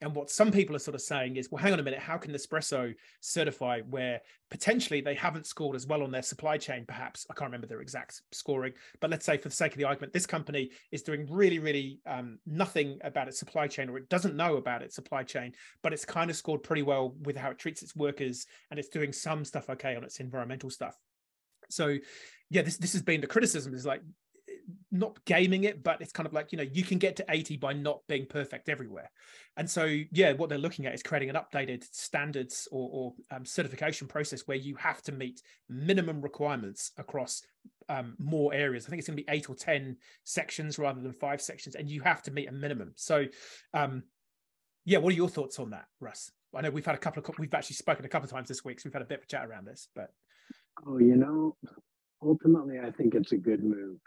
and 0.00 0.14
what 0.14 0.30
some 0.30 0.50
people 0.50 0.74
are 0.74 0.80
sort 0.80 0.94
of 0.94 1.02
saying 1.02 1.36
is, 1.36 1.50
well, 1.50 1.62
hang 1.62 1.72
on 1.72 1.80
a 1.80 1.82
minute, 1.82 2.00
how 2.00 2.16
can 2.16 2.32
Nespresso 2.32 2.94
certify 3.20 3.80
where 3.82 4.20
potentially 4.50 5.00
they 5.00 5.14
haven't 5.14 5.46
scored 5.46 5.76
as 5.76 5.86
well 5.86 6.02
on 6.02 6.10
their 6.10 6.22
supply 6.22 6.56
chain? 6.56 6.84
Perhaps 6.86 7.26
I 7.30 7.34
can't 7.34 7.48
remember 7.48 7.66
their 7.66 7.82
exact 7.82 8.22
scoring, 8.32 8.72
but 9.00 9.10
let's 9.10 9.26
say 9.26 9.36
for 9.36 9.48
the 9.48 9.54
sake 9.54 9.72
of 9.72 9.78
the 9.78 9.84
argument, 9.84 10.12
this 10.12 10.26
company 10.26 10.70
is 10.90 11.02
doing 11.02 11.26
really, 11.30 11.58
really 11.58 12.00
um, 12.06 12.38
nothing 12.46 12.98
about 13.04 13.28
its 13.28 13.38
supply 13.38 13.66
chain, 13.66 13.90
or 13.90 13.98
it 13.98 14.08
doesn't 14.08 14.36
know 14.36 14.56
about 14.56 14.82
its 14.82 14.94
supply 14.94 15.22
chain, 15.22 15.52
but 15.82 15.92
it's 15.92 16.04
kind 16.04 16.30
of 16.30 16.36
scored 16.36 16.62
pretty 16.62 16.82
well 16.82 17.14
with 17.22 17.36
how 17.36 17.50
it 17.50 17.58
treats 17.58 17.82
its 17.82 17.94
workers, 17.94 18.46
and 18.70 18.80
it's 18.80 18.88
doing 18.88 19.12
some 19.12 19.44
stuff 19.44 19.68
okay 19.68 19.96
on 19.96 20.04
its 20.04 20.18
environmental 20.18 20.70
stuff. 20.70 20.96
So, 21.68 21.98
yeah, 22.48 22.62
this 22.62 22.78
this 22.78 22.94
has 22.94 23.02
been 23.02 23.20
the 23.20 23.26
criticism 23.26 23.74
is 23.74 23.86
like 23.86 24.02
not 24.90 25.24
gaming 25.24 25.64
it, 25.64 25.82
but 25.82 26.00
it's 26.00 26.12
kind 26.12 26.26
of 26.26 26.32
like, 26.32 26.52
you 26.52 26.58
know, 26.58 26.66
you 26.72 26.82
can 26.82 26.98
get 26.98 27.16
to 27.16 27.24
80 27.28 27.56
by 27.56 27.72
not 27.72 28.00
being 28.08 28.26
perfect 28.26 28.68
everywhere. 28.68 29.10
And 29.56 29.68
so, 29.68 29.84
yeah, 29.84 30.32
what 30.32 30.48
they're 30.48 30.58
looking 30.58 30.86
at 30.86 30.94
is 30.94 31.02
creating 31.02 31.30
an 31.30 31.36
updated 31.36 31.84
standards 31.92 32.68
or, 32.70 32.90
or 32.92 33.14
um, 33.30 33.44
certification 33.44 34.06
process 34.08 34.42
where 34.46 34.56
you 34.56 34.76
have 34.76 35.02
to 35.02 35.12
meet 35.12 35.42
minimum 35.68 36.20
requirements 36.20 36.92
across 36.98 37.42
um, 37.88 38.14
more 38.18 38.54
areas. 38.54 38.86
I 38.86 38.90
think 38.90 39.00
it's 39.00 39.08
going 39.08 39.18
to 39.18 39.24
be 39.24 39.30
eight 39.30 39.50
or 39.50 39.54
10 39.54 39.96
sections 40.24 40.78
rather 40.78 41.00
than 41.00 41.12
five 41.12 41.40
sections, 41.40 41.74
and 41.74 41.88
you 41.88 42.00
have 42.02 42.22
to 42.22 42.30
meet 42.30 42.48
a 42.48 42.52
minimum. 42.52 42.92
So, 42.96 43.26
um, 43.74 44.04
yeah, 44.84 44.98
what 44.98 45.12
are 45.12 45.16
your 45.16 45.28
thoughts 45.28 45.58
on 45.58 45.70
that, 45.70 45.86
Russ? 46.00 46.30
I 46.54 46.62
know 46.62 46.70
we've 46.70 46.86
had 46.86 46.94
a 46.94 46.98
couple 46.98 47.22
of, 47.22 47.38
we've 47.38 47.52
actually 47.54 47.76
spoken 47.76 48.04
a 48.04 48.08
couple 48.08 48.26
of 48.26 48.30
times 48.30 48.48
this 48.48 48.64
week, 48.64 48.80
so 48.80 48.88
we've 48.88 48.94
had 48.94 49.02
a 49.02 49.06
bit 49.06 49.18
of 49.18 49.24
a 49.24 49.26
chat 49.26 49.46
around 49.46 49.66
this, 49.66 49.88
but. 49.94 50.10
Oh, 50.86 50.98
you 50.98 51.16
know, 51.16 51.56
ultimately, 52.22 52.78
I 52.78 52.90
think 52.90 53.14
it's 53.14 53.32
a 53.32 53.36
good 53.36 53.62
move 53.62 53.98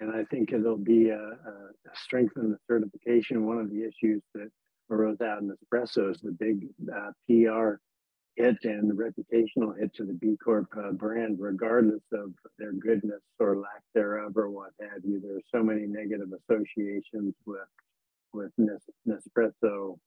and 0.00 0.12
I 0.12 0.24
think 0.24 0.52
it'll 0.52 0.76
be 0.76 1.10
a, 1.10 1.16
a 1.16 1.94
strengthen 1.94 2.50
the 2.50 2.58
certification. 2.66 3.46
One 3.46 3.58
of 3.58 3.70
the 3.70 3.82
issues 3.82 4.22
that 4.34 4.50
arose 4.90 5.20
out 5.20 5.42
Nespresso 5.42 6.10
is 6.10 6.20
the 6.20 6.32
big 6.32 6.66
uh, 6.94 7.10
PR 7.26 7.76
hit 8.36 8.56
and 8.62 8.88
the 8.88 8.94
reputational 8.94 9.78
hit 9.78 9.92
to 9.94 10.04
the 10.04 10.12
B 10.14 10.36
Corp 10.42 10.68
uh, 10.76 10.92
brand, 10.92 11.38
regardless 11.40 12.02
of 12.12 12.32
their 12.58 12.72
goodness 12.72 13.20
or 13.40 13.56
lack 13.56 13.82
thereof 13.94 14.36
or 14.36 14.48
what 14.50 14.70
have 14.80 15.04
you. 15.04 15.20
There's 15.20 15.42
so 15.52 15.62
many 15.62 15.86
negative 15.86 16.28
associations 16.32 17.34
with 17.46 17.60
with 18.32 18.52
Nespresso 19.06 19.98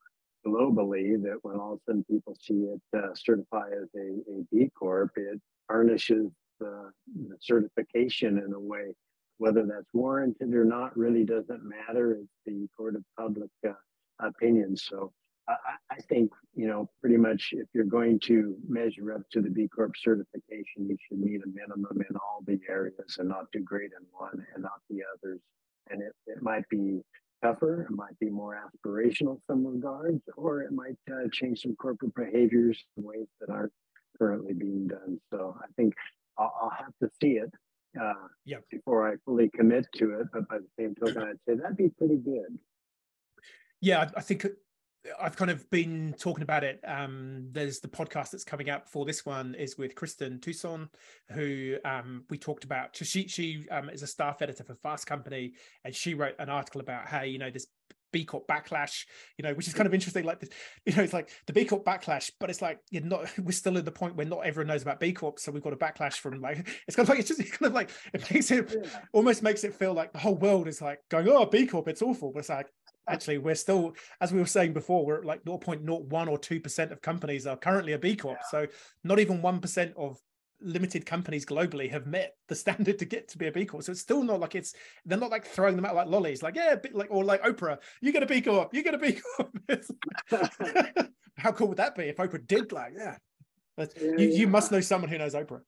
globally 0.45 1.21
that 1.21 1.39
when 1.41 1.57
all 1.57 1.73
of 1.73 1.79
a 1.79 1.91
sudden 1.91 2.05
people 2.09 2.35
see 2.39 2.53
it 2.53 2.81
uh, 2.97 3.13
certify 3.15 3.67
as 3.69 3.89
a, 3.95 4.31
a 4.31 4.43
B 4.51 4.69
Corp, 4.77 5.11
it 5.15 5.39
tarnishes 5.69 6.31
the, 6.59 6.91
the 7.27 7.35
certification 7.39 8.37
in 8.37 8.53
a 8.53 8.59
way 8.59 8.93
Whether 9.41 9.65
that's 9.65 9.91
warranted 9.91 10.53
or 10.53 10.63
not 10.63 10.95
really 10.95 11.23
doesn't 11.23 11.63
matter. 11.63 12.11
It's 12.11 12.29
the 12.45 12.67
court 12.77 12.95
of 12.95 13.03
public 13.17 13.49
uh, 13.67 13.73
opinion. 14.19 14.77
So 14.77 15.11
I, 15.49 15.55
I, 15.89 15.95
think, 16.09 16.29
you 16.53 16.67
know, 16.67 16.87
pretty 17.01 17.17
much 17.17 17.49
if 17.53 17.67
you're 17.73 17.85
going 17.85 18.19
to 18.25 18.55
measure 18.67 19.11
up 19.13 19.23
to 19.31 19.41
the 19.41 19.49
B 19.49 19.67
Corp 19.67 19.93
certification, 19.97 20.87
you 20.87 20.95
should 21.07 21.17
meet 21.17 21.41
a 21.43 21.47
minimum 21.47 22.03
in 22.07 22.15
all 22.17 22.43
the 22.45 22.59
areas 22.69 23.17
and 23.17 23.29
not 23.29 23.51
do 23.51 23.61
great 23.61 23.89
in 23.99 24.05
one 24.11 24.45
and 24.53 24.61
not 24.61 24.79
the 24.91 24.99
others. 25.11 25.39
And 25.89 26.03
it, 26.03 26.13
it 26.27 26.43
might 26.43 26.69
be 26.69 27.01
tougher, 27.43 27.81
it 27.89 27.95
might 27.95 28.19
be 28.19 28.29
more 28.29 28.55
aspirational 28.63 29.37
in 29.37 29.41
some 29.47 29.65
regards, 29.65 30.21
or 30.37 30.61
it 30.61 30.71
might 30.71 30.99
uh, 31.11 31.27
change 31.31 31.63
some 31.63 31.75
corporate 31.77 32.13
behaviors 32.13 32.79
in 32.95 33.03
ways 33.03 33.25
that 33.39 33.49
aren't 33.49 33.73
currently 34.19 34.53
being 34.53 34.87
done. 34.87 35.19
So 35.31 35.57
I 35.59 35.65
think 35.77 35.95
I'll, 36.37 36.53
I'll 36.61 36.77
have 36.77 36.93
to 37.01 37.09
see 37.19 37.37
it 37.37 37.51
uh, 37.99 38.13
yep. 38.45 38.63
before 38.69 39.09
I 39.09 39.15
fully 39.25 39.49
commit 39.49 39.87
to 39.95 40.19
it. 40.19 40.27
But 40.33 40.47
by 40.47 40.59
the 40.59 40.67
same 40.77 40.95
token, 40.95 41.23
I'd 41.23 41.37
say 41.47 41.55
that'd 41.55 41.77
be 41.77 41.89
pretty 41.89 42.17
good. 42.17 42.57
Yeah, 43.79 44.09
I 44.15 44.21
think 44.21 44.45
I've 45.19 45.35
kind 45.35 45.49
of 45.49 45.67
been 45.71 46.13
talking 46.19 46.43
about 46.43 46.63
it. 46.63 46.79
Um, 46.85 47.47
there's 47.51 47.79
the 47.79 47.87
podcast 47.87 48.31
that's 48.31 48.43
coming 48.43 48.69
out 48.69 48.85
before 48.85 49.05
this 49.05 49.25
one 49.25 49.55
is 49.55 49.77
with 49.77 49.95
Kristin 49.95 50.39
Toussaint, 50.39 50.89
who 51.31 51.77
um, 51.85 52.23
we 52.29 52.37
talked 52.37 52.63
about. 52.63 52.95
She 52.95 53.27
she 53.27 53.67
um, 53.71 53.89
is 53.89 54.03
a 54.03 54.07
staff 54.07 54.41
editor 54.41 54.63
for 54.63 54.75
Fast 54.75 55.07
Company, 55.07 55.53
and 55.83 55.95
she 55.95 56.13
wrote 56.13 56.35
an 56.37 56.49
article 56.49 56.81
about 56.81 57.07
how 57.07 57.21
you 57.21 57.39
know 57.39 57.49
this 57.49 57.67
B 58.11 58.25
Corp 58.25 58.47
backlash, 58.47 59.05
you 59.37 59.43
know, 59.43 59.53
which 59.53 59.67
is 59.67 59.73
mm-hmm. 59.73 59.77
kind 59.77 59.87
of 59.87 59.93
interesting. 59.93 60.23
Like, 60.23 60.41
you 60.85 60.95
know, 60.95 61.03
it's 61.03 61.13
like 61.13 61.29
the 61.47 61.53
B 61.53 61.65
Corp 61.65 61.85
backlash, 61.85 62.31
but 62.39 62.49
it's 62.49 62.61
like 62.61 62.79
you're 62.89 63.03
not. 63.03 63.31
We're 63.39 63.51
still 63.51 63.77
at 63.77 63.85
the 63.85 63.91
point 63.91 64.15
where 64.15 64.25
not 64.25 64.45
everyone 64.45 64.67
knows 64.67 64.81
about 64.81 64.99
B 64.99 65.13
Corp, 65.13 65.39
so 65.39 65.51
we've 65.51 65.63
got 65.63 65.73
a 65.73 65.77
backlash 65.77 66.15
from 66.15 66.41
like 66.41 66.57
it's 66.87 66.95
kind 66.95 67.05
of 67.05 67.09
like 67.09 67.19
it's 67.19 67.29
just 67.29 67.39
kind 67.59 67.67
of 67.67 67.73
like 67.73 67.89
it 68.13 68.31
makes 68.31 68.51
it 68.51 68.73
yeah. 68.73 68.89
almost 69.13 69.43
makes 69.43 69.63
it 69.63 69.73
feel 69.73 69.93
like 69.93 70.13
the 70.13 70.19
whole 70.19 70.35
world 70.35 70.67
is 70.67 70.81
like 70.81 70.99
going, 71.09 71.27
oh, 71.27 71.45
B 71.45 71.65
Corp, 71.65 71.87
it's 71.87 72.01
awful, 72.01 72.31
but 72.31 72.39
it's 72.39 72.49
like 72.49 72.67
actually 73.07 73.37
we're 73.37 73.55
still 73.55 73.93
as 74.19 74.31
we 74.31 74.39
were 74.39 74.45
saying 74.45 74.73
before 74.73 75.05
we're 75.05 75.19
at 75.19 75.25
like 75.25 75.43
0.01 75.43 75.83
or 76.27 76.37
2% 76.37 76.91
of 76.91 77.01
companies 77.01 77.47
are 77.47 77.57
currently 77.57 77.93
a 77.93 77.99
b 77.99 78.15
corp 78.15 78.37
yeah. 78.39 78.47
so 78.49 78.67
not 79.03 79.19
even 79.19 79.41
1% 79.41 79.93
of 79.97 80.19
limited 80.61 81.05
companies 81.05 81.45
globally 81.45 81.89
have 81.89 82.05
met 82.05 82.35
the 82.47 82.55
standard 82.55 82.99
to 82.99 83.05
get 83.05 83.27
to 83.29 83.37
be 83.37 83.47
a 83.47 83.51
b 83.51 83.65
corp. 83.65 83.83
So 83.83 83.91
it's 83.91 84.01
still 84.01 84.23
not 84.23 84.39
like 84.39 84.55
it's 84.55 84.73
they're 85.05 85.17
not 85.17 85.31
like 85.31 85.45
throwing 85.45 85.75
them 85.75 85.85
out 85.85 85.95
like 85.95 86.07
lollies 86.07 86.43
like 86.43 86.55
yeah 86.55 86.75
like 86.93 87.09
or 87.11 87.23
like 87.23 87.43
oprah 87.43 87.77
you 88.01 88.11
get 88.11 88.23
a 88.23 88.25
b 88.25 88.41
corp 88.41 88.73
you 88.73 88.83
get 88.83 88.93
a 88.93 88.97
b 88.97 89.19
corp. 89.37 89.57
How 91.37 91.51
cool 91.51 91.67
would 91.69 91.77
that 91.77 91.95
be 91.95 92.03
if 92.03 92.17
oprah 92.17 92.45
did 92.45 92.71
like 92.71 92.93
yeah. 92.97 93.17
But 93.77 93.93
yeah, 93.95 94.11
you, 94.17 94.27
yeah. 94.27 94.37
you 94.39 94.47
must 94.47 94.71
know 94.71 94.81
someone 94.81 95.09
who 95.09 95.17
knows 95.17 95.33
oprah. 95.33 95.61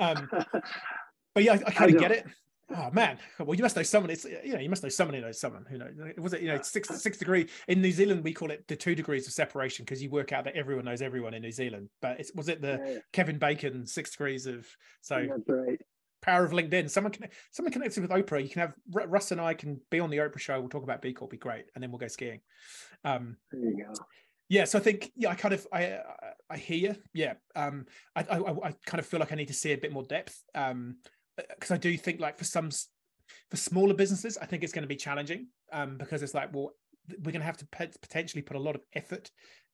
Um 0.00 0.28
but 1.34 1.44
yeah 1.44 1.52
i, 1.52 1.62
I 1.66 1.70
kind 1.70 1.94
of 1.94 2.00
get 2.00 2.12
it 2.12 2.26
Oh 2.74 2.90
man, 2.92 3.18
well 3.38 3.54
you 3.54 3.62
must 3.62 3.76
know 3.76 3.84
someone. 3.84 4.10
It's 4.10 4.24
you 4.24 4.54
know 4.54 4.58
you 4.58 4.68
must 4.68 4.82
know 4.82 4.88
someone 4.88 5.14
who 5.14 5.20
knows 5.20 5.38
someone 5.38 5.64
who 5.68 5.78
knows. 5.78 5.94
Was 6.18 6.32
it 6.32 6.42
you 6.42 6.48
know 6.48 6.60
six 6.62 6.88
six 7.00 7.16
degree 7.16 7.48
in 7.68 7.80
New 7.80 7.92
Zealand? 7.92 8.24
We 8.24 8.32
call 8.32 8.50
it 8.50 8.66
the 8.66 8.74
two 8.74 8.96
degrees 8.96 9.26
of 9.28 9.32
separation 9.32 9.84
because 9.84 10.02
you 10.02 10.10
work 10.10 10.32
out 10.32 10.44
that 10.44 10.56
everyone 10.56 10.84
knows 10.84 11.00
everyone 11.00 11.32
in 11.34 11.42
New 11.42 11.52
Zealand. 11.52 11.88
But 12.02 12.18
it's 12.18 12.32
was 12.34 12.48
it 12.48 12.60
the 12.60 12.80
yeah, 12.84 12.92
yeah. 12.94 12.98
Kevin 13.12 13.38
Bacon 13.38 13.86
six 13.86 14.10
degrees 14.10 14.46
of 14.46 14.66
so 15.00 15.26
that's 15.28 15.48
right. 15.48 15.80
Power 16.22 16.44
of 16.44 16.50
LinkedIn. 16.50 16.90
Someone 16.90 17.12
can 17.12 17.28
someone 17.52 17.72
connected 17.72 18.00
with 18.00 18.10
Oprah. 18.10 18.42
You 18.42 18.48
can 18.48 18.62
have 18.62 18.74
Russ 18.90 19.30
and 19.30 19.40
I 19.40 19.54
can 19.54 19.80
be 19.90 20.00
on 20.00 20.10
the 20.10 20.16
Oprah 20.16 20.40
show. 20.40 20.58
We'll 20.58 20.68
talk 20.68 20.82
about 20.82 21.02
B 21.02 21.12
Corp. 21.12 21.30
Be 21.30 21.36
great, 21.36 21.66
and 21.74 21.82
then 21.84 21.92
we'll 21.92 21.98
go 21.98 22.08
skiing. 22.08 22.40
Um, 23.04 23.36
there 23.52 23.60
you 23.60 23.84
go. 23.84 23.94
Yeah, 24.48 24.64
so 24.64 24.78
I 24.78 24.82
think 24.82 25.12
yeah, 25.16 25.30
I 25.30 25.34
kind 25.34 25.54
of 25.54 25.66
I 25.72 25.98
I 26.48 26.56
hear 26.56 26.76
you. 26.76 26.96
Yeah, 27.12 27.34
um, 27.54 27.86
I, 28.14 28.22
I 28.22 28.38
I 28.38 28.74
kind 28.86 28.98
of 28.98 29.06
feel 29.06 29.20
like 29.20 29.32
I 29.32 29.36
need 29.36 29.48
to 29.48 29.54
see 29.54 29.72
a 29.72 29.78
bit 29.78 29.92
more 29.92 30.04
depth. 30.04 30.40
Um, 30.54 30.96
because 31.36 31.70
I 31.70 31.76
do 31.76 31.96
think 31.96 32.20
like 32.20 32.38
for 32.38 32.44
some 32.44 32.70
for 33.50 33.56
smaller 33.56 33.94
businesses, 33.94 34.38
I 34.38 34.46
think 34.46 34.62
it's 34.62 34.72
going 34.72 34.82
to 34.84 34.88
be 34.88 34.96
challenging 34.96 35.48
um, 35.72 35.96
because 35.98 36.22
it's 36.22 36.34
like, 36.34 36.54
well, 36.54 36.72
we're 37.18 37.32
going 37.32 37.40
to 37.40 37.46
have 37.46 37.58
to 37.58 37.66
potentially 37.66 38.42
put 38.42 38.56
a 38.56 38.60
lot 38.60 38.74
of 38.74 38.82
effort, 38.94 39.30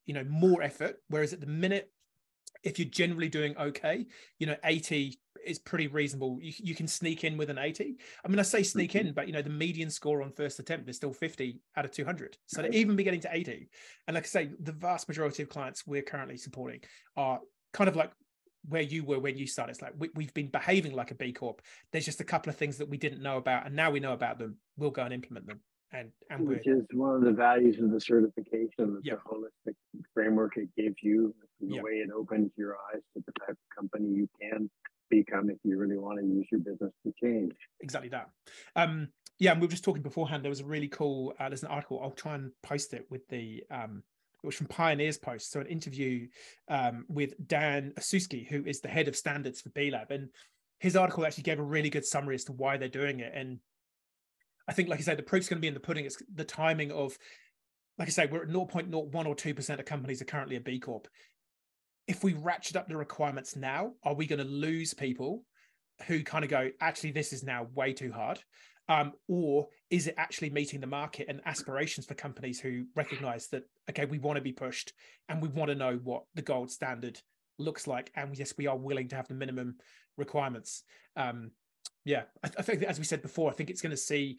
you 0.07 0.15
know, 0.15 0.25
more 0.25 0.63
effort. 0.63 0.97
Whereas 1.09 1.33
at 1.33 1.41
the 1.41 1.47
minute, 1.47 1.91
if 2.63 2.79
you're 2.79 2.89
generally 2.89 3.29
doing 3.29 3.57
okay, 3.57 4.07
you 4.39 4.47
know, 4.47 4.57
80 4.65 5.19
is 5.45 5.59
pretty 5.59 5.89
reasonable. 5.89 6.39
You, 6.41 6.53
you 6.59 6.75
can 6.75 6.87
sneak 6.87 7.25
in 7.25 7.37
with 7.37 7.51
an 7.51 7.59
80. 7.59 7.97
I 8.25 8.29
mean, 8.29 8.39
I 8.39 8.43
say 8.43 8.63
sneak 8.63 8.95
in, 8.95 9.07
mm-hmm. 9.07 9.15
but 9.15 9.27
you 9.27 9.33
know, 9.33 9.43
the 9.43 9.51
median 9.51 9.91
score 9.91 10.23
on 10.23 10.31
first 10.31 10.61
attempt 10.61 10.89
is 10.89 10.97
still 10.97 11.13
50 11.13 11.61
out 11.77 11.85
of 11.85 11.91
200. 11.91 12.37
So 12.47 12.63
to 12.63 12.75
even 12.75 12.95
be 12.95 13.05
getting 13.05 13.21
to 13.21 13.31
80, 13.33 13.69
and 14.07 14.15
like 14.15 14.25
I 14.25 14.27
say, 14.27 14.51
the 14.61 14.73
vast 14.73 15.09
majority 15.09 15.43
of 15.43 15.49
clients 15.49 15.87
we're 15.87 16.03
currently 16.03 16.37
supporting 16.37 16.81
are 17.17 17.41
kind 17.73 17.89
of 17.89 17.97
like 17.97 18.13
where 18.69 18.83
you 18.83 19.05
were 19.05 19.19
when 19.19 19.37
you 19.37 19.47
started. 19.47 19.73
It's 19.73 19.83
like 19.83 19.95
we, 19.99 20.25
have 20.25 20.35
been 20.35 20.49
behaving 20.49 20.93
like 20.95 21.11
a 21.11 21.15
B 21.15 21.33
Corp. 21.33 21.63
There's 21.91 22.05
just 22.05 22.21
a 22.21 22.25
couple 22.25 22.51
of 22.51 22.57
things 22.57 22.79
that 22.79 22.89
we 22.89 22.97
didn't 22.97 23.23
know 23.23 23.37
about, 23.37 23.67
and 23.67 23.77
now 23.77 23.91
we 23.91 24.01
know 24.01 24.13
about 24.13 24.39
them. 24.39 24.57
We'll 24.77 24.91
go 24.91 25.03
and 25.03 25.13
implement 25.13 25.47
them. 25.47 25.61
And, 25.95 26.11
and 26.31 26.49
which 26.49 26.67
is 26.67 26.85
one 26.95 27.17
of 27.17 27.23
the 27.23 27.33
values 27.33 27.79
of 27.79 27.91
the 27.91 28.01
certification, 28.01 29.01
yep. 29.03 29.21
the 29.25 29.31
holistic 29.31 29.75
framework 30.15 30.57
it 30.57 30.71
gives 30.75 30.97
you, 31.03 31.35
the 31.61 31.75
yep. 31.75 31.85
way 31.85 31.93
it 31.93 32.09
opens 32.11 32.51
your 32.57 32.77
eyes 32.93 33.03
to 33.15 33.23
the 33.27 33.33
type 33.41 33.51
of 33.51 33.77
company 33.77 34.09
you 34.09 34.29
can 34.41 34.71
become 35.11 35.51
if 35.51 35.59
you 35.65 35.79
really 35.79 35.99
want 35.99 36.19
to 36.19 36.25
use 36.25 36.47
your 36.51 36.61
business 36.61 36.93
to 37.05 37.13
change. 37.23 37.53
Exactly 37.81 38.09
that. 38.09 38.31
Um, 38.75 39.09
yeah, 39.39 39.53
and 39.53 39.61
we 39.61 39.67
were 39.67 39.71
just 39.71 39.85
talking 39.85 40.03
beforehand. 40.03 40.43
There 40.43 40.51
was 40.51 40.61
a 40.61 40.65
really 40.65 40.89
cool. 40.89 41.35
Uh, 41.39 41.49
there's 41.49 41.63
an 41.63 41.69
article. 41.69 42.01
I'll 42.03 42.11
try 42.11 42.37
and 42.37 42.53
post 42.63 42.95
it 42.95 43.07
with 43.11 43.29
the 43.29 43.63
um, 43.71 44.03
it 44.43 44.47
was 44.47 44.57
from 44.57 44.67
Pioneers 44.67 45.19
Post. 45.19 45.53
So 45.53 45.61
an 45.61 45.67
interview 45.67 46.27
um, 46.69 47.05
with 47.09 47.35
Dan 47.47 47.93
Osusky, 47.99 48.47
who 48.47 48.65
is 48.65 48.81
the 48.81 48.89
head 48.89 49.09
of 49.09 49.17
standards 49.17 49.61
for 49.61 49.71
B 49.71 49.91
Lab, 49.91 50.11
and 50.11 50.29
his 50.81 50.97
article 50.97 51.25
actually 51.25 51.45
gave 51.45 51.61
a 51.61 51.65
really 51.65 51.91
good 51.91 52.05
summary 52.05 52.35
as 52.35 52.45
to 52.45 52.53
why 52.53 52.77
they're 52.77 52.89
doing 52.89 53.21
it. 53.21 53.33
And 53.35 53.59
I 54.67 54.73
think, 54.73 54.89
like 54.89 54.99
I 54.99 55.03
said, 55.03 55.17
the 55.17 55.23
proof's 55.23 55.49
going 55.49 55.59
to 55.59 55.63
be 55.63 55.69
in 55.69 55.75
the 55.75 55.81
pudding. 55.81 56.05
It's 56.05 56.21
the 56.35 56.45
timing 56.45 56.91
of, 56.91 57.17
like 57.99 58.09
I 58.09 58.11
say, 58.11 58.27
we're 58.27 58.43
at 58.43 58.49
0.01 58.49 58.93
or 58.95 59.37
2% 59.37 59.79
of 59.79 59.85
companies 59.85 60.21
are 60.21 60.27
currently 60.27 60.57
a 60.57 60.61
B 60.61 60.81
Corp. 60.81 61.07
If 62.09 62.25
we 62.25 62.33
ratchet 62.33 62.77
up 62.77 62.89
the 62.89 62.97
requirements 62.97 63.55
now, 63.55 63.93
are 64.03 64.15
we 64.15 64.27
going 64.27 64.41
to 64.41 64.45
lose 64.45 64.93
people 64.93 65.45
who 66.09 66.25
kind 66.25 66.45
of 66.45 66.51
go, 66.51 66.71
actually, 66.81 67.13
this 67.13 67.33
is 67.33 67.45
now 67.45 67.69
way 67.75 67.93
too 67.93 68.11
hard? 68.11 68.41
um, 68.89 69.13
or 69.29 69.69
is 69.91 70.07
it 70.07 70.15
actually 70.17 70.51
meeting 70.51 70.81
the 70.81 70.87
market 70.87 71.27
and 71.29 71.41
aspirations 71.47 72.07
for 72.07 72.15
companies 72.15 72.61
who 72.61 72.85
recognize 72.97 73.49
that 73.49 73.63
okay 73.91 74.05
we 74.05 74.19
want 74.19 74.37
to 74.37 74.43
be 74.43 74.53
pushed 74.53 74.93
and 75.29 75.43
we 75.43 75.49
want 75.49 75.69
to 75.69 75.75
know 75.75 75.99
what 76.03 76.25
the 76.35 76.43
gold 76.43 76.71
standard 76.71 77.21
looks 77.59 77.87
like. 77.87 78.11
And 78.15 78.37
yes 78.37 78.55
we 78.57 78.67
are 78.67 78.77
willing 78.77 79.09
to 79.09 79.17
have 79.17 79.29
the 79.29 79.35
minimum 79.35 79.77
requirements. 80.17 80.83
Um, 81.17 81.51
yeah 82.05 82.23
I, 82.45 82.51
I 82.59 82.63
think 82.63 82.83
as 82.83 82.99
we 82.99 83.05
said 83.05 83.23
before 83.23 83.51
i 83.51 83.55
think 83.55 83.71
it's 83.71 83.81
going 83.81 83.91
to 83.91 83.97
see 83.97 84.39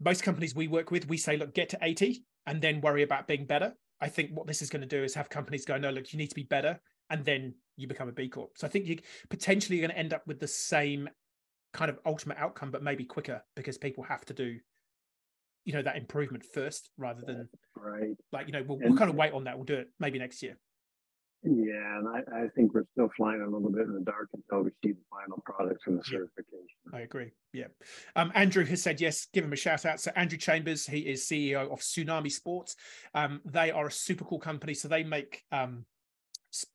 most 0.00 0.22
companies 0.22 0.54
we 0.54 0.66
work 0.66 0.90
with 0.90 1.08
we 1.08 1.16
say 1.16 1.36
look 1.36 1.54
get 1.54 1.68
to 1.70 1.78
80 1.80 2.24
and 2.46 2.60
then 2.60 2.80
worry 2.80 3.02
about 3.02 3.26
being 3.26 3.44
better. 3.44 3.74
I 4.00 4.08
think 4.08 4.30
what 4.32 4.46
this 4.46 4.62
is 4.62 4.70
going 4.70 4.80
to 4.82 4.86
do 4.86 5.02
is 5.02 5.14
have 5.14 5.28
companies 5.28 5.64
go 5.64 5.76
no 5.76 5.90
look 5.90 6.12
you 6.12 6.18
need 6.18 6.28
to 6.28 6.34
be 6.34 6.44
better 6.44 6.80
and 7.10 7.24
then 7.24 7.54
you 7.76 7.88
become 7.88 8.08
a 8.08 8.12
b 8.12 8.28
corp. 8.28 8.52
So 8.56 8.66
i 8.66 8.70
think 8.70 8.86
you 8.86 8.98
potentially 9.28 9.78
are 9.78 9.82
going 9.82 9.90
to 9.90 9.98
end 9.98 10.14
up 10.14 10.26
with 10.26 10.40
the 10.40 10.48
same 10.48 11.08
kind 11.72 11.90
of 11.90 11.98
ultimate 12.06 12.38
outcome, 12.38 12.70
but 12.70 12.82
maybe 12.82 13.04
quicker 13.04 13.42
because 13.54 13.78
people 13.78 14.04
have 14.04 14.24
to 14.26 14.34
do, 14.34 14.58
you 15.68 15.74
know, 15.74 15.82
that 15.82 15.96
improvement 15.96 16.42
first 16.54 16.88
rather 16.96 17.20
than 17.20 17.46
right. 17.76 18.16
Like 18.32 18.46
you 18.46 18.54
know, 18.54 18.64
we'll, 18.66 18.78
we'll 18.78 18.96
kind 18.96 19.10
of 19.10 19.16
wait 19.16 19.34
on 19.34 19.44
that. 19.44 19.56
We'll 19.56 19.66
do 19.66 19.74
it 19.74 19.88
maybe 20.00 20.18
next 20.18 20.42
year. 20.42 20.56
Yeah, 21.44 21.98
and 21.98 22.08
I, 22.08 22.44
I 22.44 22.48
think 22.56 22.72
we're 22.72 22.86
still 22.92 23.10
flying 23.14 23.42
a 23.42 23.44
little 23.44 23.70
bit 23.70 23.82
in 23.82 23.92
the 23.92 24.00
dark 24.00 24.30
until 24.32 24.64
we 24.64 24.70
see 24.82 24.92
the 24.92 25.04
final 25.10 25.42
products 25.44 25.82
and 25.86 25.98
the 25.98 26.02
yeah, 26.10 26.20
certification. 26.20 26.78
I 26.94 27.00
agree. 27.00 27.32
Yeah. 27.52 27.66
Um, 28.16 28.32
Andrew 28.34 28.64
has 28.64 28.82
said 28.82 28.98
yes, 28.98 29.26
give 29.34 29.44
him 29.44 29.52
a 29.52 29.56
shout 29.56 29.84
out. 29.84 30.00
So 30.00 30.10
Andrew 30.16 30.38
Chambers, 30.38 30.86
he 30.86 31.00
is 31.00 31.26
CEO 31.26 31.70
of 31.70 31.80
Tsunami 31.80 32.32
Sports. 32.32 32.76
Um, 33.14 33.42
they 33.44 33.70
are 33.70 33.88
a 33.88 33.92
super 33.92 34.24
cool 34.24 34.40
company. 34.40 34.72
So 34.72 34.88
they 34.88 35.04
make 35.04 35.42
um, 35.52 35.84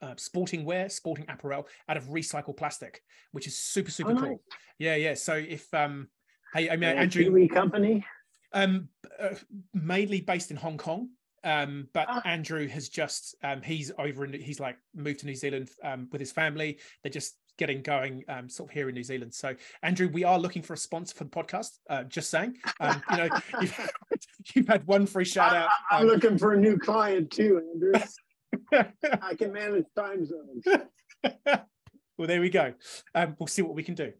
uh, 0.03 0.13
sporting 0.17 0.65
wear, 0.65 0.87
sporting 0.87 1.25
apparel 1.29 1.67
out 1.89 1.97
of 1.97 2.05
recycled 2.09 2.57
plastic, 2.57 3.01
which 3.31 3.47
is 3.47 3.57
super 3.57 3.89
super 3.89 4.11
oh, 4.11 4.17
cool. 4.17 4.29
Nice. 4.29 4.39
Yeah, 4.77 4.95
yeah. 4.95 5.13
So 5.15 5.33
if 5.33 5.73
um, 5.73 6.09
hey, 6.53 6.69
I 6.69 6.75
mean 6.75 6.89
Andrew, 6.89 7.23
Kiwi 7.23 7.47
company, 7.47 8.05
um, 8.53 8.89
uh, 9.19 9.35
mainly 9.73 10.21
based 10.21 10.51
in 10.51 10.57
Hong 10.57 10.77
Kong. 10.77 11.09
Um, 11.43 11.89
but 11.93 12.05
ah. 12.09 12.21
Andrew 12.23 12.67
has 12.69 12.87
just 12.87 13.35
um, 13.43 13.61
he's 13.61 13.91
over 13.99 14.23
in 14.23 14.33
he's 14.33 14.59
like 14.59 14.77
moved 14.95 15.19
to 15.21 15.25
New 15.25 15.35
Zealand 15.35 15.69
um, 15.83 16.07
with 16.11 16.21
his 16.21 16.31
family. 16.31 16.79
They're 17.01 17.11
just 17.11 17.35
getting 17.57 17.81
going 17.81 18.23
um, 18.29 18.49
sort 18.49 18.69
of 18.69 18.73
here 18.73 18.89
in 18.89 18.95
New 18.95 19.03
Zealand. 19.03 19.33
So 19.33 19.53
Andrew, 19.83 20.07
we 20.07 20.23
are 20.23 20.39
looking 20.39 20.61
for 20.61 20.73
a 20.73 20.77
sponsor 20.77 21.15
for 21.15 21.25
the 21.25 21.29
podcast. 21.29 21.79
Uh, 21.89 22.03
just 22.03 22.29
saying, 22.29 22.57
um, 22.79 23.01
you 23.11 23.17
know, 23.17 23.29
you've, 23.61 23.89
you've, 24.55 24.67
had 24.67 24.87
one 24.87 25.05
free 25.05 25.25
shout 25.25 25.53
out. 25.55 25.69
I'm 25.91 26.03
um, 26.03 26.07
looking 26.07 26.37
for 26.37 26.53
a 26.53 26.57
new 26.57 26.77
client 26.77 27.31
too, 27.31 27.61
Andrew. 27.73 27.93
I 29.21 29.35
can 29.35 29.51
manage 29.51 29.85
time 29.95 30.25
zones. 30.25 30.65
well, 32.17 32.27
there 32.27 32.41
we 32.41 32.49
go. 32.49 32.73
Um, 33.13 33.35
we'll 33.39 33.47
see 33.47 33.61
what 33.61 33.75
we 33.75 33.83
can 33.83 33.95
do. 33.95 34.13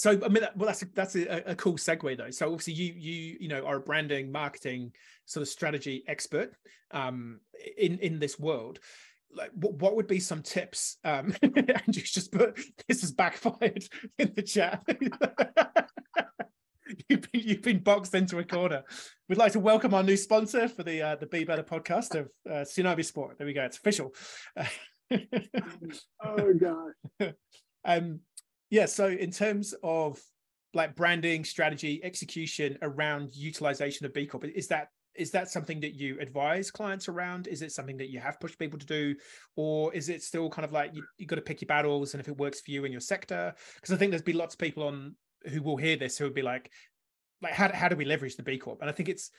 So 0.00 0.12
I 0.12 0.28
mean, 0.28 0.42
well, 0.56 0.66
that's 0.66 0.80
a, 0.80 0.86
that's 0.94 1.14
a, 1.14 1.50
a, 1.50 1.54
cool 1.54 1.74
segue 1.74 2.16
though. 2.16 2.30
So 2.30 2.46
obviously, 2.46 2.72
you 2.72 2.94
you 2.96 3.36
you 3.40 3.48
know 3.48 3.66
are 3.66 3.76
a 3.76 3.80
branding, 3.80 4.32
marketing 4.32 4.92
sort 5.26 5.42
of 5.42 5.48
strategy 5.48 6.04
expert 6.08 6.54
um, 6.90 7.40
in 7.76 7.98
in 7.98 8.18
this 8.18 8.38
world. 8.38 8.78
Like, 9.30 9.50
what, 9.52 9.74
what 9.74 9.96
would 9.96 10.06
be 10.06 10.18
some 10.18 10.40
tips? 10.40 10.96
Um, 11.04 11.34
Andrew's 11.42 12.12
just 12.12 12.32
put 12.32 12.58
this 12.88 13.02
has 13.02 13.12
backfired 13.12 13.84
in 14.18 14.32
the 14.34 14.40
chat. 14.40 14.82
you've 17.10 17.30
been, 17.30 17.42
you've 17.42 17.62
been 17.62 17.80
boxed 17.80 18.14
into 18.14 18.38
a 18.38 18.44
corner. 18.44 18.84
We'd 19.28 19.36
like 19.36 19.52
to 19.52 19.60
welcome 19.60 19.92
our 19.92 20.02
new 20.02 20.16
sponsor 20.16 20.66
for 20.66 20.82
the 20.82 21.02
uh, 21.02 21.16
the 21.16 21.26
Be 21.26 21.44
Better 21.44 21.62
podcast 21.62 22.18
of 22.18 22.30
uh, 22.50 22.64
Tsunami 22.64 23.04
Sport. 23.04 23.36
There 23.36 23.46
we 23.46 23.52
go. 23.52 23.64
It's 23.64 23.76
official. 23.76 24.14
oh 26.24 26.54
god. 26.58 27.34
um, 27.84 28.20
yeah. 28.70 28.86
So 28.86 29.08
in 29.08 29.30
terms 29.30 29.74
of 29.82 30.20
like 30.72 30.94
branding, 30.94 31.44
strategy, 31.44 32.00
execution 32.04 32.78
around 32.82 33.34
utilization 33.34 34.06
of 34.06 34.14
B 34.14 34.26
Corp, 34.26 34.44
is 34.44 34.68
that 34.68 34.88
is 35.16 35.32
that 35.32 35.50
something 35.50 35.80
that 35.80 35.94
you 35.94 36.16
advise 36.20 36.70
clients 36.70 37.08
around? 37.08 37.48
Is 37.48 37.62
it 37.62 37.72
something 37.72 37.96
that 37.96 38.10
you 38.10 38.20
have 38.20 38.38
pushed 38.38 38.58
people 38.58 38.78
to 38.78 38.86
do? 38.86 39.16
Or 39.56 39.92
is 39.92 40.08
it 40.08 40.22
still 40.22 40.48
kind 40.48 40.64
of 40.64 40.72
like 40.72 40.94
you, 40.94 41.04
you 41.18 41.26
got 41.26 41.36
to 41.36 41.42
pick 41.42 41.60
your 41.60 41.66
battles 41.66 42.14
and 42.14 42.20
if 42.20 42.28
it 42.28 42.38
works 42.38 42.60
for 42.60 42.70
you 42.70 42.84
in 42.84 42.92
your 42.92 43.00
sector? 43.00 43.52
Because 43.74 43.92
i 43.92 43.96
think 43.96 44.10
there's 44.10 44.22
been 44.22 44.38
lots 44.38 44.54
of 44.54 44.60
people 44.60 44.84
on 44.84 45.16
who 45.48 45.62
will 45.62 45.76
hear 45.76 45.96
this 45.96 46.16
who 46.16 46.24
would 46.24 46.34
be 46.34 46.42
like 46.42 46.70
like 47.42 47.54
how, 47.54 47.72
how 47.72 47.88
do 47.88 47.96
we 47.96 48.04
leverage 48.04 48.36
the 48.36 48.42
b 48.42 48.58
corp? 48.58 48.80
And 48.80 48.90
i 48.90 48.92
think 48.92 49.08
it's 49.08 49.30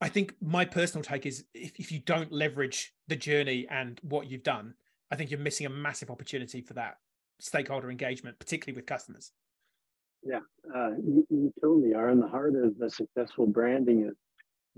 i 0.00 0.08
think 0.08 0.34
my 0.40 0.64
personal 0.64 1.02
take 1.02 1.26
is 1.26 1.44
if, 1.54 1.72
if 1.78 1.92
you 1.92 2.00
don't 2.00 2.32
leverage 2.32 2.92
the 3.08 3.16
journey 3.16 3.66
and 3.70 4.00
what 4.02 4.30
you've 4.30 4.42
done 4.42 4.74
i 5.10 5.16
think 5.16 5.30
you're 5.30 5.40
missing 5.40 5.66
a 5.66 5.70
massive 5.70 6.10
opportunity 6.10 6.60
for 6.60 6.74
that 6.74 6.96
stakeholder 7.40 7.90
engagement 7.90 8.38
particularly 8.38 8.76
with 8.76 8.86
customers. 8.86 9.32
Yeah, 10.24 10.40
uh, 10.74 10.90
you, 10.90 11.26
you, 11.30 11.52
totally 11.60 11.94
are. 11.94 12.08
And 12.08 12.22
the 12.22 12.28
heart 12.28 12.54
of 12.54 12.78
the 12.78 12.88
successful 12.88 13.46
branding 13.46 14.06
is 14.08 14.14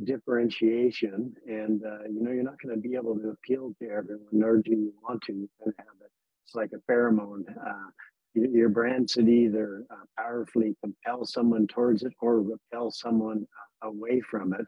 differentiation. 0.06 1.34
And 1.46 1.82
uh, 1.84 2.04
you 2.08 2.22
know 2.22 2.30
you're 2.30 2.42
not 2.42 2.60
going 2.62 2.74
to 2.74 2.80
be 2.80 2.94
able 2.94 3.16
to 3.16 3.30
appeal 3.30 3.74
to 3.80 3.90
everyone 3.90 4.26
nor 4.32 4.56
do 4.56 4.70
you 4.70 4.94
want 5.02 5.22
to. 5.24 5.32
You 5.34 5.48
have 5.64 5.86
it 6.00 6.10
it's 6.44 6.54
like 6.54 6.70
a 6.72 6.92
pheromone. 6.92 7.44
Uh, 7.64 7.90
your 8.34 8.68
brand 8.68 9.08
should 9.10 9.28
either 9.28 9.84
uh, 9.90 10.04
powerfully 10.18 10.76
compel 10.82 11.24
someone 11.24 11.66
towards 11.68 12.02
it 12.02 12.12
or 12.20 12.42
repel 12.42 12.90
someone 12.90 13.46
uh, 13.82 13.88
away 13.88 14.20
from 14.28 14.54
it. 14.54 14.66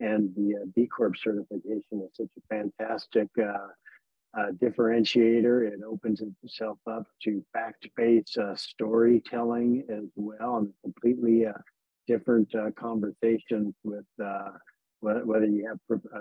And 0.00 0.30
the 0.36 0.62
uh, 0.62 0.66
b 0.74 0.86
corp 0.86 1.16
certification 1.16 1.82
is 1.92 2.10
such 2.14 2.28
a 2.36 2.54
fantastic 2.54 3.28
uh, 4.36 4.50
differentiator 4.62 5.66
it 5.72 5.80
opens 5.86 6.22
itself 6.42 6.78
up 6.90 7.04
to 7.22 7.42
fact-based 7.52 8.36
storytelling 8.56 9.84
as 9.90 10.04
well 10.16 10.58
and 10.58 10.72
completely 10.82 11.46
different 12.08 12.52
uh, 12.54 12.70
conversations 12.76 13.74
with 13.84 14.06
uh, 14.24 14.50
whether 15.00 15.46
you 15.46 15.66
have 15.68 15.78
a 16.14 16.20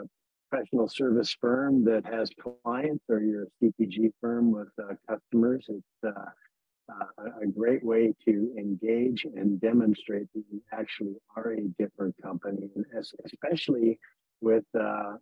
professional 0.49 0.87
service 0.87 1.35
firm 1.39 1.83
that 1.83 2.05
has 2.05 2.29
clients 2.63 3.03
or 3.09 3.21
you're 3.21 3.43
a 3.43 3.65
CPG 3.65 4.11
firm 4.21 4.51
with 4.51 4.67
uh, 4.81 4.93
customers. 5.09 5.65
It's 5.67 5.83
uh, 6.05 6.11
uh, 6.89 7.29
a 7.41 7.47
great 7.47 7.83
way 7.83 8.13
to 8.25 8.53
engage 8.57 9.25
and 9.35 9.59
demonstrate 9.59 10.27
that 10.33 10.43
you 10.51 10.61
actually 10.71 11.15
are 11.35 11.53
a 11.53 11.61
different 11.79 12.15
company, 12.21 12.69
and 12.75 12.85
especially 13.25 13.99
with 14.39 14.63
uh, 14.79 15.13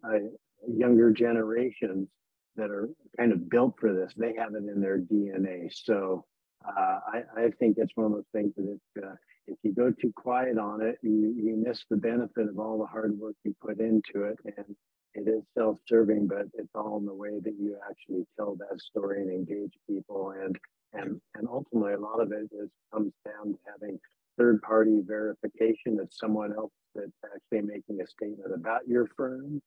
younger 0.67 1.11
generations 1.11 2.07
that 2.55 2.71
are 2.71 2.89
kind 3.17 3.31
of 3.31 3.49
built 3.49 3.75
for 3.79 3.93
this. 3.93 4.13
They 4.15 4.33
have 4.37 4.55
it 4.55 4.69
in 4.69 4.81
their 4.81 4.99
DNA. 4.99 5.69
So 5.71 6.25
uh, 6.67 6.99
I, 7.13 7.21
I, 7.37 7.49
think 7.59 7.77
it's 7.77 7.91
one 7.95 8.07
of 8.07 8.11
those 8.13 8.23
things 8.33 8.53
that 8.55 8.79
it 8.95 9.03
if 9.47 9.57
you 9.63 9.73
go 9.73 9.91
too 9.91 10.11
quiet 10.15 10.57
on 10.57 10.81
it, 10.81 10.97
you, 11.03 11.33
you 11.37 11.55
miss 11.63 11.83
the 11.89 11.97
benefit 11.97 12.47
of 12.49 12.57
all 12.57 12.79
the 12.79 12.87
hard 12.87 13.17
work 13.19 13.35
you 13.43 13.55
put 13.61 13.79
into 13.79 14.23
it. 14.23 14.37
And 14.57 14.75
it 15.13 15.29
is 15.29 15.43
self-serving, 15.57 16.27
but 16.27 16.47
it's 16.55 16.73
all 16.75 16.97
in 16.97 17.05
the 17.05 17.13
way 17.13 17.39
that 17.43 17.53
you 17.59 17.77
actually 17.89 18.25
tell 18.37 18.55
that 18.55 18.79
story 18.81 19.21
and 19.21 19.31
engage 19.31 19.73
people. 19.87 20.33
And 20.41 20.57
and 20.93 21.21
and 21.35 21.47
ultimately, 21.47 21.93
a 21.93 21.99
lot 21.99 22.21
of 22.21 22.31
it 22.31 22.49
is 22.51 22.69
comes 22.93 23.13
down 23.25 23.53
to 23.53 23.59
having 23.71 23.99
third-party 24.37 25.01
verification 25.05 25.95
that 25.95 26.13
someone 26.13 26.53
else 26.53 26.73
that's 26.93 27.11
actually 27.23 27.61
making 27.61 28.01
a 28.01 28.07
statement 28.07 28.53
about 28.53 28.81
your 28.87 29.07
firm. 29.15 29.61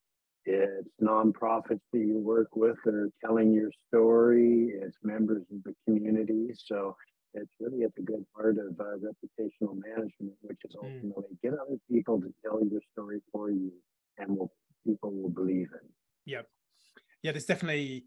It's 0.44 0.88
nonprofits 1.02 1.80
that 1.92 1.98
you 1.98 2.18
work 2.18 2.56
with 2.56 2.76
that 2.84 2.94
are 2.94 3.10
telling 3.24 3.52
your 3.52 3.70
story. 3.88 4.72
It's 4.80 4.96
members 5.02 5.42
of 5.52 5.62
the 5.64 5.74
community. 5.84 6.48
So 6.66 6.96
it's 7.34 7.50
really 7.60 7.84
at 7.84 7.94
the 7.94 8.02
good 8.02 8.24
part 8.34 8.56
of 8.58 8.78
uh, 8.80 8.96
reputational 8.96 9.76
management, 9.76 10.32
which 10.40 10.58
is 10.64 10.74
hmm. 10.78 10.86
ultimately 10.86 11.34
mm. 11.34 11.42
get 11.42 11.52
other 11.52 11.76
people 11.90 12.20
to 12.20 12.32
tell 12.42 12.60
your 12.64 12.80
story 12.92 13.20
for 13.32 13.50
you, 13.50 13.70
and 14.16 14.36
will 14.36 14.50
people 14.86 15.12
will 15.12 15.30
believe 15.30 15.68
it. 15.74 15.90
Yeah, 16.24 16.42
yeah. 17.22 17.32
There's 17.32 17.44
definitely 17.44 18.06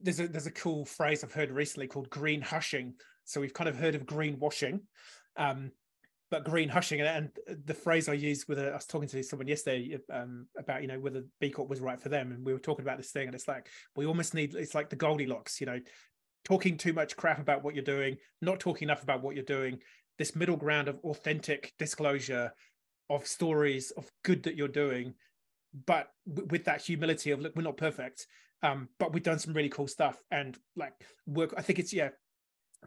there's 0.00 0.20
a 0.20 0.28
there's 0.28 0.46
a 0.46 0.52
cool 0.52 0.84
phrase 0.84 1.22
I've 1.22 1.32
heard 1.32 1.50
recently 1.50 1.86
called 1.86 2.10
green 2.10 2.40
hushing. 2.40 2.94
So 3.24 3.40
we've 3.40 3.52
kind 3.52 3.68
of 3.68 3.76
heard 3.76 3.94
of 3.94 4.06
greenwashing, 4.06 4.80
um, 5.36 5.70
but 6.30 6.44
green 6.44 6.68
hushing 6.68 7.00
it. 7.00 7.06
and, 7.06 7.30
the 7.64 7.74
phrase 7.74 8.08
I 8.08 8.12
used 8.12 8.48
with 8.48 8.58
a, 8.58 8.70
I 8.70 8.74
was 8.74 8.86
talking 8.86 9.08
to 9.08 9.22
someone 9.22 9.48
yesterday 9.48 9.98
um, 10.12 10.46
about 10.58 10.82
you 10.82 10.88
know 10.88 11.00
whether 11.00 11.24
B 11.40 11.50
Corp 11.50 11.68
was 11.68 11.80
right 11.80 12.00
for 12.00 12.08
them, 12.08 12.32
and 12.32 12.44
we 12.44 12.52
were 12.52 12.58
talking 12.58 12.84
about 12.84 12.98
this 12.98 13.10
thing, 13.10 13.26
and 13.26 13.34
it's 13.34 13.48
like 13.48 13.68
we 13.96 14.06
almost 14.06 14.34
need 14.34 14.54
it's 14.54 14.74
like 14.74 14.90
the 14.90 14.96
Goldilocks, 14.96 15.60
you 15.60 15.66
know, 15.66 15.80
talking 16.44 16.76
too 16.76 16.92
much 16.92 17.16
crap 17.16 17.38
about 17.38 17.62
what 17.62 17.74
you're 17.74 17.84
doing, 17.84 18.16
not 18.42 18.60
talking 18.60 18.86
enough 18.86 19.02
about 19.02 19.22
what 19.22 19.34
you're 19.34 19.44
doing, 19.44 19.78
this 20.18 20.36
middle 20.36 20.56
ground 20.56 20.88
of 20.88 20.98
authentic 21.04 21.72
disclosure 21.78 22.52
of 23.10 23.26
stories 23.26 23.90
of 23.92 24.10
good 24.24 24.42
that 24.42 24.56
you're 24.56 24.68
doing, 24.68 25.14
but 25.86 26.08
w- 26.28 26.48
with 26.50 26.64
that 26.64 26.82
humility 26.82 27.30
of 27.30 27.40
look, 27.40 27.56
we're 27.56 27.62
not 27.62 27.76
perfect, 27.76 28.26
um, 28.62 28.88
but 28.98 29.12
we've 29.12 29.22
done 29.22 29.38
some 29.38 29.54
really 29.54 29.68
cool 29.68 29.88
stuff 29.88 30.20
and 30.30 30.58
like 30.76 30.92
work. 31.26 31.54
I 31.56 31.62
think 31.62 31.78
it's 31.78 31.92
yeah. 31.92 32.10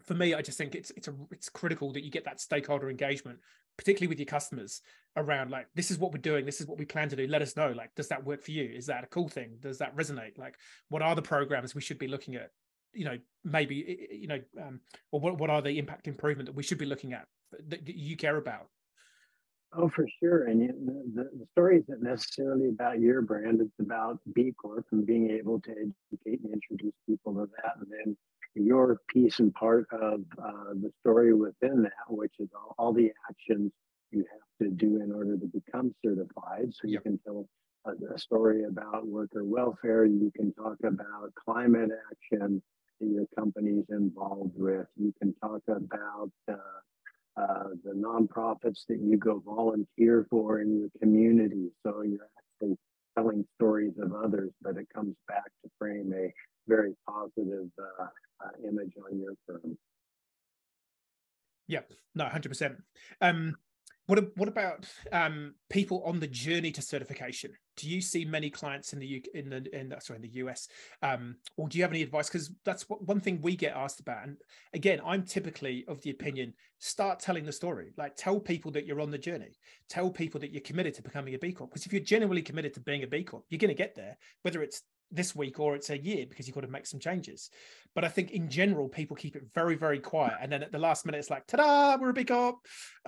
For 0.02 0.14
me, 0.14 0.34
I 0.34 0.42
just 0.42 0.58
think 0.58 0.74
it's 0.74 0.90
it's 0.92 1.08
a 1.08 1.14
it's 1.30 1.48
critical 1.48 1.92
that 1.92 2.02
you 2.02 2.10
get 2.10 2.24
that 2.24 2.40
stakeholder 2.40 2.88
engagement, 2.88 3.38
particularly 3.76 4.08
with 4.08 4.18
your 4.18 4.26
customers, 4.26 4.80
around 5.16 5.50
like 5.50 5.66
this 5.74 5.90
is 5.90 5.98
what 5.98 6.12
we're 6.12 6.18
doing, 6.18 6.46
this 6.46 6.60
is 6.60 6.66
what 6.66 6.78
we 6.78 6.84
plan 6.84 7.08
to 7.10 7.16
do. 7.16 7.26
Let 7.26 7.42
us 7.42 7.56
know. 7.56 7.72
Like, 7.72 7.94
does 7.94 8.08
that 8.08 8.24
work 8.24 8.42
for 8.42 8.52
you? 8.52 8.64
Is 8.64 8.86
that 8.86 9.04
a 9.04 9.08
cool 9.08 9.28
thing? 9.28 9.58
Does 9.60 9.78
that 9.78 9.94
resonate? 9.94 10.38
Like, 10.38 10.56
what 10.88 11.02
are 11.02 11.14
the 11.14 11.22
programs 11.22 11.74
we 11.74 11.82
should 11.82 11.98
be 11.98 12.08
looking 12.08 12.36
at? 12.36 12.50
you 12.92 13.04
know 13.04 13.18
maybe 13.44 14.08
you 14.10 14.28
know 14.28 14.40
um, 14.60 14.80
or 15.10 15.20
what, 15.20 15.38
what 15.38 15.50
are 15.50 15.62
the 15.62 15.78
impact 15.78 16.06
improvement 16.06 16.46
that 16.46 16.54
we 16.54 16.62
should 16.62 16.78
be 16.78 16.84
looking 16.84 17.12
at 17.12 17.26
that, 17.68 17.84
that 17.84 17.94
you 17.94 18.16
care 18.16 18.36
about 18.36 18.66
oh 19.74 19.88
for 19.88 20.06
sure 20.20 20.46
and 20.46 20.60
the, 21.14 21.24
the 21.24 21.46
story 21.52 21.78
isn't 21.78 22.02
necessarily 22.02 22.68
about 22.68 23.00
your 23.00 23.22
brand 23.22 23.60
it's 23.60 23.70
about 23.80 24.18
b 24.34 24.52
corp 24.60 24.86
and 24.92 25.06
being 25.06 25.30
able 25.30 25.60
to 25.60 25.70
educate 25.70 26.40
and 26.44 26.52
introduce 26.52 26.94
people 27.06 27.34
to 27.34 27.48
that 27.62 27.74
and 27.80 27.90
then 27.90 28.16
your 28.54 29.00
piece 29.08 29.38
and 29.38 29.54
part 29.54 29.86
of 29.92 30.20
uh, 30.42 30.72
the 30.74 30.90
story 31.00 31.32
within 31.32 31.82
that 31.82 31.92
which 32.08 32.34
is 32.38 32.48
all, 32.54 32.74
all, 32.78 32.92
the 32.92 33.10
actions 33.30 33.72
you 34.10 34.24
have 34.30 34.68
to 34.68 34.74
do 34.74 35.00
in 35.02 35.12
order 35.12 35.36
to 35.36 35.46
become 35.46 35.94
certified 36.04 36.68
so 36.70 36.86
you 36.86 37.00
can 37.00 37.18
tell 37.24 37.46
a, 37.86 38.14
a 38.14 38.18
story 38.18 38.64
about 38.64 39.06
worker 39.06 39.44
welfare 39.44 40.04
you 40.04 40.30
can 40.36 40.52
talk 40.54 40.76
about 40.84 41.32
climate 41.44 41.90
action 42.10 42.62
your 43.02 43.26
company's 43.36 43.84
involved 43.90 44.56
with. 44.56 44.86
You 44.96 45.12
can 45.20 45.34
talk 45.34 45.62
about 45.68 46.30
uh, 46.48 46.54
uh, 47.40 47.64
the 47.84 47.92
nonprofits 47.92 48.86
that 48.88 48.98
you 49.00 49.16
go 49.16 49.42
volunteer 49.44 50.26
for 50.30 50.60
in 50.60 50.78
your 50.78 50.88
community. 51.00 51.70
So 51.84 52.02
you're 52.02 52.28
actually 52.38 52.76
telling 53.16 53.44
stories 53.56 53.94
of 54.00 54.14
others, 54.14 54.50
but 54.62 54.76
it 54.76 54.86
comes 54.94 55.16
back 55.28 55.44
to 55.64 55.70
frame 55.78 56.12
a 56.16 56.32
very 56.68 56.94
positive 57.08 57.68
uh, 58.00 58.06
uh 58.44 58.68
image 58.68 58.92
on 59.04 59.18
your 59.18 59.32
firm. 59.46 59.76
Yeah, 61.68 61.80
no, 62.14 62.24
hundred 62.24 62.48
um, 62.48 62.50
percent. 62.50 63.56
What 64.06 64.36
what 64.36 64.48
about 64.48 64.86
um, 65.12 65.54
people 65.70 66.02
on 66.04 66.18
the 66.18 66.26
journey 66.26 66.72
to 66.72 66.82
certification? 66.82 67.52
Do 67.76 67.88
you 67.88 68.00
see 68.00 68.24
many 68.24 68.50
clients 68.50 68.92
in 68.92 68.98
the 68.98 69.18
UK, 69.18 69.34
in 69.34 69.48
the 69.48 69.78
in 69.78 69.94
sorry 70.00 70.16
in 70.16 70.22
the 70.22 70.34
US, 70.40 70.66
um, 71.02 71.36
or 71.56 71.68
do 71.68 71.78
you 71.78 71.84
have 71.84 71.92
any 71.92 72.02
advice? 72.02 72.28
Because 72.28 72.50
that's 72.64 72.88
what, 72.88 73.06
one 73.06 73.20
thing 73.20 73.40
we 73.40 73.54
get 73.54 73.76
asked 73.76 74.00
about. 74.00 74.24
And 74.24 74.36
again, 74.74 75.00
I'm 75.06 75.22
typically 75.22 75.84
of 75.86 76.02
the 76.02 76.10
opinion: 76.10 76.52
start 76.78 77.20
telling 77.20 77.44
the 77.44 77.52
story. 77.52 77.92
Like 77.96 78.16
tell 78.16 78.40
people 78.40 78.72
that 78.72 78.86
you're 78.86 79.00
on 79.00 79.12
the 79.12 79.18
journey. 79.18 79.56
Tell 79.88 80.10
people 80.10 80.40
that 80.40 80.50
you're 80.50 80.62
committed 80.62 80.94
to 80.94 81.02
becoming 81.02 81.34
a 81.34 81.38
B 81.38 81.52
Corp. 81.52 81.70
Because 81.70 81.86
if 81.86 81.92
you're 81.92 82.02
genuinely 82.02 82.42
committed 82.42 82.74
to 82.74 82.80
being 82.80 83.04
a 83.04 83.06
B 83.06 83.22
Corp, 83.22 83.44
you're 83.50 83.58
going 83.58 83.68
to 83.68 83.74
get 83.74 83.94
there. 83.94 84.18
Whether 84.42 84.62
it's 84.64 84.82
this 85.12 85.36
week 85.36 85.60
or 85.60 85.76
it's 85.76 85.90
a 85.90 85.98
year 85.98 86.26
because 86.28 86.46
you've 86.46 86.54
got 86.54 86.62
to 86.62 86.68
make 86.68 86.86
some 86.86 86.98
changes. 86.98 87.50
But 87.94 88.04
I 88.04 88.08
think 88.08 88.30
in 88.30 88.48
general, 88.48 88.88
people 88.88 89.14
keep 89.14 89.36
it 89.36 89.44
very, 89.54 89.74
very 89.76 89.98
quiet. 89.98 90.34
And 90.40 90.50
then 90.50 90.62
at 90.62 90.72
the 90.72 90.78
last 90.78 91.04
minute, 91.04 91.18
it's 91.18 91.30
like, 91.30 91.46
ta 91.46 91.58
da, 91.58 91.96
we're 92.00 92.10
a 92.10 92.14
B 92.14 92.24
Corp. 92.24 92.56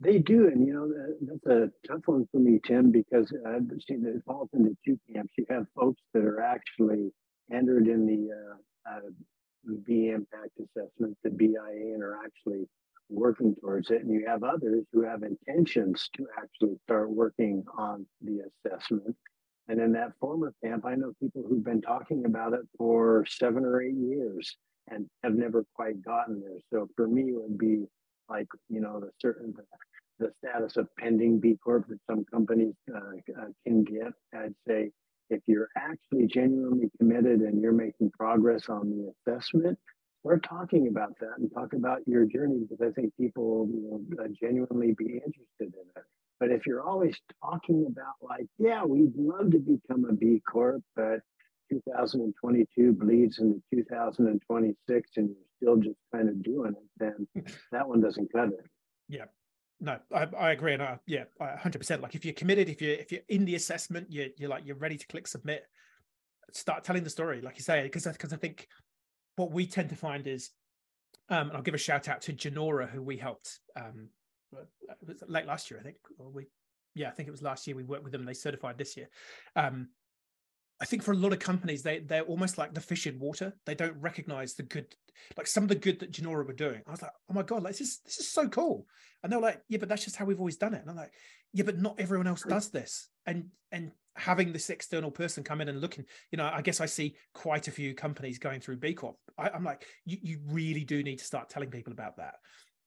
they 0.00 0.18
do. 0.18 0.48
And, 0.48 0.66
you 0.66 0.74
know, 0.74 0.92
that's 1.20 1.46
a 1.46 1.70
tough 1.86 2.02
one 2.06 2.26
for 2.32 2.40
me, 2.40 2.60
Tim, 2.66 2.90
because 2.90 3.32
I've 3.46 3.62
seen 3.88 4.02
that 4.02 4.16
it 4.16 4.22
falls 4.26 4.48
into 4.52 4.76
two 4.84 4.98
camps. 5.12 5.32
You 5.38 5.46
have 5.48 5.66
folks 5.76 6.02
that 6.12 6.24
are 6.24 6.40
actually 6.40 7.12
entered 7.52 7.86
in 7.86 8.06
the 8.06 8.30
uh, 8.34 8.96
uh, 8.96 9.10
B 9.86 10.08
impact 10.08 10.58
assessment, 10.58 11.16
the 11.22 11.30
BIA, 11.30 11.94
and 11.94 12.02
are 12.02 12.18
actually 12.24 12.66
working 13.08 13.54
towards 13.60 13.90
it. 13.90 14.02
And 14.02 14.10
you 14.10 14.24
have 14.26 14.42
others 14.42 14.84
who 14.92 15.02
have 15.02 15.22
intentions 15.22 16.08
to 16.16 16.26
actually 16.36 16.76
start 16.84 17.10
working 17.10 17.64
on 17.76 18.06
the 18.22 18.40
assessment 18.66 19.16
and 19.68 19.80
in 19.80 19.92
that 19.92 20.12
former 20.20 20.52
camp, 20.62 20.84
I 20.84 20.94
know 20.94 21.12
people 21.20 21.44
who've 21.48 21.64
been 21.64 21.80
talking 21.82 22.24
about 22.24 22.52
it 22.52 22.62
for 22.76 23.24
seven 23.28 23.64
or 23.64 23.80
eight 23.80 23.94
years 23.94 24.56
and 24.90 25.06
have 25.22 25.34
never 25.34 25.64
quite 25.74 26.02
gotten 26.02 26.40
there. 26.40 26.58
So 26.72 26.88
for 26.96 27.06
me, 27.06 27.30
it 27.30 27.40
would 27.40 27.58
be 27.58 27.86
like 28.28 28.48
you 28.68 28.80
know 28.80 29.00
the 29.00 29.10
certain 29.20 29.54
the, 30.18 30.32
status 30.38 30.76
of 30.76 30.86
pending 30.98 31.40
B 31.40 31.58
Corp 31.64 31.88
that 31.88 31.98
some 32.08 32.24
companies 32.32 32.74
uh, 32.94 32.98
uh, 33.40 33.46
can 33.66 33.82
get. 33.82 34.12
I'd 34.34 34.54
say 34.68 34.90
if 35.30 35.40
you're 35.46 35.68
actually 35.76 36.26
genuinely 36.26 36.90
committed 36.98 37.40
and 37.40 37.60
you're 37.60 37.72
making 37.72 38.10
progress 38.10 38.68
on 38.68 38.90
the 38.90 39.12
assessment, 39.32 39.78
we're 40.22 40.38
talking 40.38 40.88
about 40.88 41.18
that 41.20 41.38
and 41.38 41.50
talk 41.52 41.72
about 41.72 42.00
your 42.06 42.24
journey 42.26 42.60
because 42.60 42.86
I 42.86 42.92
think 42.92 43.12
people 43.16 43.66
will 43.66 44.00
uh, 44.20 44.28
genuinely 44.40 44.94
be 44.96 45.14
interested 45.14 45.42
in 45.60 45.86
it. 45.91 45.91
But 46.42 46.50
if 46.50 46.66
you're 46.66 46.82
always 46.82 47.16
talking 47.40 47.86
about 47.88 48.14
like, 48.20 48.48
yeah, 48.58 48.82
we'd 48.82 49.12
love 49.16 49.52
to 49.52 49.60
become 49.60 50.06
a 50.06 50.12
B 50.12 50.42
Corp, 50.44 50.82
but 50.96 51.20
2022 51.70 52.94
bleeds 52.94 53.38
into 53.38 53.62
2026 53.72 55.10
and 55.18 55.28
you're 55.28 55.36
still 55.56 55.76
just 55.76 55.96
kind 56.12 56.28
of 56.28 56.42
doing 56.42 56.72
it, 56.72 56.88
then 56.98 57.28
that 57.70 57.86
one 57.86 58.00
doesn't 58.00 58.32
cut 58.32 58.48
it. 58.48 58.66
Yeah. 59.08 59.26
No, 59.78 59.98
I, 60.12 60.26
I 60.36 60.50
agree, 60.50 60.74
and 60.74 60.82
I, 60.82 60.98
yeah, 61.06 61.24
hundred 61.38 61.78
percent. 61.78 62.02
Like 62.02 62.16
if 62.16 62.24
you're 62.24 62.34
committed, 62.34 62.68
if 62.68 62.82
you're 62.82 62.94
if 62.94 63.12
you're 63.12 63.22
in 63.28 63.44
the 63.44 63.54
assessment, 63.54 64.08
you're 64.10 64.28
you're 64.36 64.50
like 64.50 64.66
you're 64.66 64.74
ready 64.74 64.98
to 64.98 65.06
click 65.06 65.28
submit. 65.28 65.64
Start 66.50 66.82
telling 66.82 67.04
the 67.04 67.10
story, 67.10 67.40
like 67.40 67.56
you 67.56 67.62
say, 67.62 67.84
because 67.84 68.04
because 68.04 68.32
I 68.32 68.36
think 68.36 68.66
what 69.36 69.52
we 69.52 69.64
tend 69.64 69.90
to 69.90 69.96
find 69.96 70.26
is, 70.26 70.50
um, 71.28 71.48
and 71.48 71.56
I'll 71.56 71.62
give 71.62 71.74
a 71.74 71.78
shout 71.78 72.08
out 72.08 72.20
to 72.22 72.32
Janora 72.32 72.88
who 72.88 73.00
we 73.00 73.16
helped 73.16 73.60
um, 73.76 74.08
late 75.28 75.46
last 75.46 75.70
year, 75.70 75.80
I 75.80 75.82
think, 75.82 75.96
we, 76.18 76.46
yeah, 76.94 77.08
I 77.08 77.12
think 77.12 77.28
it 77.28 77.32
was 77.32 77.42
last 77.42 77.66
year 77.66 77.76
we 77.76 77.84
worked 77.84 78.04
with 78.04 78.12
them. 78.12 78.24
They 78.24 78.34
certified 78.34 78.78
this 78.78 78.96
year. 78.96 79.08
Um, 79.56 79.88
I 80.80 80.84
think 80.84 81.04
for 81.04 81.12
a 81.12 81.16
lot 81.16 81.32
of 81.32 81.38
companies, 81.38 81.82
they 81.84 82.00
they're 82.00 82.22
almost 82.22 82.58
like 82.58 82.74
the 82.74 82.80
fish 82.80 83.06
in 83.06 83.20
water. 83.20 83.52
They 83.66 83.74
don't 83.74 83.96
recognize 84.00 84.54
the 84.54 84.64
good, 84.64 84.96
like 85.36 85.46
some 85.46 85.62
of 85.62 85.68
the 85.68 85.76
good 85.76 86.00
that 86.00 86.10
Genora 86.10 86.44
were 86.44 86.52
doing. 86.52 86.82
I 86.88 86.90
was 86.90 87.02
like, 87.02 87.12
oh 87.30 87.34
my 87.34 87.44
god, 87.44 87.62
like 87.62 87.76
this 87.76 87.82
is 87.82 88.00
this 88.04 88.18
is 88.18 88.28
so 88.28 88.48
cool. 88.48 88.86
And 89.22 89.32
they're 89.32 89.40
like, 89.40 89.60
yeah, 89.68 89.78
but 89.78 89.88
that's 89.88 90.04
just 90.04 90.16
how 90.16 90.24
we've 90.24 90.40
always 90.40 90.56
done 90.56 90.74
it. 90.74 90.80
And 90.80 90.90
I'm 90.90 90.96
like, 90.96 91.12
yeah, 91.52 91.62
but 91.64 91.78
not 91.78 92.00
everyone 92.00 92.26
else 92.26 92.42
does 92.42 92.70
this. 92.70 93.10
And 93.26 93.50
and 93.70 93.92
having 94.16 94.52
this 94.52 94.70
external 94.70 95.12
person 95.12 95.44
come 95.44 95.60
in 95.60 95.68
and 95.68 95.80
looking, 95.80 96.04
you 96.32 96.36
know, 96.36 96.50
I 96.52 96.62
guess 96.62 96.80
I 96.80 96.86
see 96.86 97.14
quite 97.32 97.68
a 97.68 97.72
few 97.72 97.94
companies 97.94 98.40
going 98.40 98.60
through 98.60 98.78
B 98.78 98.92
Corp. 98.92 99.16
I, 99.38 99.50
I'm 99.50 99.64
like, 99.64 99.86
you 100.04 100.18
you 100.20 100.40
really 100.48 100.82
do 100.82 101.04
need 101.04 101.20
to 101.20 101.24
start 101.24 101.48
telling 101.48 101.70
people 101.70 101.92
about 101.92 102.16
that. 102.16 102.34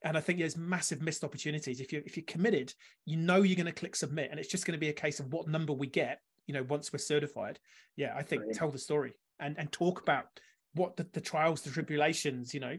And 0.05 0.17
I 0.17 0.21
think 0.21 0.39
there's 0.39 0.55
massive 0.55 1.01
missed 1.01 1.23
opportunities. 1.23 1.81
If 1.81 1.91
you 1.91 2.01
if 2.05 2.15
you're 2.15 2.25
committed, 2.25 2.73
you 3.05 3.17
know 3.17 3.41
you're 3.41 3.57
going 3.57 3.65
to 3.65 3.73
click 3.73 3.95
submit, 3.95 4.29
and 4.31 4.39
it's 4.39 4.49
just 4.49 4.65
going 4.65 4.77
to 4.77 4.79
be 4.79 4.89
a 4.89 4.93
case 4.93 5.19
of 5.19 5.33
what 5.33 5.49
number 5.49 5.73
we 5.73 5.87
get 5.87 6.21
you 6.47 6.53
know 6.53 6.63
once 6.63 6.91
we're 6.91 6.99
certified 6.99 7.59
yeah 7.95 8.13
i 8.15 8.23
think 8.23 8.43
tell 8.53 8.71
the 8.71 8.77
story 8.77 9.13
and 9.39 9.57
and 9.57 9.71
talk 9.71 10.01
about 10.01 10.25
what 10.73 10.95
the, 10.97 11.05
the 11.13 11.21
trials 11.21 11.61
the 11.61 11.69
tribulations 11.69 12.53
you 12.53 12.59
know 12.59 12.77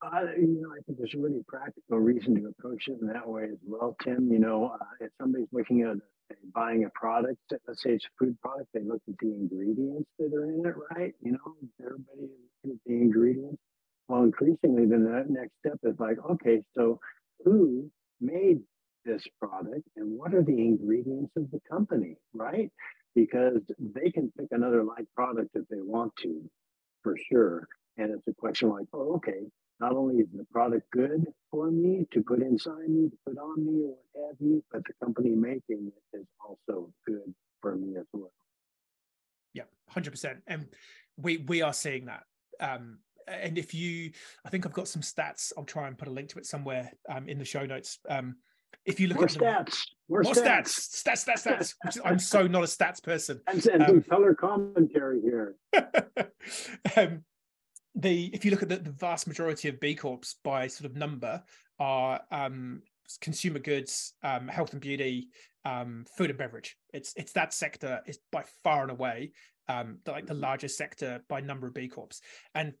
uh, 0.00 0.30
you 0.38 0.62
know, 0.62 0.70
I 0.70 0.78
think 0.86 0.96
there's 0.96 1.12
a 1.16 1.18
really 1.18 1.42
practical 1.48 1.98
reason 1.98 2.36
to 2.36 2.46
approach 2.46 2.86
it 2.86 2.98
in 3.00 3.08
that 3.08 3.28
way 3.28 3.46
as 3.50 3.58
well, 3.66 3.96
Tim. 4.04 4.30
You 4.30 4.38
know, 4.38 4.66
uh, 4.66 4.84
if 5.00 5.10
somebody's 5.20 5.48
looking 5.50 5.82
at 5.82 5.96
buying 6.54 6.84
a 6.84 6.90
product, 6.90 7.40
let's 7.66 7.82
say 7.82 7.94
it's 7.94 8.04
a 8.04 8.08
food 8.16 8.40
product, 8.40 8.68
they 8.72 8.84
look 8.84 9.02
at 9.08 9.18
the 9.18 9.26
ingredients 9.26 10.08
that 10.20 10.32
are 10.32 10.44
in 10.44 10.64
it, 10.64 10.74
right? 10.92 11.14
You 11.20 11.32
know, 11.32 11.56
everybody 11.80 12.28
looking 12.62 12.78
at 12.78 12.84
the 12.86 12.92
ingredients. 12.92 13.60
Well, 14.08 14.22
increasingly, 14.22 14.86
then 14.86 15.04
the 15.04 15.24
next 15.28 15.52
step 15.60 15.78
is 15.82 15.98
like, 15.98 16.16
okay, 16.30 16.62
so 16.74 16.98
who 17.44 17.90
made 18.20 18.60
this 19.04 19.22
product 19.40 19.86
and 19.96 20.18
what 20.18 20.34
are 20.34 20.42
the 20.42 20.58
ingredients 20.58 21.32
of 21.36 21.50
the 21.50 21.60
company, 21.70 22.16
right? 22.34 22.70
Because 23.14 23.60
they 23.78 24.10
can 24.10 24.32
pick 24.38 24.48
another 24.50 24.82
like 24.82 25.04
product 25.14 25.50
if 25.54 25.68
they 25.68 25.80
want 25.80 26.12
to, 26.22 26.42
for 27.02 27.16
sure. 27.30 27.68
And 27.96 28.12
it's 28.12 28.26
a 28.28 28.34
question 28.34 28.70
like, 28.70 28.86
oh, 28.92 29.16
okay, 29.16 29.42
not 29.80 29.92
only 29.92 30.16
is 30.16 30.28
the 30.34 30.44
product 30.52 30.90
good 30.90 31.26
for 31.50 31.70
me 31.70 32.06
to 32.12 32.22
put 32.22 32.40
inside 32.40 32.88
me, 32.88 33.10
to 33.10 33.16
put 33.26 33.38
on 33.38 33.64
me, 33.64 33.84
or 33.84 33.96
what 34.12 34.28
have 34.28 34.36
you, 34.40 34.64
but 34.72 34.82
the 34.86 34.92
company 35.04 35.30
making 35.30 35.92
it 35.92 36.16
is 36.16 36.26
also 36.46 36.90
good 37.06 37.34
for 37.60 37.76
me 37.76 37.96
as 37.96 38.06
well. 38.12 38.32
Yeah, 39.52 39.64
hundred 39.88 40.10
percent. 40.12 40.38
And 40.46 40.66
we 41.16 41.38
we 41.38 41.62
are 41.62 41.72
seeing 41.72 42.06
that. 42.06 42.24
Um, 42.60 42.98
and 43.30 43.58
if 43.58 43.74
you, 43.74 44.12
I 44.44 44.50
think 44.50 44.66
I've 44.66 44.72
got 44.72 44.88
some 44.88 45.02
stats. 45.02 45.52
I'll 45.56 45.64
try 45.64 45.88
and 45.88 45.96
put 45.96 46.08
a 46.08 46.10
link 46.10 46.28
to 46.30 46.38
it 46.38 46.46
somewhere 46.46 46.92
um, 47.08 47.28
in 47.28 47.38
the 47.38 47.44
show 47.44 47.64
notes. 47.66 47.98
Um, 48.08 48.36
if 48.84 48.98
you 49.00 49.08
look 49.08 49.18
more 49.18 49.24
at 49.24 49.30
stats, 49.30 49.86
more, 50.08 50.22
more 50.22 50.34
stats. 50.34 50.68
stats, 50.68 51.26
stats, 51.26 51.46
stats, 51.46 51.74
stats. 51.84 51.98
I'm 52.04 52.18
so 52.18 52.46
not 52.46 52.62
a 52.62 52.66
stats 52.66 53.02
person. 53.02 53.40
And, 53.46 53.64
and 53.66 53.82
um, 53.82 54.02
color 54.02 54.34
commentary 54.34 55.20
here. 55.20 55.56
um, 56.96 57.24
the 57.94 58.30
if 58.32 58.44
you 58.44 58.50
look 58.50 58.62
at 58.62 58.68
the, 58.68 58.76
the, 58.76 58.92
vast 58.92 59.26
majority 59.26 59.68
of 59.68 59.80
B 59.80 59.94
Corps 59.94 60.36
by 60.44 60.68
sort 60.68 60.90
of 60.90 60.96
number 60.96 61.42
are 61.78 62.20
um, 62.30 62.82
consumer 63.20 63.58
goods, 63.58 64.14
um, 64.22 64.48
health 64.48 64.72
and 64.72 64.80
beauty, 64.80 65.28
um, 65.64 66.04
food 66.16 66.30
and 66.30 66.38
beverage. 66.38 66.76
It's 66.92 67.12
it's 67.16 67.32
that 67.32 67.52
sector 67.52 68.00
is 68.06 68.18
by 68.32 68.44
far 68.62 68.82
and 68.82 68.90
away 68.90 69.32
um, 69.68 69.98
the, 70.04 70.12
like 70.12 70.26
the 70.26 70.34
largest 70.34 70.76
sector 70.76 71.22
by 71.28 71.40
number 71.40 71.66
of 71.66 71.74
B 71.74 71.88
Corps. 71.88 72.20
And 72.54 72.72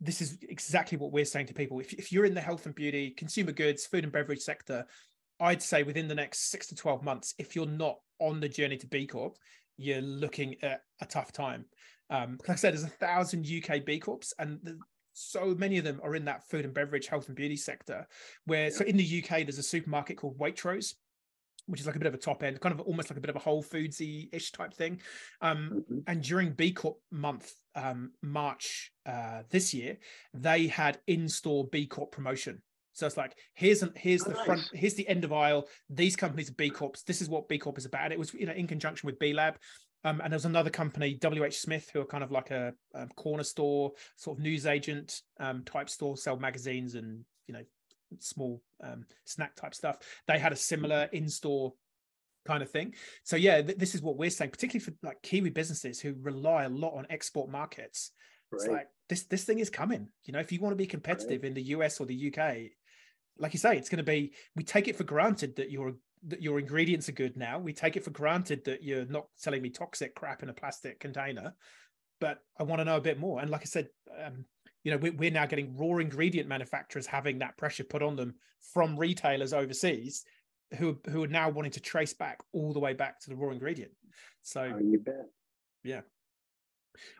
this 0.00 0.20
is 0.20 0.38
exactly 0.42 0.98
what 0.98 1.12
we're 1.12 1.24
saying 1.24 1.46
to 1.46 1.54
people. 1.54 1.80
If, 1.80 1.92
if 1.94 2.12
you're 2.12 2.24
in 2.24 2.34
the 2.34 2.40
health 2.40 2.66
and 2.66 2.74
beauty, 2.74 3.10
consumer 3.10 3.52
goods, 3.52 3.86
food 3.86 4.04
and 4.04 4.12
beverage 4.12 4.40
sector, 4.40 4.86
I'd 5.40 5.62
say 5.62 5.82
within 5.82 6.08
the 6.08 6.14
next 6.14 6.50
six 6.50 6.66
to 6.68 6.74
12 6.74 7.02
months, 7.02 7.34
if 7.38 7.56
you're 7.56 7.66
not 7.66 7.98
on 8.20 8.40
the 8.40 8.48
journey 8.48 8.76
to 8.78 8.86
B 8.86 9.06
Corp, 9.06 9.36
you're 9.76 10.00
looking 10.00 10.56
at 10.62 10.82
a 11.00 11.06
tough 11.06 11.32
time. 11.32 11.64
Um, 12.08 12.38
like 12.40 12.50
I 12.50 12.54
said, 12.54 12.72
there's 12.72 12.84
a 12.84 12.88
thousand 12.88 13.46
UK 13.46 13.84
B 13.84 13.98
Corps, 13.98 14.32
and 14.38 14.60
the, 14.62 14.78
so 15.12 15.54
many 15.58 15.78
of 15.78 15.84
them 15.84 16.00
are 16.04 16.14
in 16.14 16.26
that 16.26 16.48
food 16.48 16.64
and 16.64 16.72
beverage, 16.72 17.08
health 17.08 17.26
and 17.26 17.36
beauty 17.36 17.56
sector. 17.56 18.06
Where 18.44 18.70
so 18.70 18.84
in 18.84 18.96
the 18.96 19.24
UK, 19.24 19.38
there's 19.40 19.58
a 19.58 19.62
supermarket 19.62 20.18
called 20.18 20.38
Waitrose, 20.38 20.94
which 21.66 21.80
is 21.80 21.86
like 21.86 21.96
a 21.96 21.98
bit 21.98 22.06
of 22.06 22.14
a 22.14 22.18
top 22.18 22.42
end, 22.42 22.60
kind 22.60 22.74
of 22.74 22.80
almost 22.80 23.10
like 23.10 23.18
a 23.18 23.20
bit 23.20 23.30
of 23.30 23.36
a 23.36 23.40
Whole 23.40 23.62
Foodsy 23.62 24.28
ish 24.32 24.52
type 24.52 24.72
thing. 24.72 25.00
Um, 25.40 25.70
mm-hmm. 25.74 25.98
And 26.06 26.22
during 26.22 26.52
B 26.52 26.72
Corp 26.72 26.98
month, 27.10 27.52
um, 27.74 28.12
March 28.22 28.92
uh, 29.04 29.42
this 29.50 29.74
year, 29.74 29.98
they 30.32 30.66
had 30.66 30.98
in 31.06 31.28
store 31.28 31.66
B 31.70 31.86
Corp 31.86 32.12
promotion. 32.12 32.62
So 32.92 33.06
it's 33.06 33.16
like 33.16 33.36
here's 33.54 33.82
an, 33.82 33.92
here's 33.94 34.22
oh, 34.22 34.30
the 34.30 34.36
nice. 34.36 34.46
front, 34.46 34.62
here's 34.72 34.94
the 34.94 35.06
end 35.06 35.24
of 35.24 35.32
aisle. 35.32 35.68
These 35.90 36.16
companies 36.16 36.50
are 36.50 36.54
B 36.54 36.70
Corps. 36.70 37.02
This 37.06 37.20
is 37.20 37.28
what 37.28 37.48
B 37.48 37.58
Corp 37.58 37.76
is 37.78 37.84
about. 37.84 38.04
And 38.04 38.12
it 38.12 38.18
was 38.18 38.32
you 38.32 38.46
know 38.46 38.52
in 38.52 38.66
conjunction 38.66 39.06
with 39.06 39.18
B 39.18 39.32
Lab. 39.32 39.58
Um, 40.04 40.20
and 40.22 40.32
was 40.32 40.44
another 40.44 40.70
company, 40.70 41.18
WH 41.20 41.52
Smith, 41.52 41.90
who 41.92 42.00
are 42.00 42.06
kind 42.06 42.22
of 42.22 42.30
like 42.30 42.52
a, 42.52 42.72
a 42.94 43.08
corner 43.16 43.42
store, 43.42 43.90
sort 44.14 44.38
of 44.38 44.42
news 44.42 44.64
agent 44.64 45.20
um, 45.40 45.64
type 45.64 45.90
store, 45.90 46.16
sell 46.16 46.36
magazines 46.38 46.94
and 46.94 47.24
you 47.48 47.54
know 47.54 47.62
small 48.18 48.62
um, 48.82 49.04
snack 49.24 49.56
type 49.56 49.74
stuff. 49.74 49.98
They 50.26 50.38
had 50.38 50.52
a 50.52 50.56
similar 50.56 51.08
in 51.12 51.28
store 51.28 51.74
kind 52.46 52.62
of 52.62 52.70
thing. 52.70 52.94
So 53.24 53.36
yeah, 53.36 53.60
th- 53.62 53.78
this 53.78 53.94
is 53.94 54.02
what 54.02 54.16
we're 54.16 54.30
saying, 54.30 54.52
particularly 54.52 54.84
for 54.84 54.94
like 55.02 55.20
Kiwi 55.22 55.50
businesses 55.50 56.00
who 56.00 56.14
rely 56.20 56.64
a 56.64 56.68
lot 56.68 56.94
on 56.96 57.06
export 57.10 57.50
markets. 57.50 58.12
Right. 58.50 58.58
It's 58.58 58.70
like 58.70 58.86
this 59.08 59.24
this 59.24 59.44
thing 59.44 59.58
is 59.58 59.70
coming. 59.70 60.08
You 60.24 60.32
know, 60.32 60.40
if 60.40 60.52
you 60.52 60.60
want 60.60 60.72
to 60.72 60.76
be 60.76 60.86
competitive 60.86 61.42
right. 61.42 61.48
in 61.48 61.54
the 61.54 61.62
US 61.62 62.00
or 62.00 62.06
the 62.06 62.32
UK, 62.32 62.70
like 63.38 63.52
you 63.52 63.58
say, 63.58 63.76
it's 63.76 63.88
going 63.88 63.98
to 63.98 64.04
be. 64.04 64.32
We 64.54 64.64
take 64.64 64.88
it 64.88 64.96
for 64.96 65.04
granted 65.04 65.56
that 65.56 65.70
your 65.70 65.94
that 66.28 66.42
your 66.42 66.58
ingredients 66.58 67.08
are 67.08 67.12
good 67.12 67.36
now. 67.36 67.58
We 67.58 67.72
take 67.72 67.96
it 67.96 68.04
for 68.04 68.10
granted 68.10 68.64
that 68.64 68.82
you're 68.82 69.06
not 69.06 69.26
selling 69.36 69.62
me 69.62 69.70
toxic 69.70 70.14
crap 70.14 70.42
in 70.42 70.48
a 70.48 70.54
plastic 70.54 71.00
container. 71.00 71.54
But 72.20 72.38
I 72.58 72.62
want 72.62 72.80
to 72.80 72.84
know 72.84 72.96
a 72.96 73.00
bit 73.00 73.18
more. 73.18 73.40
And 73.40 73.50
like 73.50 73.60
I 73.60 73.66
said, 73.66 73.88
um, 74.24 74.46
you 74.86 74.92
know, 74.92 75.10
we're 75.18 75.32
now 75.32 75.46
getting 75.46 75.76
raw 75.76 75.96
ingredient 75.96 76.48
manufacturers 76.48 77.06
having 77.06 77.40
that 77.40 77.56
pressure 77.56 77.82
put 77.82 78.04
on 78.04 78.14
them 78.14 78.36
from 78.72 78.96
retailers 78.96 79.52
overseas, 79.52 80.24
who 80.78 80.96
who 81.10 81.24
are 81.24 81.28
now 81.28 81.48
wanting 81.50 81.72
to 81.72 81.80
trace 81.80 82.14
back 82.14 82.38
all 82.52 82.72
the 82.72 82.78
way 82.78 82.92
back 82.92 83.18
to 83.22 83.28
the 83.28 83.34
raw 83.34 83.50
ingredient. 83.50 83.90
So 84.42 84.72
oh, 84.72 84.78
you 84.78 85.00
bet. 85.00 85.26
Yeah 85.82 86.02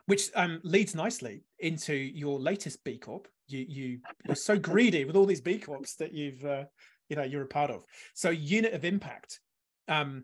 which 0.05 0.31
um, 0.33 0.59
leads 0.63 0.95
nicely 0.95 1.43
into 1.59 1.93
your 1.93 2.39
latest 2.39 2.83
B 2.85 2.97
Corp. 2.97 3.27
You 3.47 3.65
you 3.67 3.99
you're 4.25 4.35
so 4.35 4.57
greedy 4.57 5.03
with 5.03 5.17
all 5.17 5.25
these 5.25 5.41
B 5.41 5.59
Corps 5.59 5.93
that 5.99 6.13
you've 6.13 6.43
uh, 6.45 6.63
you 7.09 7.17
know 7.17 7.23
you're 7.23 7.43
a 7.43 7.47
part 7.47 7.69
of. 7.69 7.83
So 8.13 8.29
unit 8.29 8.73
of 8.73 8.85
impact. 8.85 9.41
Um, 9.89 10.23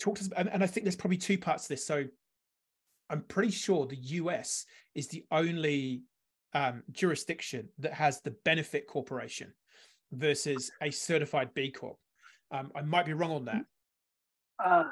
talk 0.00 0.18
to 0.18 0.22
us, 0.22 0.30
and, 0.36 0.48
and 0.48 0.62
I 0.62 0.68
think 0.68 0.84
there's 0.84 0.96
probably 0.96 1.18
two 1.18 1.38
parts 1.38 1.64
to 1.64 1.70
this. 1.70 1.84
So 1.84 2.04
I'm 3.10 3.22
pretty 3.22 3.50
sure 3.50 3.84
the 3.84 3.96
US 3.96 4.64
is 4.94 5.08
the 5.08 5.24
only 5.30 6.04
um, 6.54 6.82
jurisdiction 6.90 7.68
that 7.78 7.92
has 7.92 8.20
the 8.20 8.30
benefit 8.44 8.86
corporation 8.86 9.52
versus 10.12 10.70
a 10.82 10.90
certified 10.90 11.52
B 11.54 11.70
Corp. 11.70 11.96
Um, 12.50 12.72
I 12.74 12.82
might 12.82 13.06
be 13.06 13.12
wrong 13.12 13.32
on 13.32 13.44
that. 13.46 13.64
Uh, 14.64 14.84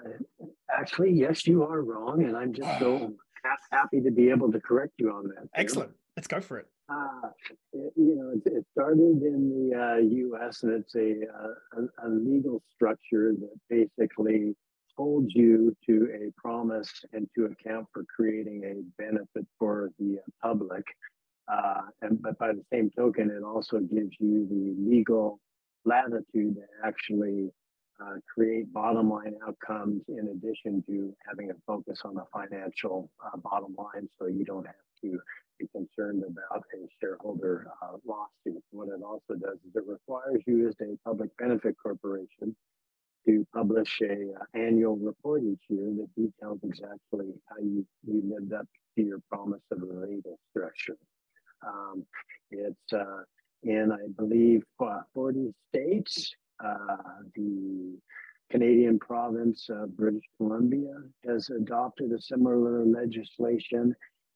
actually, 0.71 1.13
yes, 1.13 1.47
you 1.47 1.63
are 1.63 1.83
wrong, 1.83 2.23
and 2.23 2.37
I'm 2.37 2.53
just 2.53 2.79
so 2.79 3.15
happy 3.73 4.01
to 4.01 4.11
be 4.11 4.31
able 4.31 4.53
to 4.53 4.61
correct 4.61 4.93
you 4.99 5.11
on 5.11 5.29
that. 5.29 5.49
Excellent. 5.55 5.93
Let's 6.17 6.29
go 6.29 6.41
for 6.41 6.59
it. 6.59 6.67
Uh, 6.89 7.29
it 7.73 7.93
you 7.97 8.15
know, 8.15 8.31
it, 8.31 8.53
it, 8.59 8.65
started 8.73 9.23
in 9.23 9.71
the 9.71 9.77
uh, 9.77 9.97
U.S. 9.97 10.63
and 10.63 10.73
it's 10.73 10.95
a, 10.95 11.23
uh, 11.27 11.81
a, 11.81 12.07
a 12.07 12.09
legal 12.09 12.63
structure 12.73 13.33
that 13.33 13.59
basically 13.69 14.55
holds 14.97 15.35
you 15.35 15.77
to 15.85 16.09
a 16.15 16.33
promise 16.41 16.91
and 17.13 17.29
to 17.35 17.47
account 17.47 17.87
for 17.93 18.05
creating 18.05 18.63
a 18.65 19.03
benefit 19.03 19.47
for 19.59 19.91
the 19.99 20.19
public. 20.43 20.85
Uh, 21.49 21.83
and 22.03 22.21
but 22.23 22.39
by 22.39 22.49
the 22.49 22.65
same 22.73 22.91
token, 22.97 23.31
it 23.31 23.45
also 23.45 23.79
gives 23.79 24.13
you 24.19 24.47
the 24.49 24.75
legal 24.91 25.39
latitude 25.85 26.57
to 26.57 26.63
actually 26.85 27.51
uh, 28.03 28.15
create 28.33 28.73
bottom 28.73 29.11
line 29.11 29.35
outcomes 29.47 30.03
in 30.09 30.29
addition 30.29 30.83
to 30.87 31.15
having 31.27 31.51
a 31.51 31.55
focus 31.67 32.01
on 32.05 32.15
the 32.15 32.25
financial 32.33 33.11
uh, 33.25 33.37
bottom 33.37 33.75
line 33.79 34.09
so 34.19 34.27
you 34.27 34.45
don't 34.45 34.67
have 34.67 34.75
to 35.01 35.19
be 35.59 35.67
concerned 35.69 36.23
about 36.23 36.63
a 36.75 36.89
shareholder 37.01 37.69
uh, 37.83 37.97
lawsuit. 38.05 38.63
What 38.71 38.89
it 38.89 39.03
also 39.03 39.41
does 39.41 39.57
is 39.67 39.75
it 39.75 39.85
requires 39.87 40.43
you 40.47 40.69
as 40.69 40.75
a 40.83 40.99
public 41.09 41.35
benefit 41.39 41.77
corporation 41.83 42.55
to 43.27 43.47
publish 43.55 44.01
a 44.03 44.33
uh, 44.35 44.45
annual 44.55 44.97
report 44.97 45.43
each 45.43 45.63
year 45.69 45.93
that 45.97 46.09
details 46.17 46.59
exactly 46.63 47.33
how 47.49 47.57
you, 47.61 47.87
you 48.07 48.23
lived 48.25 48.53
up 48.53 48.67
to 48.97 49.03
your 49.03 49.19
promise 49.31 49.63
of 49.71 49.83
a 49.83 50.07
legal 50.07 50.39
structure. 50.51 50.97
Um, 51.67 52.05
it's 52.51 52.93
uh, 52.93 53.23
in, 53.63 53.91
I 53.93 54.07
believe, 54.17 54.63
uh, 54.81 55.01
40 55.15 55.53
states. 55.69 56.33
Uh, 56.65 56.97
the 57.35 57.99
Canadian 58.51 58.99
province 58.99 59.69
of 59.69 59.97
British 59.97 60.25
Columbia 60.37 60.95
has 61.27 61.51
adopted 61.51 62.13
a 62.13 62.21
similar 62.21 62.85
legislation. 62.85 63.95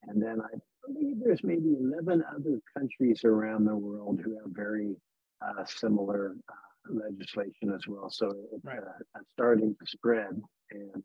And 0.09 0.23
then 0.23 0.41
I 0.41 0.57
believe 0.87 1.17
there's 1.23 1.45
maybe 1.45 1.77
11 1.79 2.25
other 2.35 2.61
countries 2.77 3.25
around 3.25 3.67
the 3.67 3.77
world 3.77 4.21
who 4.23 4.37
have 4.39 4.51
very 4.51 4.97
uh, 5.43 5.65
similar 5.65 6.35
uh, 6.49 6.93
legislation 6.93 7.73
as 7.75 7.87
well. 7.87 8.11
So 8.11 8.35
it's 8.53 8.65
right. 8.65 8.79
uh, 8.79 9.21
starting 9.33 9.77
to 9.79 9.87
spread. 9.87 10.41
And 10.71 11.03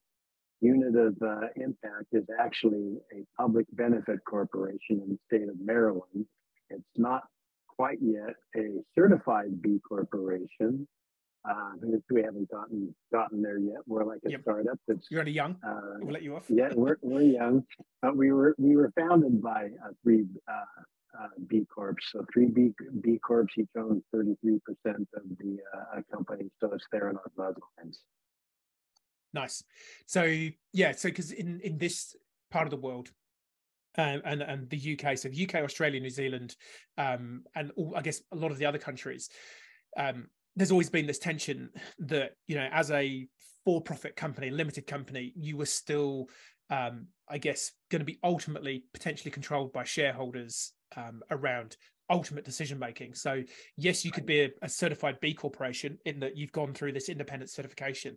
Unit 0.62 0.96
of 0.96 1.16
uh, 1.22 1.48
Impact 1.56 2.08
is 2.14 2.26
actually 2.40 2.98
a 3.14 3.26
public 3.40 3.66
benefit 3.74 4.20
corporation 4.28 5.02
in 5.02 5.10
the 5.10 5.20
state 5.28 5.50
of 5.50 5.56
Maryland. 5.60 6.26
It's 6.70 6.84
not 6.98 7.24
quite 7.68 8.00
yet 8.02 8.36
a 8.56 8.82
certified 8.98 9.62
B 9.62 9.80
corporation. 9.88 10.88
Uh, 11.48 11.72
we 12.10 12.24
haven't 12.24 12.50
gotten 12.50 12.96
gotten 13.12 13.42
there 13.42 13.60
yet. 13.60 13.78
We're 13.86 14.04
like 14.04 14.20
a 14.26 14.32
yep. 14.32 14.42
startup. 14.42 14.80
That's 14.88 15.06
you're 15.12 15.28
young. 15.28 15.58
Uh, 15.66 16.00
we'll 16.00 16.14
let 16.14 16.24
you 16.24 16.36
off. 16.36 16.46
yeah, 16.50 16.70
we're, 16.74 16.98
we're 17.02 17.22
young, 17.22 17.64
but 18.02 18.18
we 18.18 18.32
were 18.32 18.56
we 18.58 18.76
were 18.76 18.92
founded 18.98 19.42
by 19.44 19.70
uh, 19.86 19.92
three 20.02 20.26
uh, 20.48 20.82
uh, 21.22 21.28
B 21.48 21.68
corps. 21.74 21.96
So 22.12 22.26
three 22.34 22.48
B 22.48 22.72
B 23.02 23.20
corps 23.20 23.46
each 23.58 23.70
own 23.78 24.02
thirty 24.12 24.36
three 24.42 24.60
percent 24.66 25.08
of 25.16 25.24
the 25.38 25.58
uh, 25.78 26.02
company. 26.12 26.50
So 26.60 26.72
it's 26.74 26.86
there 26.92 27.10
in 27.10 27.18
our 27.18 27.32
bloodlines. 27.38 27.98
Nice. 29.36 29.64
So 30.06 30.24
yeah, 30.72 30.94
so 30.94 31.10
because 31.10 31.32
in 31.32 31.60
in 31.60 31.78
this 31.78 32.16
part 32.50 32.66
of 32.66 32.72
the 32.72 32.78
world, 32.78 33.12
um, 33.98 34.22
and 34.24 34.42
and 34.42 34.70
the 34.70 34.98
UK, 34.98 35.18
so 35.18 35.28
the 35.28 35.44
UK, 35.46 35.56
Australia, 35.56 36.00
New 36.00 36.10
Zealand, 36.10 36.56
um, 36.98 37.44
and 37.54 37.72
all, 37.76 37.94
I 37.98 38.02
guess 38.02 38.22
a 38.32 38.36
lot 38.38 38.52
of 38.52 38.58
the 38.58 38.66
other 38.66 38.78
countries, 38.78 39.30
um, 39.98 40.28
there's 40.56 40.72
always 40.72 40.90
been 40.90 41.06
this 41.06 41.20
tension 41.20 41.70
that 42.00 42.32
you 42.48 42.56
know, 42.56 42.70
as 42.72 42.92
a 42.92 43.28
for-profit 43.66 44.16
company, 44.16 44.52
limited 44.52 44.88
company, 44.88 45.34
you 45.36 45.58
were 45.58 45.66
still, 45.66 46.30
um, 46.70 47.08
I 47.28 47.38
guess, 47.38 47.72
going 47.92 48.00
to 48.00 48.06
be 48.06 48.20
ultimately 48.24 48.86
potentially 48.94 49.32
controlled 49.32 49.74
by 49.74 49.84
shareholders 49.84 50.72
um, 50.96 51.22
around 51.30 51.76
ultimate 52.10 52.46
decision 52.46 52.80
making. 52.80 53.14
So 53.16 53.44
yes, 53.78 54.06
you 54.06 54.12
could 54.12 54.26
be 54.26 54.42
a, 54.42 54.50
a, 54.62 54.70
certified 54.70 55.20
B 55.22 55.34
corporation 55.34 55.98
in 56.06 56.20
that 56.20 56.38
you've 56.38 56.52
gone 56.52 56.74
through 56.74 56.94
this 56.94 57.10
independent 57.10 57.50
certification, 57.50 58.16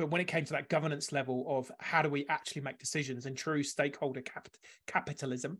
but 0.00 0.10
when 0.10 0.22
it 0.22 0.26
came 0.26 0.46
to 0.46 0.54
that 0.54 0.70
governance 0.70 1.12
level 1.12 1.44
of 1.46 1.70
how 1.78 2.00
do 2.00 2.08
we 2.08 2.24
actually 2.30 2.62
make 2.62 2.78
decisions 2.78 3.26
and 3.26 3.36
true 3.36 3.62
stakeholder 3.62 4.22
cap- 4.22 4.48
capitalism, 4.86 5.58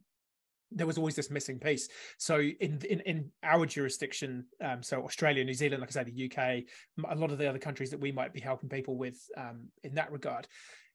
there 0.70 0.86
was 0.86 0.96
always 0.96 1.14
this 1.14 1.30
missing 1.30 1.58
piece. 1.58 1.90
So 2.16 2.40
in 2.40 2.80
in, 2.88 3.00
in 3.00 3.30
our 3.42 3.66
jurisdiction, 3.66 4.46
um, 4.64 4.82
so 4.82 5.02
Australia, 5.02 5.44
New 5.44 5.52
Zealand, 5.52 5.82
like 5.82 5.90
I 5.90 6.02
say, 6.02 6.10
the 6.10 6.24
UK, 6.24 7.10
a 7.10 7.20
lot 7.20 7.30
of 7.30 7.36
the 7.36 7.50
other 7.50 7.58
countries 7.58 7.90
that 7.90 8.00
we 8.00 8.12
might 8.12 8.32
be 8.32 8.40
helping 8.40 8.70
people 8.70 8.96
with 8.96 9.18
um, 9.36 9.68
in 9.84 9.94
that 9.96 10.10
regard, 10.10 10.48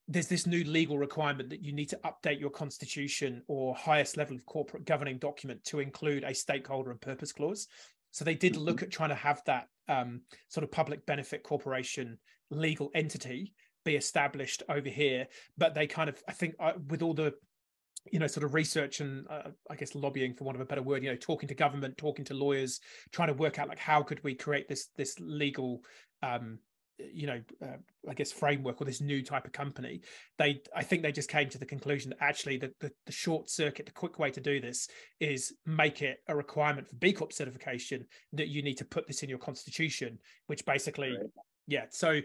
there's 0.07 0.27
this 0.27 0.47
new 0.47 0.63
legal 0.63 0.97
requirement 0.97 1.51
that 1.51 1.63
you 1.63 1.71
need 1.71 1.89
to 1.89 1.99
update 2.03 2.39
your 2.39 2.49
constitution 2.49 3.43
or 3.47 3.75
highest 3.75 4.17
level 4.17 4.35
of 4.35 4.43
corporate 4.47 4.85
governing 4.85 5.19
document 5.19 5.63
to 5.65 5.81
include 5.81 6.23
a 6.23 6.33
stakeholder 6.33 6.89
and 6.89 6.99
purpose 6.99 7.31
clause. 7.31 7.67
So 8.09 8.25
they 8.25 8.33
did 8.33 8.57
look 8.57 8.77
mm-hmm. 8.77 8.85
at 8.85 8.91
trying 8.91 9.09
to 9.09 9.15
have 9.15 9.43
that 9.45 9.67
um, 9.87 10.21
sort 10.47 10.63
of 10.63 10.71
public 10.71 11.05
benefit 11.05 11.43
corporation 11.43 12.17
legal 12.49 12.91
entity 12.93 13.53
be 13.83 13.95
established 13.95 14.63
over 14.67 14.89
here, 14.89 15.27
but 15.57 15.75
they 15.75 15.87
kind 15.87 16.09
of, 16.09 16.21
I 16.27 16.31
think, 16.33 16.55
uh, 16.59 16.73
with 16.89 17.01
all 17.01 17.13
the 17.13 17.33
you 18.11 18.19
know 18.19 18.27
sort 18.27 18.43
of 18.43 18.53
research 18.53 18.99
and 18.99 19.25
uh, 19.29 19.49
i 19.69 19.75
guess 19.75 19.95
lobbying 19.95 20.33
for 20.33 20.43
want 20.43 20.55
of 20.55 20.61
a 20.61 20.65
better 20.65 20.83
word 20.83 21.03
you 21.03 21.09
know 21.09 21.15
talking 21.15 21.49
to 21.49 21.55
government 21.55 21.97
talking 21.97 22.23
to 22.23 22.33
lawyers 22.33 22.79
trying 23.11 23.29
to 23.29 23.33
work 23.33 23.57
out 23.57 23.67
like 23.67 23.79
how 23.79 24.03
could 24.03 24.23
we 24.23 24.35
create 24.35 24.67
this 24.67 24.89
this 24.95 25.15
legal 25.19 25.81
um 26.21 26.59
you 26.97 27.27
know 27.27 27.41
uh, 27.63 27.77
i 28.07 28.13
guess 28.13 28.31
framework 28.31 28.79
or 28.79 28.85
this 28.85 29.01
new 29.01 29.21
type 29.21 29.45
of 29.45 29.51
company 29.51 30.01
they 30.37 30.61
i 30.75 30.83
think 30.83 31.01
they 31.01 31.11
just 31.11 31.29
came 31.29 31.49
to 31.49 31.57
the 31.57 31.65
conclusion 31.65 32.11
that 32.11 32.21
actually 32.21 32.57
the, 32.57 32.71
the, 32.79 32.91
the 33.05 33.11
short 33.11 33.49
circuit 33.49 33.85
the 33.85 33.91
quick 33.91 34.17
way 34.19 34.31
to 34.31 34.39
do 34.39 34.61
this 34.61 34.87
is 35.19 35.53
make 35.65 36.01
it 36.01 36.19
a 36.27 36.35
requirement 36.35 36.87
for 36.87 36.95
b 36.95 37.11
corp 37.11 37.33
certification 37.33 38.05
that 38.31 38.47
you 38.47 38.61
need 38.61 38.77
to 38.77 38.85
put 38.85 39.07
this 39.07 39.23
in 39.23 39.29
your 39.29 39.39
constitution 39.39 40.17
which 40.47 40.63
basically 40.65 41.09
right. 41.09 41.29
Yeah 41.67 41.85
so 41.89 42.21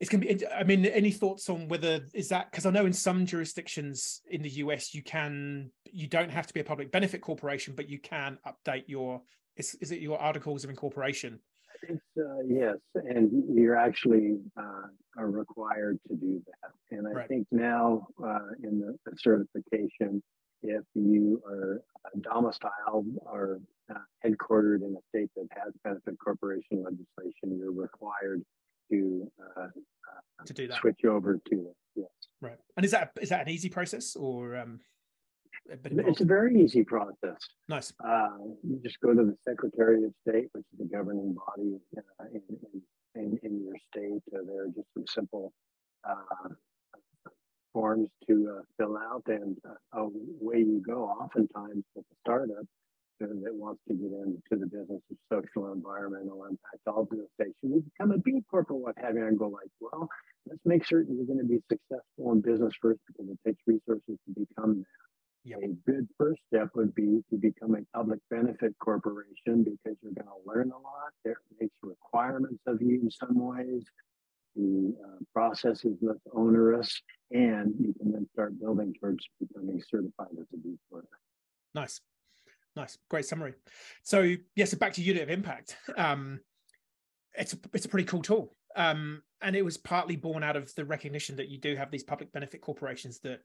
it's 0.00 0.10
gonna 0.10 0.24
be 0.24 0.46
i 0.48 0.64
mean 0.64 0.86
any 0.86 1.10
thoughts 1.10 1.48
on 1.48 1.68
whether 1.68 2.00
is 2.12 2.28
that 2.28 2.50
because 2.50 2.66
i 2.66 2.70
know 2.70 2.86
in 2.86 2.92
some 2.92 3.26
jurisdictions 3.26 4.20
in 4.30 4.42
the 4.42 4.50
us 4.50 4.94
you 4.94 5.02
can 5.02 5.70
you 5.84 6.06
don't 6.06 6.30
have 6.30 6.46
to 6.46 6.54
be 6.54 6.60
a 6.60 6.64
public 6.64 6.90
benefit 6.90 7.20
corporation 7.20 7.74
but 7.76 7.88
you 7.88 7.98
can 7.98 8.38
update 8.46 8.84
your 8.86 9.22
is, 9.56 9.76
is 9.80 9.92
it 9.92 10.00
your 10.00 10.18
articles 10.18 10.64
of 10.64 10.70
incorporation 10.70 11.38
uh, 11.90 12.40
yes, 12.46 12.76
and 12.94 13.30
you're 13.54 13.76
actually 13.76 14.38
uh, 14.56 14.86
are 15.18 15.30
required 15.30 15.98
to 16.08 16.16
do 16.16 16.42
that. 16.46 16.96
And 16.96 17.06
I 17.06 17.10
right. 17.10 17.28
think 17.28 17.46
now 17.50 18.06
uh, 18.22 18.38
in 18.62 18.80
the, 18.80 18.98
the, 19.04 19.16
certification, 19.16 20.22
if 20.62 20.84
you 20.94 21.42
are 21.46 21.82
domiciled 22.20 23.06
or 23.26 23.60
uh, 23.90 23.98
headquartered 24.24 24.82
in 24.82 24.96
a 24.96 25.02
state 25.08 25.30
that 25.36 25.46
has 25.52 25.72
benefit 25.82 26.16
corporation 26.22 26.82
legislation, 26.82 27.58
you're 27.58 27.72
required 27.72 28.42
to 28.90 29.30
uh, 29.56 29.62
uh, 29.62 30.44
to 30.44 30.52
do 30.52 30.68
that. 30.68 30.78
Switch 30.78 31.04
over 31.04 31.38
to 31.50 31.54
it. 31.54 31.76
Yes. 31.96 32.08
Right. 32.40 32.58
And 32.76 32.84
is 32.84 32.92
that 32.92 33.12
is 33.20 33.28
that 33.30 33.42
an 33.42 33.48
easy 33.48 33.68
process 33.68 34.16
or? 34.16 34.56
Um 34.56 34.80
it's 35.66 36.20
a 36.20 36.24
very 36.24 36.62
easy 36.62 36.84
process. 36.84 37.38
Nice. 37.68 37.92
Uh, 38.04 38.28
you 38.62 38.80
just 38.82 39.00
go 39.00 39.14
to 39.14 39.24
the 39.24 39.36
Secretary 39.48 40.04
of 40.04 40.12
State, 40.28 40.48
which 40.52 40.64
is 40.72 40.78
the 40.78 40.96
governing 40.96 41.34
body 41.34 41.78
uh, 41.96 42.24
in, 42.32 42.42
in, 42.74 43.22
in, 43.22 43.38
in, 43.42 43.64
your 43.64 43.76
state. 43.90 44.22
Uh, 44.34 44.42
there 44.46 44.64
are 44.64 44.68
just 44.68 44.88
some 44.94 45.06
simple 45.06 45.52
uh, 46.06 46.48
forms 47.72 48.10
to 48.28 48.58
uh, 48.58 48.62
fill 48.76 48.98
out, 48.98 49.22
and 49.26 49.56
uh, 49.66 50.00
away 50.00 50.58
you 50.58 50.82
go. 50.86 51.04
Oftentimes, 51.04 51.84
with 51.94 52.04
a 52.04 52.16
startup 52.20 52.66
that 53.20 53.54
wants 53.54 53.80
to 53.88 53.94
get 53.94 54.12
into 54.12 54.40
the 54.50 54.66
business 54.66 55.02
of 55.10 55.16
social 55.30 55.66
and 55.66 55.76
environmental 55.76 56.44
impact, 56.44 56.82
I'll 56.86 57.04
do 57.04 57.24
a 57.24 57.42
station. 57.42 57.84
Become 57.98 58.12
a 58.12 58.18
B 58.18 58.42
Corp 58.50 58.70
or 58.70 58.74
what 58.80 58.94
have 58.98 59.14
you, 59.14 59.26
and 59.26 59.38
go 59.38 59.48
like, 59.48 59.70
well, 59.80 60.08
let's 60.46 60.60
make 60.64 60.84
certain 60.86 61.16
you're 61.16 61.26
going 61.26 61.38
to 61.38 61.44
be 61.44 61.62
successful 61.70 62.32
in 62.32 62.40
business 62.40 62.74
first 62.80 63.00
because 63.06 63.30
it 63.30 63.38
takes 63.46 63.62
resources 63.66 64.18
to 64.26 64.46
become 64.46 64.78
that. 64.78 64.86
Yep. 65.46 65.58
A 65.62 65.90
good 65.90 66.08
first 66.16 66.40
step 66.48 66.70
would 66.74 66.94
be 66.94 67.22
to 67.28 67.36
become 67.36 67.74
a 67.74 67.96
public 67.96 68.18
benefit 68.30 68.74
corporation 68.78 69.62
because 69.62 69.98
you're 70.02 70.12
going 70.12 70.26
to 70.26 70.50
learn 70.50 70.70
a 70.70 70.78
lot. 70.78 71.12
There 71.22 71.36
makes 71.60 71.74
requirements 71.82 72.62
of 72.66 72.80
you 72.80 73.02
in 73.02 73.10
some 73.10 73.38
ways. 73.38 73.84
The 74.56 74.94
uh, 75.04 75.18
process 75.34 75.84
is 75.84 75.98
less 76.00 76.16
onerous, 76.32 77.02
and 77.30 77.74
you 77.78 77.92
can 77.92 78.12
then 78.12 78.26
start 78.32 78.58
building 78.58 78.94
towards 78.98 79.28
becoming 79.38 79.82
certified 79.86 80.28
as 80.40 80.46
a 80.54 80.56
B 80.56 80.78
Corp. 80.90 81.06
Nice, 81.74 82.00
nice, 82.76 82.98
great 83.08 83.24
summary. 83.24 83.54
So, 84.02 84.20
yes, 84.20 84.38
yeah, 84.56 84.64
so 84.66 84.76
back 84.76 84.94
to 84.94 85.02
unit 85.02 85.22
of 85.22 85.30
impact. 85.30 85.76
Um, 85.96 86.40
it's 87.36 87.52
a, 87.52 87.56
it's 87.72 87.84
a 87.84 87.88
pretty 87.88 88.06
cool 88.06 88.22
tool. 88.22 88.52
Um, 88.76 89.22
and 89.42 89.54
it 89.54 89.64
was 89.64 89.76
partly 89.76 90.16
born 90.16 90.42
out 90.42 90.56
of 90.56 90.74
the 90.74 90.84
recognition 90.84 91.36
that 91.36 91.48
you 91.48 91.58
do 91.58 91.76
have 91.76 91.90
these 91.90 92.02
public 92.02 92.32
benefit 92.32 92.60
corporations 92.60 93.20
that 93.20 93.40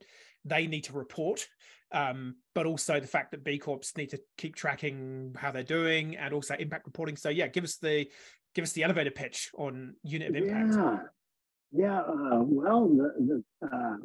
they 0.46 0.66
need 0.66 0.86
to 0.86 0.94
report, 0.94 1.48
um, 1.92 2.36
but 2.56 2.66
also 2.66 3.00
the 3.00 3.08
fact 3.08 3.32
that 3.32 3.44
B 3.44 3.58
Corps 3.58 3.92
need 3.98 4.10
to 4.12 4.20
keep 4.38 4.56
tracking 4.56 5.34
how 5.38 5.52
they're 5.52 5.64
doing 5.64 6.16
and 6.16 6.34
also 6.34 6.56
impact 6.56 6.86
reporting. 6.86 7.18
So 7.18 7.30
yeah, 7.30 7.48
give 7.48 7.64
us 7.64 7.78
the 7.78 8.08
give 8.56 8.64
us 8.64 8.72
the 8.72 8.84
elevator 8.84 9.12
pitch 9.12 9.52
on 9.58 9.96
unit 10.04 10.30
of 10.30 10.36
impact. 10.36 10.74
Yeah, 11.72 11.80
yeah. 11.82 12.00
Uh, 12.00 12.44
well, 12.44 12.88
the, 12.88 13.44
the, 13.62 13.68
uh, 13.68 13.98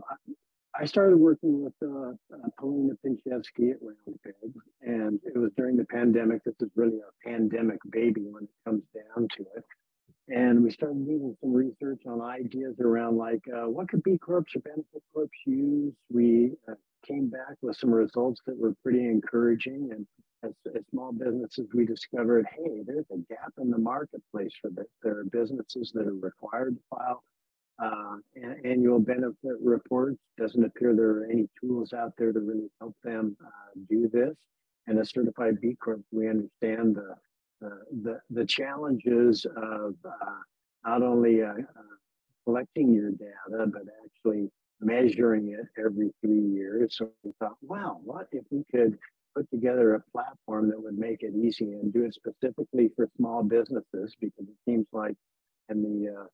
I 0.78 0.86
started 0.86 1.16
working 1.16 1.62
with 1.62 1.74
uh, 1.82 2.10
uh 2.34 2.48
Polina 2.58 2.94
Pinchevsky 3.04 3.70
at 3.70 3.78
Roundpeg, 3.80 4.52
and 4.82 5.20
it 5.24 5.38
was 5.38 5.52
during 5.56 5.76
the 5.76 5.84
pandemic. 5.84 6.42
This 6.44 6.54
is 6.60 6.70
really 6.74 7.00
our 7.00 7.14
pandemic 7.24 7.78
baby 7.90 8.26
when 8.28 8.44
it 8.44 8.50
comes 8.64 8.82
down 8.94 9.28
to 9.36 9.42
it 9.56 9.64
and 10.28 10.62
we 10.62 10.70
started 10.70 11.04
doing 11.06 11.36
some 11.40 11.52
research 11.52 12.02
on 12.06 12.20
ideas 12.22 12.76
around 12.80 13.16
like 13.16 13.42
uh, 13.54 13.68
what 13.68 13.88
could 13.88 14.02
B 14.02 14.16
Corps 14.16 14.44
or 14.54 14.60
benefit 14.60 15.02
corps 15.12 15.28
use. 15.44 15.92
We 16.10 16.52
uh, 16.68 16.74
came 17.06 17.28
back 17.28 17.56
with 17.60 17.76
some 17.76 17.92
results 17.92 18.40
that 18.46 18.58
were 18.58 18.74
pretty 18.82 19.04
encouraging. 19.04 19.90
And 19.92 20.06
as, 20.42 20.52
as 20.74 20.82
small 20.90 21.12
businesses, 21.12 21.68
we 21.74 21.84
discovered, 21.84 22.46
hey, 22.56 22.82
there's 22.86 23.04
a 23.12 23.18
gap 23.28 23.52
in 23.60 23.70
the 23.70 23.78
marketplace 23.78 24.52
for 24.60 24.70
this. 24.70 24.86
There 25.02 25.18
are 25.18 25.24
businesses 25.24 25.92
that 25.94 26.06
are 26.06 26.14
required 26.14 26.76
to 26.76 26.82
file 26.88 27.22
uh, 27.82 28.16
annual 28.64 29.00
benefit 29.00 29.56
reports. 29.62 30.18
Doesn't 30.38 30.64
appear 30.64 30.94
there 30.94 31.10
are 31.10 31.26
any 31.30 31.48
tools 31.60 31.92
out 31.92 32.12
there 32.16 32.32
to 32.32 32.40
really 32.40 32.70
help 32.80 32.94
them 33.02 33.36
uh, 33.44 33.48
do 33.88 34.08
this. 34.08 34.34
And 34.86 34.98
a 34.98 35.04
certified 35.04 35.60
B 35.60 35.76
Corp, 35.82 36.02
we 36.12 36.28
understand 36.28 36.96
the 36.96 37.16
the, 38.02 38.20
the 38.30 38.44
challenges 38.44 39.46
of 39.56 39.94
uh, 40.04 40.40
not 40.84 41.02
only 41.02 41.42
uh, 41.42 41.52
uh, 41.52 41.82
collecting 42.44 42.92
your 42.92 43.10
data, 43.10 43.66
but 43.72 43.82
actually 44.04 44.50
measuring 44.80 45.48
it 45.48 45.66
every 45.82 46.12
three 46.20 46.42
years. 46.42 46.96
So 46.98 47.10
we 47.22 47.32
thought, 47.38 47.56
wow, 47.62 48.00
what 48.04 48.28
if 48.32 48.44
we 48.50 48.64
could 48.70 48.98
put 49.34 49.50
together 49.50 49.94
a 49.94 50.02
platform 50.12 50.68
that 50.70 50.82
would 50.82 50.98
make 50.98 51.22
it 51.22 51.34
easy 51.34 51.72
and 51.72 51.92
do 51.92 52.04
it 52.04 52.14
specifically 52.14 52.90
for 52.94 53.08
small 53.16 53.42
businesses? 53.42 54.14
Because 54.20 54.46
it 54.46 54.56
seems 54.66 54.86
like 54.92 55.16
in 55.70 55.82
the 55.82 56.12
uh, 56.12 56.24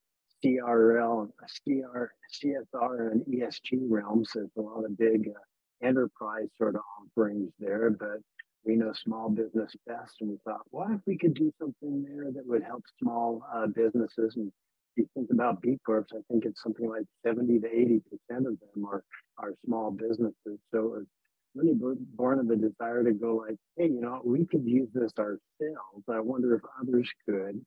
CRL, 0.44 1.28
CR, 1.66 2.12
CSR, 2.32 3.12
and 3.12 3.22
ESG 3.26 3.78
realms, 3.88 4.30
there's 4.34 4.50
a 4.56 4.60
lot 4.60 4.84
of 4.84 4.96
big 4.96 5.28
uh, 5.28 5.86
enterprise 5.86 6.48
sort 6.56 6.74
of 6.74 6.82
offerings 7.00 7.50
there, 7.58 7.90
but 7.90 8.20
we 8.64 8.76
know 8.76 8.92
small 8.92 9.28
business 9.28 9.72
best. 9.86 10.16
And 10.20 10.30
we 10.30 10.36
thought, 10.44 10.62
what 10.70 10.90
if 10.90 11.00
we 11.06 11.16
could 11.16 11.34
do 11.34 11.52
something 11.58 12.04
there 12.04 12.30
that 12.32 12.46
would 12.46 12.62
help 12.62 12.84
small 12.98 13.42
uh, 13.54 13.66
businesses? 13.66 14.34
And 14.36 14.48
if 14.48 14.52
you 14.96 15.08
think 15.14 15.30
about 15.30 15.60
B 15.62 15.78
Corps, 15.84 16.06
I 16.12 16.20
think 16.30 16.44
it's 16.44 16.62
something 16.62 16.88
like 16.88 17.04
70 17.26 17.60
to 17.60 17.68
80% 17.68 18.00
of 18.38 18.58
them 18.60 18.86
are, 18.86 19.04
are 19.38 19.54
small 19.64 19.90
businesses. 19.90 20.58
So 20.72 20.96
it 21.00 21.06
really 21.54 21.74
born 22.14 22.38
of 22.38 22.50
a 22.50 22.56
desire 22.56 23.02
to 23.04 23.12
go 23.12 23.36
like, 23.36 23.56
hey, 23.76 23.86
you 23.86 24.00
know, 24.00 24.20
we 24.24 24.44
could 24.46 24.64
use 24.64 24.88
this 24.92 25.12
ourselves. 25.18 26.04
I 26.08 26.20
wonder 26.20 26.54
if 26.54 26.62
others 26.80 27.10
could. 27.28 27.60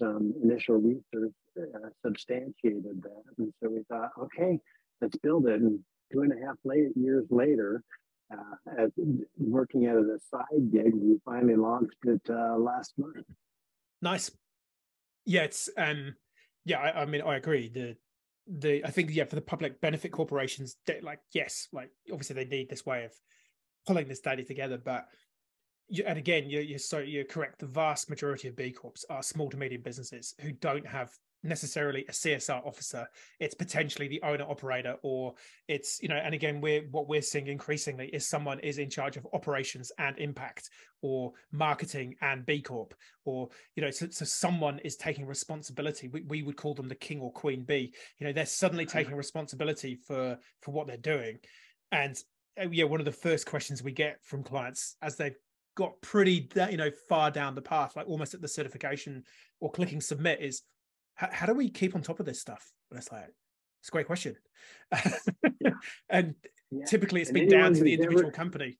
Some 0.00 0.34
initial 0.42 0.76
research 0.76 1.32
uh, 1.58 1.88
substantiated 2.04 3.02
that. 3.02 3.22
And 3.38 3.52
so 3.62 3.68
we 3.68 3.82
thought, 3.88 4.10
okay, 4.18 4.58
let's 5.00 5.16
build 5.18 5.46
it. 5.46 5.60
And 5.60 5.78
two 6.12 6.22
and 6.22 6.32
a 6.32 6.46
half 6.46 6.56
late, 6.64 6.88
years 6.96 7.26
later, 7.30 7.82
uh, 8.32 8.82
as 8.82 8.90
working 9.38 9.86
at 9.86 9.96
a 9.96 10.18
side 10.30 10.72
gig, 10.72 10.92
we 10.94 11.18
finally 11.24 11.56
launched 11.56 11.96
it 12.04 12.22
uh, 12.28 12.56
last 12.56 12.92
month. 12.96 13.26
Nice. 14.02 14.30
Yeah, 15.26 15.42
it's 15.42 15.68
um, 15.76 16.14
yeah. 16.64 16.78
I, 16.78 17.02
I, 17.02 17.04
mean, 17.04 17.22
I 17.22 17.36
agree. 17.36 17.68
The 17.68 17.96
the 18.46 18.84
I 18.84 18.90
think 18.90 19.10
yeah 19.12 19.24
for 19.24 19.34
the 19.34 19.42
public 19.42 19.80
benefit 19.80 20.12
corporations, 20.12 20.76
like 21.02 21.20
yes, 21.34 21.68
like 21.72 21.90
obviously 22.10 22.36
they 22.36 22.44
need 22.46 22.70
this 22.70 22.86
way 22.86 23.04
of 23.04 23.12
pulling 23.86 24.08
this 24.08 24.20
data 24.20 24.44
together, 24.44 24.78
but 24.82 25.06
you, 25.90 26.04
and 26.06 26.18
again, 26.18 26.48
you're, 26.48 26.62
you're 26.62 26.78
so 26.78 26.98
you're 26.98 27.24
correct. 27.24 27.58
The 27.58 27.66
vast 27.66 28.08
majority 28.08 28.48
of 28.48 28.56
B 28.56 28.70
Corps 28.70 29.04
are 29.10 29.22
small 29.22 29.50
to 29.50 29.56
medium 29.56 29.82
businesses 29.82 30.34
who 30.40 30.52
don't 30.52 30.86
have 30.86 31.10
necessarily 31.42 32.04
a 32.08 32.12
CSR 32.12 32.64
officer. 32.66 33.06
It's 33.40 33.54
potentially 33.54 34.06
the 34.06 34.22
owner 34.22 34.44
operator, 34.44 34.96
or 35.02 35.34
it's 35.68 36.00
you 36.00 36.08
know. 36.08 36.16
And 36.16 36.32
again, 36.32 36.60
we're 36.60 36.82
what 36.90 37.08
we're 37.08 37.22
seeing 37.22 37.48
increasingly 37.48 38.06
is 38.08 38.28
someone 38.28 38.60
is 38.60 38.78
in 38.78 38.88
charge 38.88 39.16
of 39.16 39.26
operations 39.32 39.90
and 39.98 40.16
impact, 40.18 40.70
or 41.02 41.32
marketing 41.50 42.14
and 42.22 42.46
B 42.46 42.62
Corp, 42.62 42.94
or 43.24 43.48
you 43.74 43.82
know, 43.82 43.90
so, 43.90 44.08
so 44.10 44.24
someone 44.24 44.78
is 44.84 44.96
taking 44.96 45.26
responsibility. 45.26 46.08
We, 46.08 46.22
we 46.22 46.42
would 46.42 46.56
call 46.56 46.74
them 46.74 46.88
the 46.88 46.94
king 46.94 47.20
or 47.20 47.32
queen 47.32 47.64
bee. 47.64 47.92
You 48.18 48.26
know, 48.26 48.32
they're 48.32 48.46
suddenly 48.46 48.86
taking 48.86 49.16
responsibility 49.16 49.96
for 50.06 50.38
for 50.60 50.70
what 50.70 50.86
they're 50.86 50.96
doing, 50.96 51.38
and 51.90 52.16
uh, 52.60 52.68
yeah, 52.70 52.84
one 52.84 53.00
of 53.00 53.06
the 53.06 53.12
first 53.12 53.46
questions 53.46 53.82
we 53.82 53.92
get 53.92 54.18
from 54.22 54.42
clients 54.42 54.96
as 55.02 55.16
they've 55.16 55.36
got 55.76 56.00
pretty 56.00 56.48
you 56.70 56.76
know 56.76 56.90
far 57.08 57.30
down 57.30 57.54
the 57.54 57.62
path 57.62 57.96
like 57.96 58.08
almost 58.08 58.34
at 58.34 58.42
the 58.42 58.48
certification 58.48 59.22
or 59.60 59.70
clicking 59.70 60.00
submit 60.00 60.40
is 60.40 60.62
how, 61.28 61.46
do 61.46 61.54
we 61.54 61.68
keep 61.68 61.94
on 61.94 62.02
top 62.02 62.20
of 62.20 62.26
this 62.26 62.40
stuff? 62.40 62.72
And 62.90 62.98
it's 62.98 63.10
like, 63.12 63.28
it's 63.80 63.88
a 63.88 63.92
great 63.92 64.06
question. 64.06 64.36
yeah. 65.60 65.70
and 66.08 66.34
yeah. 66.70 66.84
typically 66.86 67.20
it's 67.20 67.30
and 67.30 67.38
been 67.38 67.48
down 67.48 67.74
to 67.74 67.82
the 67.82 67.92
individual 67.92 68.26
ever, 68.26 68.32
company. 68.32 68.78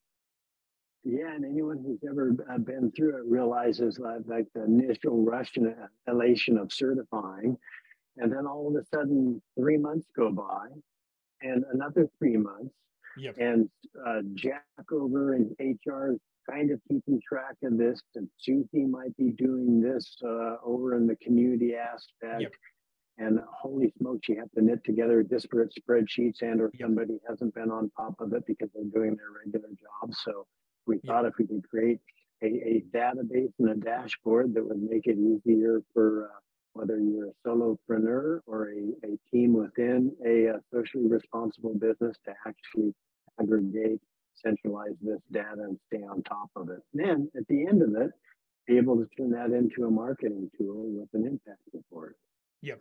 Yeah, 1.04 1.34
and 1.34 1.44
anyone 1.44 1.82
who's 1.84 1.98
ever 2.08 2.34
uh, 2.52 2.58
been 2.58 2.92
through 2.92 3.16
it 3.16 3.24
realizes 3.26 3.98
like, 3.98 4.20
like 4.26 4.46
the 4.54 4.64
initial 4.64 5.24
rush 5.24 5.56
and 5.56 5.74
elation 6.06 6.58
of 6.58 6.72
certifying. 6.72 7.56
And 8.16 8.32
then 8.32 8.46
all 8.46 8.68
of 8.68 8.74
a 8.74 8.84
sudden, 8.94 9.40
three 9.58 9.78
months 9.78 10.06
go 10.14 10.30
by, 10.30 10.66
and 11.42 11.64
another 11.72 12.08
three 12.18 12.36
months. 12.36 12.74
Yep. 13.16 13.36
And 13.38 13.70
uh, 14.06 14.20
Jack 14.34 14.64
over 14.92 15.34
in 15.34 15.54
HR 15.58 16.16
kind 16.48 16.70
of 16.70 16.80
keeping 16.88 17.20
track 17.26 17.56
of 17.62 17.78
this, 17.78 18.00
and 18.14 18.28
Susie 18.38 18.86
might 18.86 19.16
be 19.16 19.30
doing 19.30 19.80
this 19.80 20.16
uh, 20.24 20.56
over 20.64 20.96
in 20.96 21.06
the 21.06 21.16
community 21.16 21.74
aspect. 21.74 22.42
Yep. 22.42 22.52
And 23.18 23.40
holy 23.52 23.92
smokes, 23.98 24.28
you 24.28 24.36
have 24.38 24.50
to 24.52 24.62
knit 24.62 24.82
together 24.84 25.22
disparate 25.22 25.74
spreadsheets, 25.78 26.42
and 26.42 26.60
or 26.60 26.70
yep. 26.72 26.88
somebody 26.88 27.18
hasn't 27.28 27.54
been 27.54 27.70
on 27.70 27.90
top 27.96 28.14
of 28.20 28.32
it 28.32 28.44
because 28.46 28.70
they're 28.74 28.84
doing 28.84 29.16
their 29.16 29.44
regular 29.44 29.68
job. 29.68 30.14
So 30.14 30.46
we 30.86 30.96
yep. 30.96 31.04
thought 31.06 31.26
if 31.26 31.34
we 31.38 31.46
could 31.46 31.68
create 31.68 32.00
a, 32.42 32.46
a, 32.46 32.84
database 32.94 33.52
and 33.58 33.70
a 33.70 33.74
dashboard 33.74 34.54
that 34.54 34.66
would 34.66 34.82
make 34.82 35.06
it 35.06 35.18
easier 35.18 35.82
for 35.92 36.30
uh, 36.32 36.38
whether 36.72 36.98
you're 36.98 37.28
a 37.28 37.48
solopreneur 37.48 38.40
or 38.46 38.70
a, 38.70 39.06
a 39.06 39.18
team 39.30 39.52
within 39.52 40.12
a, 40.26 40.46
a 40.46 40.60
socially 40.72 41.08
responsible 41.08 41.74
business 41.74 42.16
to 42.24 42.32
actually 42.46 42.94
aggregate 43.38 44.00
centralize 44.34 44.96
this 45.00 45.20
data 45.32 45.62
and 45.62 45.78
stay 45.86 46.02
on 46.02 46.22
top 46.22 46.50
of 46.56 46.68
it. 46.68 46.80
And 46.94 47.04
then 47.04 47.30
at 47.36 47.46
the 47.48 47.66
end 47.66 47.82
of 47.82 47.94
it, 47.94 48.10
be 48.66 48.76
able 48.76 48.96
to 48.96 49.08
turn 49.16 49.30
that 49.30 49.50
into 49.50 49.86
a 49.86 49.90
marketing 49.90 50.50
tool 50.56 50.84
with 50.88 51.08
an 51.14 51.26
impact 51.26 51.60
report. 51.72 52.16
Yep. 52.62 52.80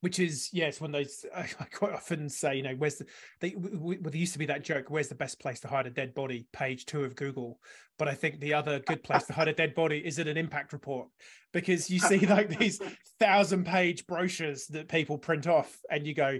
Which 0.00 0.20
is 0.20 0.50
yes, 0.52 0.80
one 0.80 0.94
of 0.94 1.00
those 1.00 1.26
I, 1.36 1.46
quite 1.72 1.92
often 1.92 2.28
say, 2.28 2.56
you 2.56 2.62
know, 2.62 2.74
where's 2.76 2.96
the 2.96 3.06
they 3.40 3.54
well, 3.56 3.96
there 4.00 4.16
used 4.16 4.34
to 4.34 4.38
be 4.38 4.46
that 4.46 4.64
joke, 4.64 4.86
where's 4.88 5.08
the 5.08 5.14
best 5.14 5.40
place 5.40 5.60
to 5.60 5.68
hide 5.68 5.86
a 5.86 5.90
dead 5.90 6.14
body? 6.14 6.46
Page 6.52 6.86
two 6.86 7.04
of 7.04 7.16
Google. 7.16 7.60
But 7.98 8.08
I 8.08 8.14
think 8.14 8.38
the 8.38 8.54
other 8.54 8.78
good 8.80 9.02
place 9.02 9.24
to 9.24 9.32
hide 9.32 9.48
a 9.48 9.52
dead 9.52 9.74
body 9.74 9.98
is 9.98 10.18
in 10.18 10.28
an 10.28 10.36
impact 10.36 10.72
report 10.72 11.08
because 11.52 11.90
you 11.90 11.98
see 11.98 12.18
like 12.26 12.58
these 12.58 12.80
thousand 13.18 13.66
page 13.66 14.06
brochures 14.06 14.66
that 14.68 14.88
people 14.88 15.18
print 15.18 15.46
off, 15.46 15.76
and 15.90 16.06
you 16.06 16.14
go, 16.14 16.38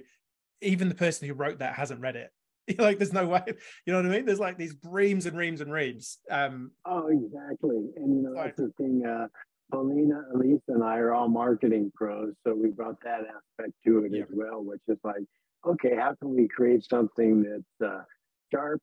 even 0.63 0.89
the 0.89 0.95
person 0.95 1.27
who 1.27 1.35
wrote 1.35 1.59
that 1.59 1.75
hasn't 1.75 2.01
read 2.01 2.17
it 2.17 2.31
like 2.79 2.99
there's 2.99 3.13
no 3.13 3.27
way 3.27 3.43
you 3.87 3.93
know 3.93 3.99
what 3.99 4.07
i 4.07 4.09
mean 4.09 4.25
there's 4.25 4.41
like 4.41 4.59
these 4.59 4.75
reams 4.85 5.27
and 5.27 5.37
reams 5.37 5.61
and 5.61 5.73
reams 5.73 6.19
um 6.31 6.71
oh 6.85 7.09
exactly 7.09 7.91
and 7.97 8.17
you 8.17 8.23
know 8.23 8.35
that's 8.35 8.57
the 8.57 8.73
thing 8.79 9.05
uh 9.07 9.27
Paulina, 9.71 10.23
Elise, 10.35 10.63
and 10.69 10.83
I 10.83 10.97
are 10.97 11.13
all 11.13 11.29
marketing 11.29 11.93
pros, 11.95 12.33
so 12.43 12.55
we 12.55 12.71
brought 12.71 13.01
that 13.03 13.21
aspect 13.21 13.75
to 13.87 14.05
it 14.05 14.13
yeah. 14.13 14.23
as 14.23 14.29
well, 14.31 14.65
which 14.65 14.81
is 14.89 14.99
like, 15.05 15.25
okay, 15.67 15.95
how 15.97 16.15
can 16.15 16.35
we 16.35 16.49
create 16.49 16.85
something 16.89 17.43
that's 17.43 17.91
uh, 17.93 18.03
sharp, 18.51 18.81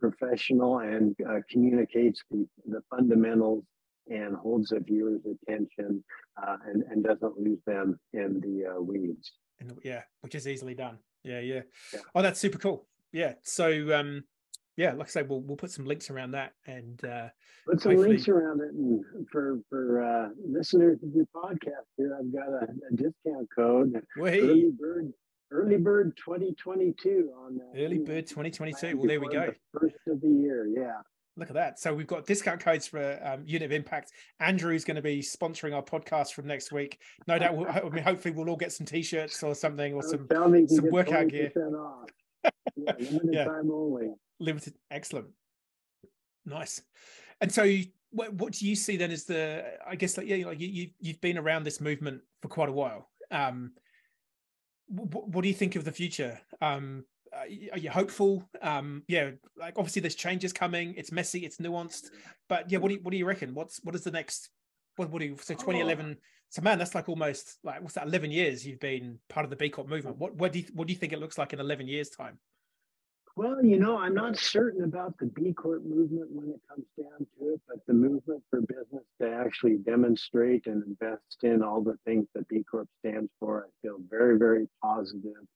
professional, 0.00 0.80
and 0.80 1.14
uh, 1.28 1.40
communicates 1.50 2.22
the, 2.30 2.46
the 2.66 2.80
fundamentals 2.90 3.64
and 4.08 4.34
holds 4.34 4.70
the 4.70 4.80
viewer's 4.80 5.20
attention 5.24 6.02
uh, 6.42 6.56
and, 6.66 6.82
and 6.90 7.04
doesn't 7.04 7.38
lose 7.38 7.60
them 7.66 7.98
in 8.12 8.40
the 8.40 8.74
uh, 8.74 8.80
weeds. 8.80 9.32
And 9.60 9.72
yeah, 9.84 10.02
which 10.22 10.34
is 10.34 10.48
easily 10.48 10.74
done. 10.74 10.98
Yeah, 11.22 11.40
yeah, 11.40 11.60
yeah. 11.92 12.00
Oh, 12.14 12.22
that's 12.22 12.40
super 12.40 12.58
cool 12.58 12.86
yeah. 13.12 13.34
So 13.42 13.98
um, 13.98 14.24
yeah, 14.76 14.92
like 14.92 15.08
I 15.08 15.10
say, 15.10 15.22
we'll 15.22 15.42
we'll 15.42 15.56
put 15.56 15.70
some 15.70 15.84
links 15.84 16.10
around 16.10 16.30
that 16.32 16.52
and 16.66 17.04
uh, 17.04 17.28
put 17.66 17.80
some 17.80 17.92
hopefully... 17.92 18.08
links 18.10 18.28
around 18.28 18.60
it. 18.60 18.72
And 18.72 19.04
for 19.30 19.58
for 19.68 20.02
uh, 20.02 20.28
listeners 20.46 20.98
of 21.02 21.14
your 21.14 21.26
podcast 21.34 21.86
here, 21.96 22.16
I've 22.18 22.32
got 22.32 22.48
a, 22.48 22.68
a 22.90 22.96
discount 22.96 23.48
code. 23.54 24.02
Wait. 24.16 24.40
Early 24.40 24.70
bird, 24.78 25.12
early 25.50 25.76
bird, 25.76 26.16
twenty 26.16 26.54
twenty 26.54 26.94
two 27.00 27.30
on 27.44 27.58
that. 27.58 27.72
Early 27.76 27.98
bird, 27.98 28.28
twenty 28.28 28.50
twenty 28.50 28.72
two. 28.72 28.96
Well, 28.96 29.06
there 29.06 29.20
we 29.20 29.28
go. 29.28 29.52
The 29.74 29.80
first 29.80 29.96
of 30.08 30.20
the 30.20 30.28
year, 30.28 30.66
yeah. 30.66 31.00
Look 31.36 31.48
at 31.48 31.54
that. 31.54 31.78
So 31.78 31.94
we've 31.94 32.08
got 32.08 32.26
discount 32.26 32.60
codes 32.60 32.88
for 32.88 33.18
um, 33.24 33.44
Unit 33.46 33.66
of 33.66 33.72
Impact. 33.72 34.12
Andrew's 34.40 34.84
going 34.84 34.96
to 34.96 35.02
be 35.02 35.20
sponsoring 35.20 35.74
our 35.74 35.82
podcast 35.82 36.32
from 36.32 36.46
next 36.46 36.70
week. 36.72 36.98
No 37.28 37.38
doubt. 37.38 37.56
We'll, 37.56 37.68
I 37.68 37.80
mean, 37.88 38.02
hopefully, 38.02 38.34
we'll 38.34 38.50
all 38.50 38.56
get 38.56 38.72
some 38.72 38.84
t-shirts 38.84 39.42
or 39.42 39.54
something, 39.54 39.94
or 39.94 40.02
some 40.02 40.26
some 40.68 40.90
workout 40.90 41.28
gear. 41.28 41.50
Off 41.56 42.10
yeah, 42.44 42.52
limited 42.98 43.30
yeah. 43.32 43.44
time 43.44 43.70
only. 43.70 44.08
Limited, 44.38 44.74
excellent, 44.90 45.28
nice. 46.46 46.82
And 47.40 47.52
so, 47.52 47.70
what, 48.10 48.32
what 48.34 48.52
do 48.52 48.66
you 48.66 48.74
see 48.74 48.96
then 48.96 49.10
as 49.10 49.24
the? 49.24 49.64
I 49.86 49.96
guess 49.96 50.16
like 50.16 50.26
yeah, 50.26 50.46
like 50.46 50.60
you, 50.60 50.68
you 50.68 50.90
you've 51.00 51.20
been 51.20 51.38
around 51.38 51.64
this 51.64 51.80
movement 51.80 52.22
for 52.42 52.48
quite 52.48 52.68
a 52.68 52.72
while. 52.72 53.08
Um, 53.30 53.72
what, 54.88 55.28
what 55.28 55.42
do 55.42 55.48
you 55.48 55.54
think 55.54 55.76
of 55.76 55.84
the 55.84 55.92
future? 55.92 56.40
Um, 56.60 57.04
are 57.32 57.78
you 57.78 57.90
hopeful? 57.90 58.48
Um, 58.60 59.02
yeah, 59.06 59.30
like 59.56 59.74
obviously 59.76 60.02
there's 60.02 60.14
changes 60.14 60.52
coming. 60.52 60.94
It's 60.96 61.12
messy, 61.12 61.44
it's 61.44 61.58
nuanced, 61.58 62.10
but 62.48 62.70
yeah, 62.70 62.78
what 62.78 62.88
do 62.88 62.94
you, 62.94 63.00
what 63.02 63.12
do 63.12 63.16
you 63.16 63.26
reckon? 63.26 63.54
What's 63.54 63.80
what 63.84 63.94
is 63.94 64.02
the 64.02 64.10
next? 64.10 64.50
What 65.08 65.20
do 65.20 65.26
you 65.26 65.36
so 65.40 65.54
2011? 65.54 66.16
Oh. 66.18 66.22
So 66.50 66.62
man, 66.62 66.78
that's 66.78 66.94
like 66.94 67.08
almost 67.08 67.58
like 67.62 67.80
what's 67.80 67.94
that? 67.94 68.06
11 68.06 68.30
years 68.32 68.66
you've 68.66 68.80
been 68.80 69.18
part 69.28 69.44
of 69.44 69.50
the 69.50 69.56
B 69.56 69.68
Corp 69.68 69.88
movement. 69.88 70.18
What 70.18 70.34
what 70.34 70.52
do 70.52 70.58
you 70.58 70.66
what 70.74 70.86
do 70.86 70.92
you 70.92 70.98
think 70.98 71.12
it 71.12 71.20
looks 71.20 71.38
like 71.38 71.52
in 71.52 71.60
11 71.60 71.86
years 71.86 72.10
time? 72.10 72.38
Well, 73.36 73.64
you 73.64 73.78
know, 73.78 73.96
I'm 73.96 74.14
not 74.14 74.36
certain 74.36 74.84
about 74.84 75.16
the 75.18 75.26
B 75.26 75.52
Corp 75.52 75.84
movement 75.84 76.30
when 76.30 76.48
it 76.48 76.60
comes 76.68 76.86
down 76.98 77.26
to 77.38 77.54
it, 77.54 77.60
but 77.68 77.78
the 77.86 77.94
movement 77.94 78.42
for 78.50 78.60
business 78.60 79.04
to 79.20 79.32
actually 79.32 79.76
demonstrate 79.76 80.66
and 80.66 80.82
invest 80.82 81.44
in 81.44 81.62
all 81.62 81.80
the 81.80 81.96
things 82.04 82.26
that 82.34 82.48
B 82.48 82.64
Corp 82.68 82.88
stands 82.98 83.30
for, 83.38 83.66
I 83.66 83.70
feel 83.82 83.98
very, 84.10 84.36
very 84.36 84.66
positive 84.82 85.46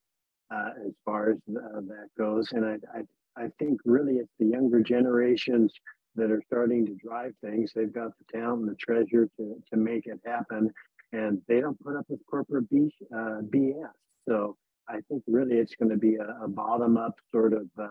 uh, 0.50 0.70
as 0.86 0.92
far 1.04 1.32
as 1.32 1.38
uh, 1.48 1.80
that 1.88 2.08
goes. 2.16 2.52
And 2.52 2.64
I, 2.64 2.78
I, 2.96 3.44
I 3.44 3.48
think 3.58 3.80
really 3.84 4.14
it's 4.14 4.32
the 4.38 4.46
younger 4.46 4.80
generations 4.80 5.72
that 6.16 6.30
are 6.30 6.42
starting 6.46 6.86
to 6.86 6.94
drive 6.94 7.32
things. 7.42 7.72
They've 7.74 7.92
got 7.92 8.12
the 8.18 8.38
talent 8.38 8.62
and 8.62 8.70
the 8.70 8.76
treasure 8.76 9.28
to, 9.36 9.56
to 9.72 9.76
make 9.76 10.06
it 10.06 10.20
happen, 10.24 10.70
and 11.12 11.40
they 11.48 11.60
don't 11.60 11.80
put 11.80 11.96
up 11.96 12.06
with 12.08 12.20
corporate 12.30 12.68
B, 12.70 12.92
uh, 13.14 13.40
BS. 13.42 13.90
So 14.28 14.56
I 14.88 15.00
think 15.08 15.22
really 15.26 15.56
it's 15.56 15.74
going 15.74 15.90
to 15.90 15.96
be 15.96 16.16
a, 16.16 16.44
a 16.44 16.48
bottom 16.48 16.96
up 16.96 17.14
sort 17.32 17.52
of 17.52 17.66
uh, 17.78 17.88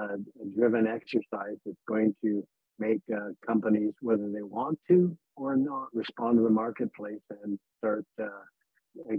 uh, 0.00 0.16
driven 0.56 0.86
exercise 0.86 1.56
that's 1.64 1.76
going 1.86 2.14
to 2.24 2.42
make 2.78 3.00
uh, 3.14 3.30
companies, 3.46 3.92
whether 4.00 4.30
they 4.30 4.42
want 4.42 4.78
to 4.88 5.16
or 5.36 5.56
not, 5.56 5.88
respond 5.92 6.38
to 6.38 6.42
the 6.42 6.50
marketplace 6.50 7.20
and 7.42 7.58
start 7.78 8.04
uh, 8.20 8.26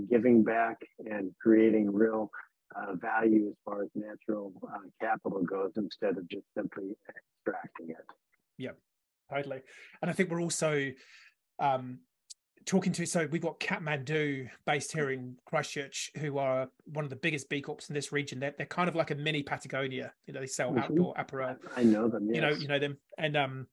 giving 0.10 0.44
back 0.44 0.78
and 1.00 1.32
creating 1.42 1.92
real 1.92 2.30
uh, 2.76 2.93
value 2.95 3.47
as 3.49 3.55
far 3.65 3.84
as 3.84 3.89
natural 3.95 4.53
uh, 4.63 4.80
capital 5.01 5.43
goes 5.43 5.72
instead 5.78 6.17
of 6.17 6.28
just 6.30 6.45
simply 6.55 6.95
extracting 7.07 7.89
it. 7.89 8.05
Yeah, 8.57 8.72
totally. 9.32 9.61
And 10.01 10.09
I 10.09 10.13
think 10.13 10.30
we're 10.30 10.41
also 10.41 10.91
um, 11.59 11.99
talking 12.65 12.93
to 12.93 13.05
so 13.05 13.28
we've 13.32 13.41
got 13.41 13.59
Kathmandu 13.59 14.49
based 14.65 14.91
here 14.91 15.11
in 15.11 15.36
Christchurch, 15.45 16.11
who 16.17 16.38
are 16.38 16.70
one 16.86 17.03
of 17.03 17.09
the 17.09 17.15
biggest 17.15 17.49
B 17.49 17.61
Corps 17.61 17.89
in 17.89 17.95
this 17.95 18.11
region. 18.11 18.39
They're, 18.39 18.53
they're 18.57 18.67
kind 18.67 18.88
of 18.88 18.95
like 18.95 19.11
a 19.11 19.15
mini 19.15 19.43
Patagonia. 19.43 20.13
You 20.28 20.34
know, 20.34 20.39
they 20.39 20.47
sell 20.47 20.70
mm-hmm. 20.70 20.80
outdoor 20.80 21.13
apparel. 21.17 21.55
I 21.76 21.84
know 21.84 22.07
them. 22.07 22.28
Yes. 22.28 22.36
You 22.36 22.41
know, 22.41 22.49
you 22.49 22.67
know 22.67 22.80
them, 22.80 22.97
and 23.17 23.36
um, 23.36 23.67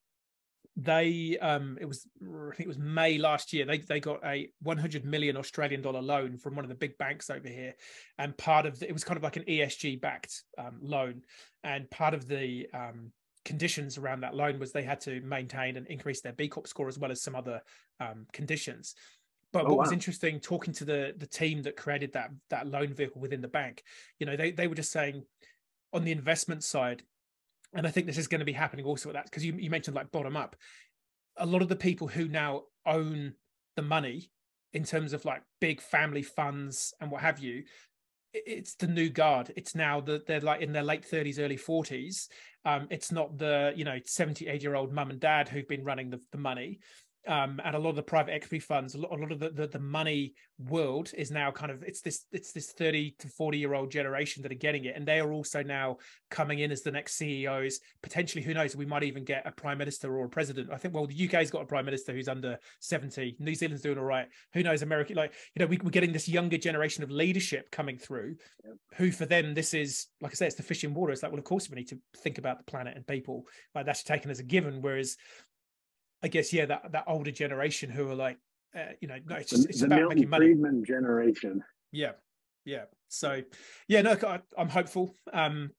they 0.76 1.38
um, 1.40 1.78
it 1.80 1.86
was 1.86 2.06
I 2.22 2.54
think 2.54 2.66
it 2.66 2.68
was 2.68 2.78
May 2.78 3.16
last 3.16 3.52
year. 3.52 3.64
They 3.64 3.78
they 3.78 4.00
got 4.00 4.20
a 4.24 4.48
100 4.62 5.04
million 5.04 5.36
Australian 5.36 5.80
dollar 5.80 6.02
loan 6.02 6.36
from 6.36 6.54
one 6.54 6.64
of 6.64 6.68
the 6.68 6.74
big 6.74 6.98
banks 6.98 7.30
over 7.30 7.48
here, 7.48 7.74
and 8.18 8.36
part 8.36 8.66
of 8.66 8.78
the, 8.78 8.88
it 8.88 8.92
was 8.92 9.04
kind 9.04 9.16
of 9.16 9.22
like 9.22 9.36
an 9.36 9.44
ESG 9.44 10.00
backed 10.00 10.42
um, 10.58 10.78
loan, 10.82 11.22
and 11.64 11.90
part 11.90 12.12
of 12.12 12.28
the 12.28 12.68
um, 12.74 13.10
conditions 13.46 13.96
around 13.96 14.20
that 14.20 14.34
loan 14.34 14.58
was 14.58 14.72
they 14.72 14.82
had 14.82 15.00
to 15.00 15.20
maintain 15.22 15.78
and 15.78 15.86
increase 15.86 16.20
their 16.20 16.34
B 16.34 16.48
Corp 16.48 16.66
score 16.66 16.88
as 16.88 16.98
well 16.98 17.10
as 17.10 17.22
some 17.22 17.34
other 17.34 17.62
um, 17.98 18.26
conditions. 18.32 18.94
But 19.52 19.62
oh, 19.62 19.68
what 19.68 19.78
wow. 19.78 19.84
was 19.84 19.92
interesting, 19.92 20.40
talking 20.40 20.74
to 20.74 20.84
the 20.84 21.14
the 21.16 21.26
team 21.26 21.62
that 21.62 21.76
created 21.76 22.12
that 22.12 22.30
that 22.50 22.66
loan 22.66 22.92
vehicle 22.92 23.22
within 23.22 23.40
the 23.40 23.48
bank, 23.48 23.82
you 24.18 24.26
know, 24.26 24.36
they 24.36 24.50
they 24.50 24.66
were 24.66 24.74
just 24.74 24.92
saying 24.92 25.22
on 25.94 26.04
the 26.04 26.12
investment 26.12 26.62
side, 26.62 27.02
and 27.76 27.86
I 27.86 27.90
think 27.90 28.06
this 28.06 28.18
is 28.18 28.28
going 28.28 28.40
to 28.40 28.44
be 28.44 28.52
happening 28.52 28.84
also 28.84 29.08
with 29.08 29.14
that 29.14 29.24
because 29.24 29.44
you, 29.44 29.54
you 29.54 29.70
mentioned 29.70 29.94
like 29.94 30.10
bottom 30.10 30.36
up, 30.36 30.56
a 31.36 31.46
lot 31.46 31.62
of 31.62 31.68
the 31.68 31.76
people 31.76 32.08
who 32.08 32.28
now 32.28 32.62
own 32.84 33.34
the 33.76 33.82
money 33.82 34.30
in 34.72 34.84
terms 34.84 35.12
of 35.12 35.24
like 35.24 35.42
big 35.60 35.80
family 35.80 36.22
funds 36.22 36.94
and 37.00 37.10
what 37.10 37.22
have 37.22 37.38
you 37.38 37.64
it's 38.44 38.74
the 38.74 38.86
new 38.86 39.08
guard. 39.08 39.52
It's 39.56 39.74
now 39.74 40.00
that 40.02 40.26
they're 40.26 40.40
like 40.40 40.60
in 40.60 40.72
their 40.72 40.82
late 40.82 41.08
30s, 41.10 41.38
early 41.38 41.56
40s. 41.56 42.28
Um, 42.64 42.88
it's 42.90 43.12
not 43.12 43.38
the 43.38 43.72
you 43.76 43.84
know 43.84 43.98
78 44.04 44.62
year 44.62 44.74
old 44.74 44.92
mum 44.92 45.10
and 45.10 45.20
dad 45.20 45.48
who've 45.48 45.68
been 45.68 45.84
running 45.84 46.10
the, 46.10 46.20
the 46.32 46.38
money 46.38 46.80
um, 47.26 47.60
and 47.64 47.74
a 47.74 47.78
lot 47.78 47.90
of 47.90 47.96
the 47.96 48.02
private 48.02 48.32
equity 48.32 48.60
funds, 48.60 48.94
a 48.94 48.98
lot, 48.98 49.12
a 49.12 49.16
lot 49.16 49.32
of 49.32 49.38
the, 49.38 49.50
the, 49.50 49.66
the 49.66 49.78
money 49.78 50.34
world 50.58 51.10
is 51.16 51.30
now 51.30 51.50
kind 51.50 51.70
of 51.70 51.82
it's 51.82 52.00
this 52.00 52.24
it's 52.32 52.52
this 52.52 52.72
thirty 52.72 53.14
to 53.18 53.28
forty 53.28 53.58
year 53.58 53.74
old 53.74 53.90
generation 53.90 54.42
that 54.42 54.52
are 54.52 54.56
getting 54.56 54.84
it, 54.84 54.94
and 54.96 55.06
they 55.06 55.20
are 55.20 55.32
also 55.32 55.62
now 55.62 55.96
coming 56.30 56.60
in 56.60 56.72
as 56.72 56.82
the 56.82 56.90
next 56.90 57.14
CEOs. 57.14 57.80
Potentially, 58.02 58.42
who 58.42 58.54
knows? 58.54 58.76
We 58.76 58.86
might 58.86 59.02
even 59.02 59.24
get 59.24 59.46
a 59.46 59.52
prime 59.52 59.78
minister 59.78 60.16
or 60.16 60.26
a 60.26 60.28
president. 60.28 60.70
I 60.72 60.76
think 60.76 60.94
well, 60.94 61.06
the 61.06 61.28
UK's 61.28 61.50
got 61.50 61.62
a 61.62 61.66
prime 61.66 61.84
minister 61.84 62.12
who's 62.12 62.28
under 62.28 62.58
seventy. 62.80 63.36
New 63.38 63.54
Zealand's 63.54 63.82
doing 63.82 63.98
all 63.98 64.04
right. 64.04 64.28
Who 64.54 64.62
knows? 64.62 64.82
America, 64.82 65.14
like 65.14 65.34
you 65.54 65.60
know, 65.60 65.66
we, 65.66 65.78
are 65.78 65.90
getting 65.90 66.12
this 66.12 66.28
younger 66.28 66.58
generation 66.58 67.02
of 67.02 67.10
leadership 67.10 67.70
coming 67.70 67.98
through. 67.98 68.36
Yep. 68.64 68.74
Who 68.96 69.10
for 69.10 69.26
them 69.26 69.54
this 69.54 69.74
is 69.74 70.06
like 70.20 70.32
I 70.32 70.34
say, 70.34 70.46
it's 70.46 70.56
the 70.56 70.62
fishing 70.62 70.94
water. 70.94 71.12
It's 71.12 71.22
like 71.22 71.32
well, 71.32 71.38
of 71.38 71.44
course 71.44 71.68
we 71.68 71.76
need 71.76 71.88
to 71.88 71.98
think 72.18 72.38
about 72.38 72.58
the 72.58 72.64
planet 72.64 72.96
and 72.96 73.06
people. 73.06 73.44
Like 73.74 73.86
that's 73.86 74.04
taken 74.04 74.30
as 74.30 74.40
a 74.40 74.44
given. 74.44 74.80
Whereas 74.80 75.16
I 76.22 76.28
guess 76.28 76.52
yeah, 76.52 76.66
that 76.66 76.92
that 76.92 77.04
older 77.06 77.30
generation 77.30 77.90
who 77.90 78.10
are 78.10 78.14
like, 78.14 78.38
uh, 78.74 78.92
you 79.00 79.08
know, 79.08 79.18
no, 79.26 79.36
it's 79.36 79.50
just 79.50 79.68
it's 79.68 79.80
the 79.80 79.86
about 79.86 79.98
Milton 79.98 80.18
making 80.18 80.30
money. 80.30 80.46
Friedman 80.46 80.84
generation. 80.84 81.62
Yeah, 81.92 82.12
yeah. 82.64 82.84
So 83.08 83.42
yeah, 83.88 84.02
no, 84.02 84.16
I, 84.26 84.40
am 84.58 84.68
hopeful. 84.68 85.14
Um, 85.32 85.70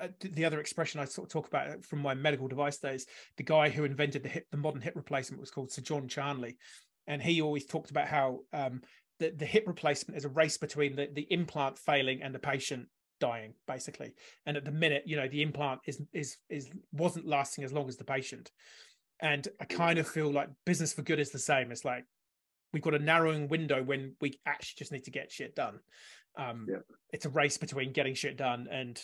uh, 0.00 0.08
the 0.20 0.44
other 0.44 0.60
expression 0.60 1.00
I 1.00 1.04
sort 1.04 1.28
of 1.28 1.32
talk 1.32 1.46
about 1.46 1.84
from 1.84 2.00
my 2.00 2.14
medical 2.14 2.48
device 2.48 2.78
days, 2.78 3.06
the 3.36 3.42
guy 3.42 3.68
who 3.68 3.84
invented 3.84 4.22
the 4.22 4.28
hip, 4.28 4.46
the 4.50 4.56
modern 4.56 4.80
hip 4.80 4.94
replacement 4.96 5.40
was 5.40 5.50
called 5.50 5.70
Sir 5.70 5.82
John 5.82 6.08
Charnley, 6.08 6.56
and 7.06 7.22
he 7.22 7.42
always 7.42 7.66
talked 7.66 7.90
about 7.90 8.08
how 8.08 8.40
um, 8.52 8.80
the 9.18 9.30
the 9.30 9.46
hip 9.46 9.64
replacement 9.66 10.18
is 10.18 10.24
a 10.24 10.30
race 10.30 10.58
between 10.58 10.96
the 10.96 11.08
the 11.12 11.26
implant 11.30 11.78
failing 11.78 12.22
and 12.22 12.34
the 12.34 12.38
patient 12.38 12.88
dying 13.20 13.54
basically 13.66 14.12
and 14.44 14.56
at 14.56 14.64
the 14.64 14.72
minute 14.72 15.04
you 15.06 15.16
know 15.16 15.28
the 15.28 15.40
implant 15.40 15.80
is 15.86 16.02
is 16.12 16.36
is 16.50 16.68
wasn't 16.92 17.26
lasting 17.26 17.64
as 17.64 17.72
long 17.72 17.88
as 17.88 17.96
the 17.96 18.04
patient 18.04 18.50
and 19.24 19.48
I 19.58 19.64
kind 19.64 19.98
of 19.98 20.06
feel 20.06 20.30
like 20.30 20.50
business 20.66 20.92
for 20.92 21.00
good 21.00 21.18
is 21.18 21.30
the 21.30 21.38
same. 21.38 21.72
It's 21.72 21.84
like 21.84 22.04
we've 22.74 22.82
got 22.82 22.94
a 22.94 22.98
narrowing 22.98 23.48
window 23.48 23.82
when 23.82 24.14
we 24.20 24.38
actually 24.46 24.74
just 24.78 24.92
need 24.92 25.04
to 25.04 25.10
get 25.10 25.32
shit 25.32 25.56
done. 25.56 25.80
Um, 26.36 26.66
yeah. 26.70 26.80
It's 27.10 27.24
a 27.24 27.30
race 27.30 27.56
between 27.56 27.92
getting 27.92 28.14
shit 28.14 28.36
done 28.36 28.68
and 28.70 29.02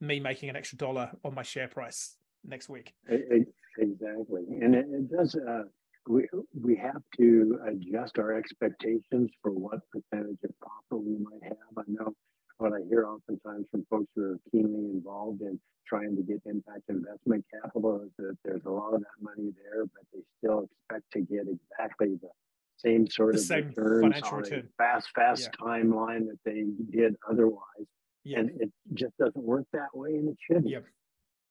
me 0.00 0.20
making 0.20 0.50
an 0.50 0.56
extra 0.56 0.78
dollar 0.78 1.10
on 1.24 1.34
my 1.34 1.42
share 1.42 1.66
price 1.66 2.16
next 2.44 2.68
week. 2.68 2.94
Exactly, 3.08 4.44
and 4.62 4.74
it, 4.74 4.86
it 4.88 5.10
does. 5.10 5.34
Uh, 5.34 5.64
we 6.08 6.28
we 6.58 6.76
have 6.76 7.02
to 7.18 7.58
adjust 7.66 8.18
our 8.18 8.34
expectations 8.34 9.30
for 9.42 9.50
what 9.50 9.80
percentage 9.90 10.38
of 10.44 10.50
profit 10.60 11.04
we 11.04 11.18
might 11.18 11.42
have. 11.42 11.76
I 11.76 11.82
know 11.88 12.14
what 12.58 12.72
I 12.72 12.80
hear 12.88 13.06
oftentimes 13.06 13.66
from 13.70 13.86
folks 13.90 14.10
who 14.14 14.32
are 14.32 14.38
keenly 14.50 14.90
involved 14.90 15.42
in 15.42 15.60
trying 15.86 16.16
to 16.16 16.22
get 16.22 16.40
impact 16.46 16.82
investment 16.88 17.44
capital 17.62 18.02
is 18.02 18.10
that 18.18 18.36
there's 18.44 18.64
a 18.66 18.70
lot 18.70 18.94
of 18.94 19.00
that 19.00 19.20
money 19.20 19.52
there, 19.62 19.84
but 19.84 20.04
they 20.12 20.20
still 20.38 20.68
expect 20.88 21.04
to 21.12 21.20
get 21.20 21.46
exactly 21.48 22.18
the 22.20 22.30
same 22.78 23.08
sort 23.08 23.34
the 23.34 23.38
of 23.38 23.44
same 23.44 23.68
returns 23.68 24.22
on 24.22 24.40
return. 24.40 24.68
a 24.68 24.82
fast, 24.82 25.08
fast 25.14 25.42
yeah. 25.42 25.66
timeline 25.66 26.26
that 26.26 26.38
they 26.44 26.64
did 26.90 27.16
otherwise. 27.30 27.86
Yeah. 28.24 28.40
And 28.40 28.50
it 28.60 28.70
just 28.94 29.16
doesn't 29.18 29.36
work 29.36 29.66
that 29.72 29.94
way 29.94 30.10
and 30.10 30.28
it 30.30 30.36
shouldn't. 30.40 30.68
Yep. 30.68 30.84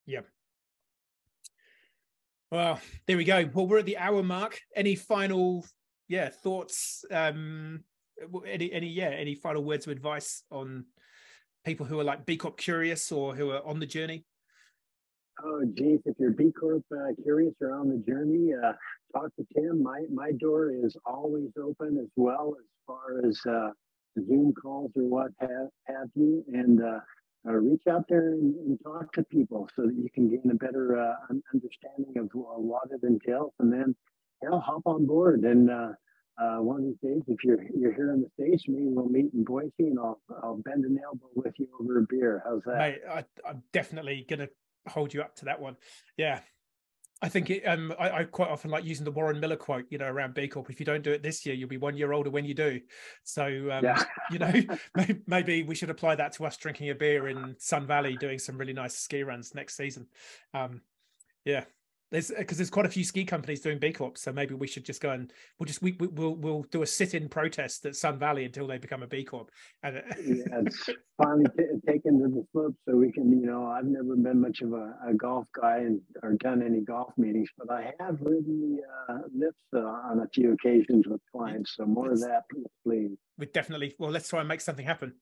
Yep. 0.07 0.25
Well, 2.51 2.79
there 3.07 3.17
we 3.17 3.23
go. 3.23 3.49
Well, 3.53 3.67
we're 3.67 3.79
at 3.79 3.85
the 3.85 3.97
hour 3.97 4.21
mark. 4.21 4.59
Any 4.75 4.95
final, 4.95 5.65
yeah, 6.07 6.29
thoughts? 6.29 7.03
Um, 7.09 7.83
any, 8.47 8.71
any, 8.71 8.87
yeah, 8.87 9.09
any 9.09 9.35
final 9.35 9.63
words 9.63 9.85
of 9.87 9.91
advice 9.91 10.43
on 10.51 10.85
people 11.65 11.85
who 11.85 11.99
are 11.99 12.03
like 12.03 12.25
B 12.25 12.37
Corp 12.37 12.57
curious 12.57 13.11
or 13.11 13.35
who 13.35 13.51
are 13.51 13.65
on 13.65 13.79
the 13.79 13.85
journey? 13.85 14.25
Oh, 15.43 15.63
geez, 15.77 15.99
if 16.05 16.15
you're 16.17 16.31
B 16.31 16.51
Corp 16.57 16.83
uh, 16.93 17.13
curious 17.21 17.53
or 17.61 17.73
on 17.73 17.89
the 17.89 17.97
journey, 17.97 18.53
uh, 18.53 18.73
talk 19.13 19.35
to 19.35 19.45
Tim. 19.53 19.83
My 19.83 20.03
my 20.13 20.31
door 20.31 20.71
is 20.71 20.95
always 21.05 21.49
open 21.61 21.97
as 22.01 22.09
well 22.15 22.55
as 22.57 22.65
far 22.87 23.25
as 23.27 23.39
uh, 23.49 23.71
Zoom 24.27 24.53
calls 24.53 24.91
or 24.95 25.03
what 25.03 25.31
have, 25.39 25.67
have 25.87 26.07
you, 26.15 26.43
and 26.53 26.81
uh, 26.81 26.99
uh, 27.47 27.51
reach 27.51 27.83
out 27.89 28.05
there 28.07 28.29
and, 28.29 28.55
and, 28.55 28.79
talk 28.83 29.11
to 29.13 29.23
people 29.23 29.69
so 29.75 29.83
that 29.83 29.93
you 29.93 30.09
can 30.13 30.29
gain 30.29 30.49
a 30.49 30.55
better 30.55 30.97
uh, 30.97 31.13
understanding 31.53 32.17
of 32.17 32.29
what 32.33 32.87
it 32.91 33.05
entails, 33.05 33.51
and 33.59 33.71
then 33.71 33.95
hell, 34.41 34.59
hop 34.59 34.81
on 34.85 35.05
board 35.05 35.41
and 35.41 35.69
uh, 36.37 36.57
one 36.57 36.77
of 36.77 36.83
these 36.83 36.97
days, 37.01 37.21
if 37.27 37.43
you're 37.43 37.63
you're 37.75 37.93
here 37.93 38.13
in 38.13 38.21
the 38.21 38.29
states, 38.33 38.65
maybe 38.67 38.87
we'll 38.87 39.07
meet 39.07 39.33
in 39.33 39.43
Boise, 39.43 39.71
and 39.79 39.99
I'll 39.99 40.21
I'll 40.43 40.57
bend 40.57 40.85
an 40.85 40.99
elbow 41.03 41.29
with 41.35 41.53
you 41.57 41.67
over 41.79 41.99
a 41.99 42.01
beer. 42.01 42.43
How's 42.45 42.61
that? 42.65 42.77
Mate, 42.77 42.99
I, 43.09 43.49
am 43.49 43.63
definitely 43.71 44.25
gonna 44.29 44.49
hold 44.87 45.13
you 45.13 45.21
up 45.21 45.35
to 45.37 45.45
that 45.45 45.61
one. 45.61 45.77
Yeah, 46.17 46.41
I 47.21 47.29
think 47.29 47.49
it, 47.49 47.63
um, 47.63 47.93
I, 47.97 48.09
I, 48.09 48.23
quite 48.25 48.49
often 48.49 48.69
like 48.69 48.83
using 48.83 49.05
the 49.05 49.11
Warren 49.11 49.39
Miller 49.39 49.55
quote, 49.55 49.85
you 49.89 49.97
know, 49.97 50.05
around 50.05 50.33
B 50.33 50.49
Corp. 50.49 50.69
If 50.69 50.81
you 50.81 50.85
don't 50.85 51.03
do 51.03 51.11
it 51.11 51.23
this 51.23 51.45
year, 51.45 51.55
you'll 51.55 51.69
be 51.69 51.77
one 51.77 51.95
year 51.95 52.11
older 52.11 52.29
when 52.29 52.43
you 52.43 52.53
do. 52.53 52.81
So, 53.23 53.45
um, 53.71 53.85
yeah. 53.85 54.03
you 54.31 54.39
know, 54.39 54.51
maybe, 54.95 55.21
maybe, 55.25 55.63
we 55.63 55.75
should 55.75 55.89
apply 55.89 56.15
that 56.15 56.33
to 56.33 56.45
us 56.45 56.57
drinking 56.57 56.89
a 56.89 56.95
beer 56.95 57.29
in 57.29 57.55
Sun 57.57 57.87
Valley, 57.87 58.17
doing 58.17 58.37
some 58.37 58.57
really 58.57 58.73
nice 58.73 58.97
ski 58.97 59.23
runs 59.23 59.55
next 59.55 59.77
season. 59.77 60.07
Um, 60.53 60.81
yeah, 61.45 61.63
there's 62.15 62.31
because 62.31 62.57
there's 62.57 62.69
quite 62.69 62.85
a 62.85 62.89
few 62.89 63.03
ski 63.03 63.25
companies 63.25 63.59
doing 63.59 63.77
B 63.77 63.91
Corp, 63.91 64.17
so 64.17 64.31
maybe 64.31 64.55
we 64.55 64.67
should 64.67 64.85
just 64.85 65.01
go 65.01 65.09
and 65.09 65.33
we'll 65.59 65.67
just 65.67 65.81
we, 65.81 65.97
we 65.99 66.07
will 66.07 66.35
we'll 66.35 66.63
do 66.71 66.81
a 66.81 66.87
sit-in 66.87 67.27
protest 67.27 67.85
at 67.85 67.93
Sun 67.97 68.19
Valley 68.19 68.45
until 68.45 68.67
they 68.67 68.77
become 68.77 69.03
a 69.03 69.07
B 69.07 69.25
Corp. 69.25 69.51
And 69.83 70.01
yeah, 70.23 70.61
it's 70.65 70.89
finally 71.21 71.45
t- 71.57 71.65
taken 71.85 72.21
to 72.21 72.29
the 72.29 72.45
slope, 72.53 72.75
so 72.87 72.95
we 72.95 73.11
can 73.11 73.29
you 73.29 73.45
know 73.45 73.67
I've 73.67 73.85
never 73.85 74.15
been 74.15 74.39
much 74.39 74.61
of 74.61 74.71
a, 74.71 74.95
a 75.05 75.13
golf 75.13 75.45
guy 75.61 75.79
and 75.79 75.99
or 76.23 76.35
done 76.35 76.63
any 76.63 76.79
golf 76.79 77.11
meetings, 77.17 77.49
but 77.57 77.69
I 77.69 77.91
have 77.99 78.21
ridden 78.21 78.77
the 78.77 79.13
uh, 79.13 79.17
lifts 79.37 79.59
uh, 79.75 79.79
on 79.79 80.21
a 80.21 80.27
few 80.33 80.53
occasions 80.53 81.05
with 81.07 81.19
clients. 81.29 81.73
So 81.75 81.85
more 81.85 82.13
of 82.13 82.21
that, 82.21 82.43
please. 82.85 83.17
We 83.37 83.47
definitely 83.47 83.93
well, 83.99 84.11
let's 84.11 84.29
try 84.29 84.39
and 84.39 84.47
make 84.47 84.61
something 84.61 84.85
happen. 84.85 85.15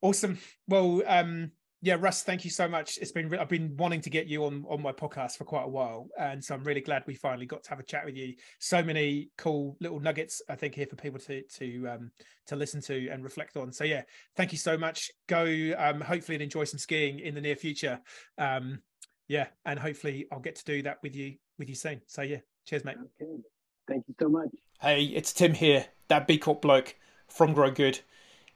Awesome. 0.00 0.38
Well, 0.68 1.02
um, 1.06 1.50
yeah, 1.84 1.96
Russ, 1.98 2.22
thank 2.22 2.44
you 2.44 2.50
so 2.50 2.68
much. 2.68 2.96
It's 2.98 3.10
been 3.10 3.36
I've 3.36 3.48
been 3.48 3.76
wanting 3.76 4.00
to 4.02 4.10
get 4.10 4.28
you 4.28 4.44
on 4.44 4.64
on 4.68 4.80
my 4.80 4.92
podcast 4.92 5.36
for 5.36 5.44
quite 5.44 5.64
a 5.64 5.68
while, 5.68 6.08
and 6.16 6.42
so 6.42 6.54
I'm 6.54 6.62
really 6.62 6.80
glad 6.80 7.02
we 7.08 7.16
finally 7.16 7.44
got 7.44 7.64
to 7.64 7.70
have 7.70 7.80
a 7.80 7.82
chat 7.82 8.04
with 8.04 8.16
you. 8.16 8.34
So 8.60 8.84
many 8.84 9.30
cool 9.36 9.76
little 9.80 9.98
nuggets 9.98 10.40
I 10.48 10.54
think 10.54 10.76
here 10.76 10.86
for 10.86 10.94
people 10.94 11.18
to 11.18 11.42
to 11.42 11.88
um, 11.88 12.12
to 12.46 12.54
listen 12.54 12.80
to 12.82 13.08
and 13.08 13.24
reflect 13.24 13.56
on. 13.56 13.72
So 13.72 13.82
yeah, 13.82 14.02
thank 14.36 14.52
you 14.52 14.58
so 14.58 14.78
much. 14.78 15.10
Go 15.26 15.44
um, 15.76 16.00
hopefully 16.00 16.36
and 16.36 16.42
enjoy 16.42 16.64
some 16.64 16.78
skiing 16.78 17.18
in 17.18 17.34
the 17.34 17.40
near 17.40 17.56
future. 17.56 18.00
Um, 18.38 18.78
yeah, 19.26 19.48
and 19.64 19.76
hopefully 19.76 20.28
I'll 20.30 20.38
get 20.38 20.54
to 20.56 20.64
do 20.64 20.82
that 20.82 20.98
with 21.02 21.16
you 21.16 21.34
with 21.58 21.68
you 21.68 21.74
soon. 21.74 22.00
So 22.06 22.22
yeah, 22.22 22.38
cheers, 22.64 22.84
mate. 22.84 22.96
Okay, 23.20 23.32
thank 23.88 24.04
you 24.06 24.14
so 24.20 24.28
much. 24.28 24.50
Hey, 24.80 25.02
it's 25.06 25.32
Tim 25.32 25.54
here, 25.54 25.86
that 26.06 26.28
B 26.28 26.38
Corp 26.38 26.62
bloke 26.62 26.94
from 27.26 27.54
Grow 27.54 27.72
Good. 27.72 28.00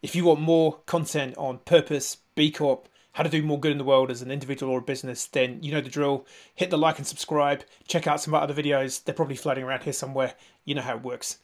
If 0.01 0.15
you 0.15 0.27
want 0.27 0.41
more 0.41 0.79
content 0.87 1.37
on 1.37 1.59
purpose, 1.59 2.19
B 2.37 2.53
Corp 2.53 2.89
how 3.17 3.23
to 3.23 3.31
do 3.31 3.43
more 3.43 3.59
good 3.59 3.73
in 3.73 3.79
the 3.79 3.85
world 3.85 4.11
as 4.11 4.21
an 4.21 4.31
individual 4.31 4.71
or 4.71 4.81
a 4.81 4.83
business, 4.83 5.25
then 5.25 5.63
you 5.63 5.73
know 5.73 5.81
the 5.81 5.89
drill. 5.89 6.27
Hit 6.55 6.69
the 6.69 6.77
like 6.77 6.99
and 6.99 7.07
subscribe. 7.07 7.65
Check 7.89 8.07
out 8.07 8.21
some 8.21 8.35
of 8.35 8.39
my 8.39 8.45
other 8.45 8.63
videos. 8.63 9.03
They're 9.03 9.15
probably 9.15 9.37
floating 9.37 9.65
around 9.65 9.85
here 9.85 9.95
somewhere. 9.95 10.35
You 10.67 10.75
know 10.75 10.83
how 10.83 10.97
it 10.97 11.03
works. 11.03 11.39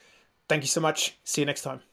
Thank 0.50 0.64
you 0.64 0.68
so 0.68 0.82
much. 0.82 1.16
See 1.24 1.40
you 1.40 1.46
next 1.46 1.62
time. 1.62 1.91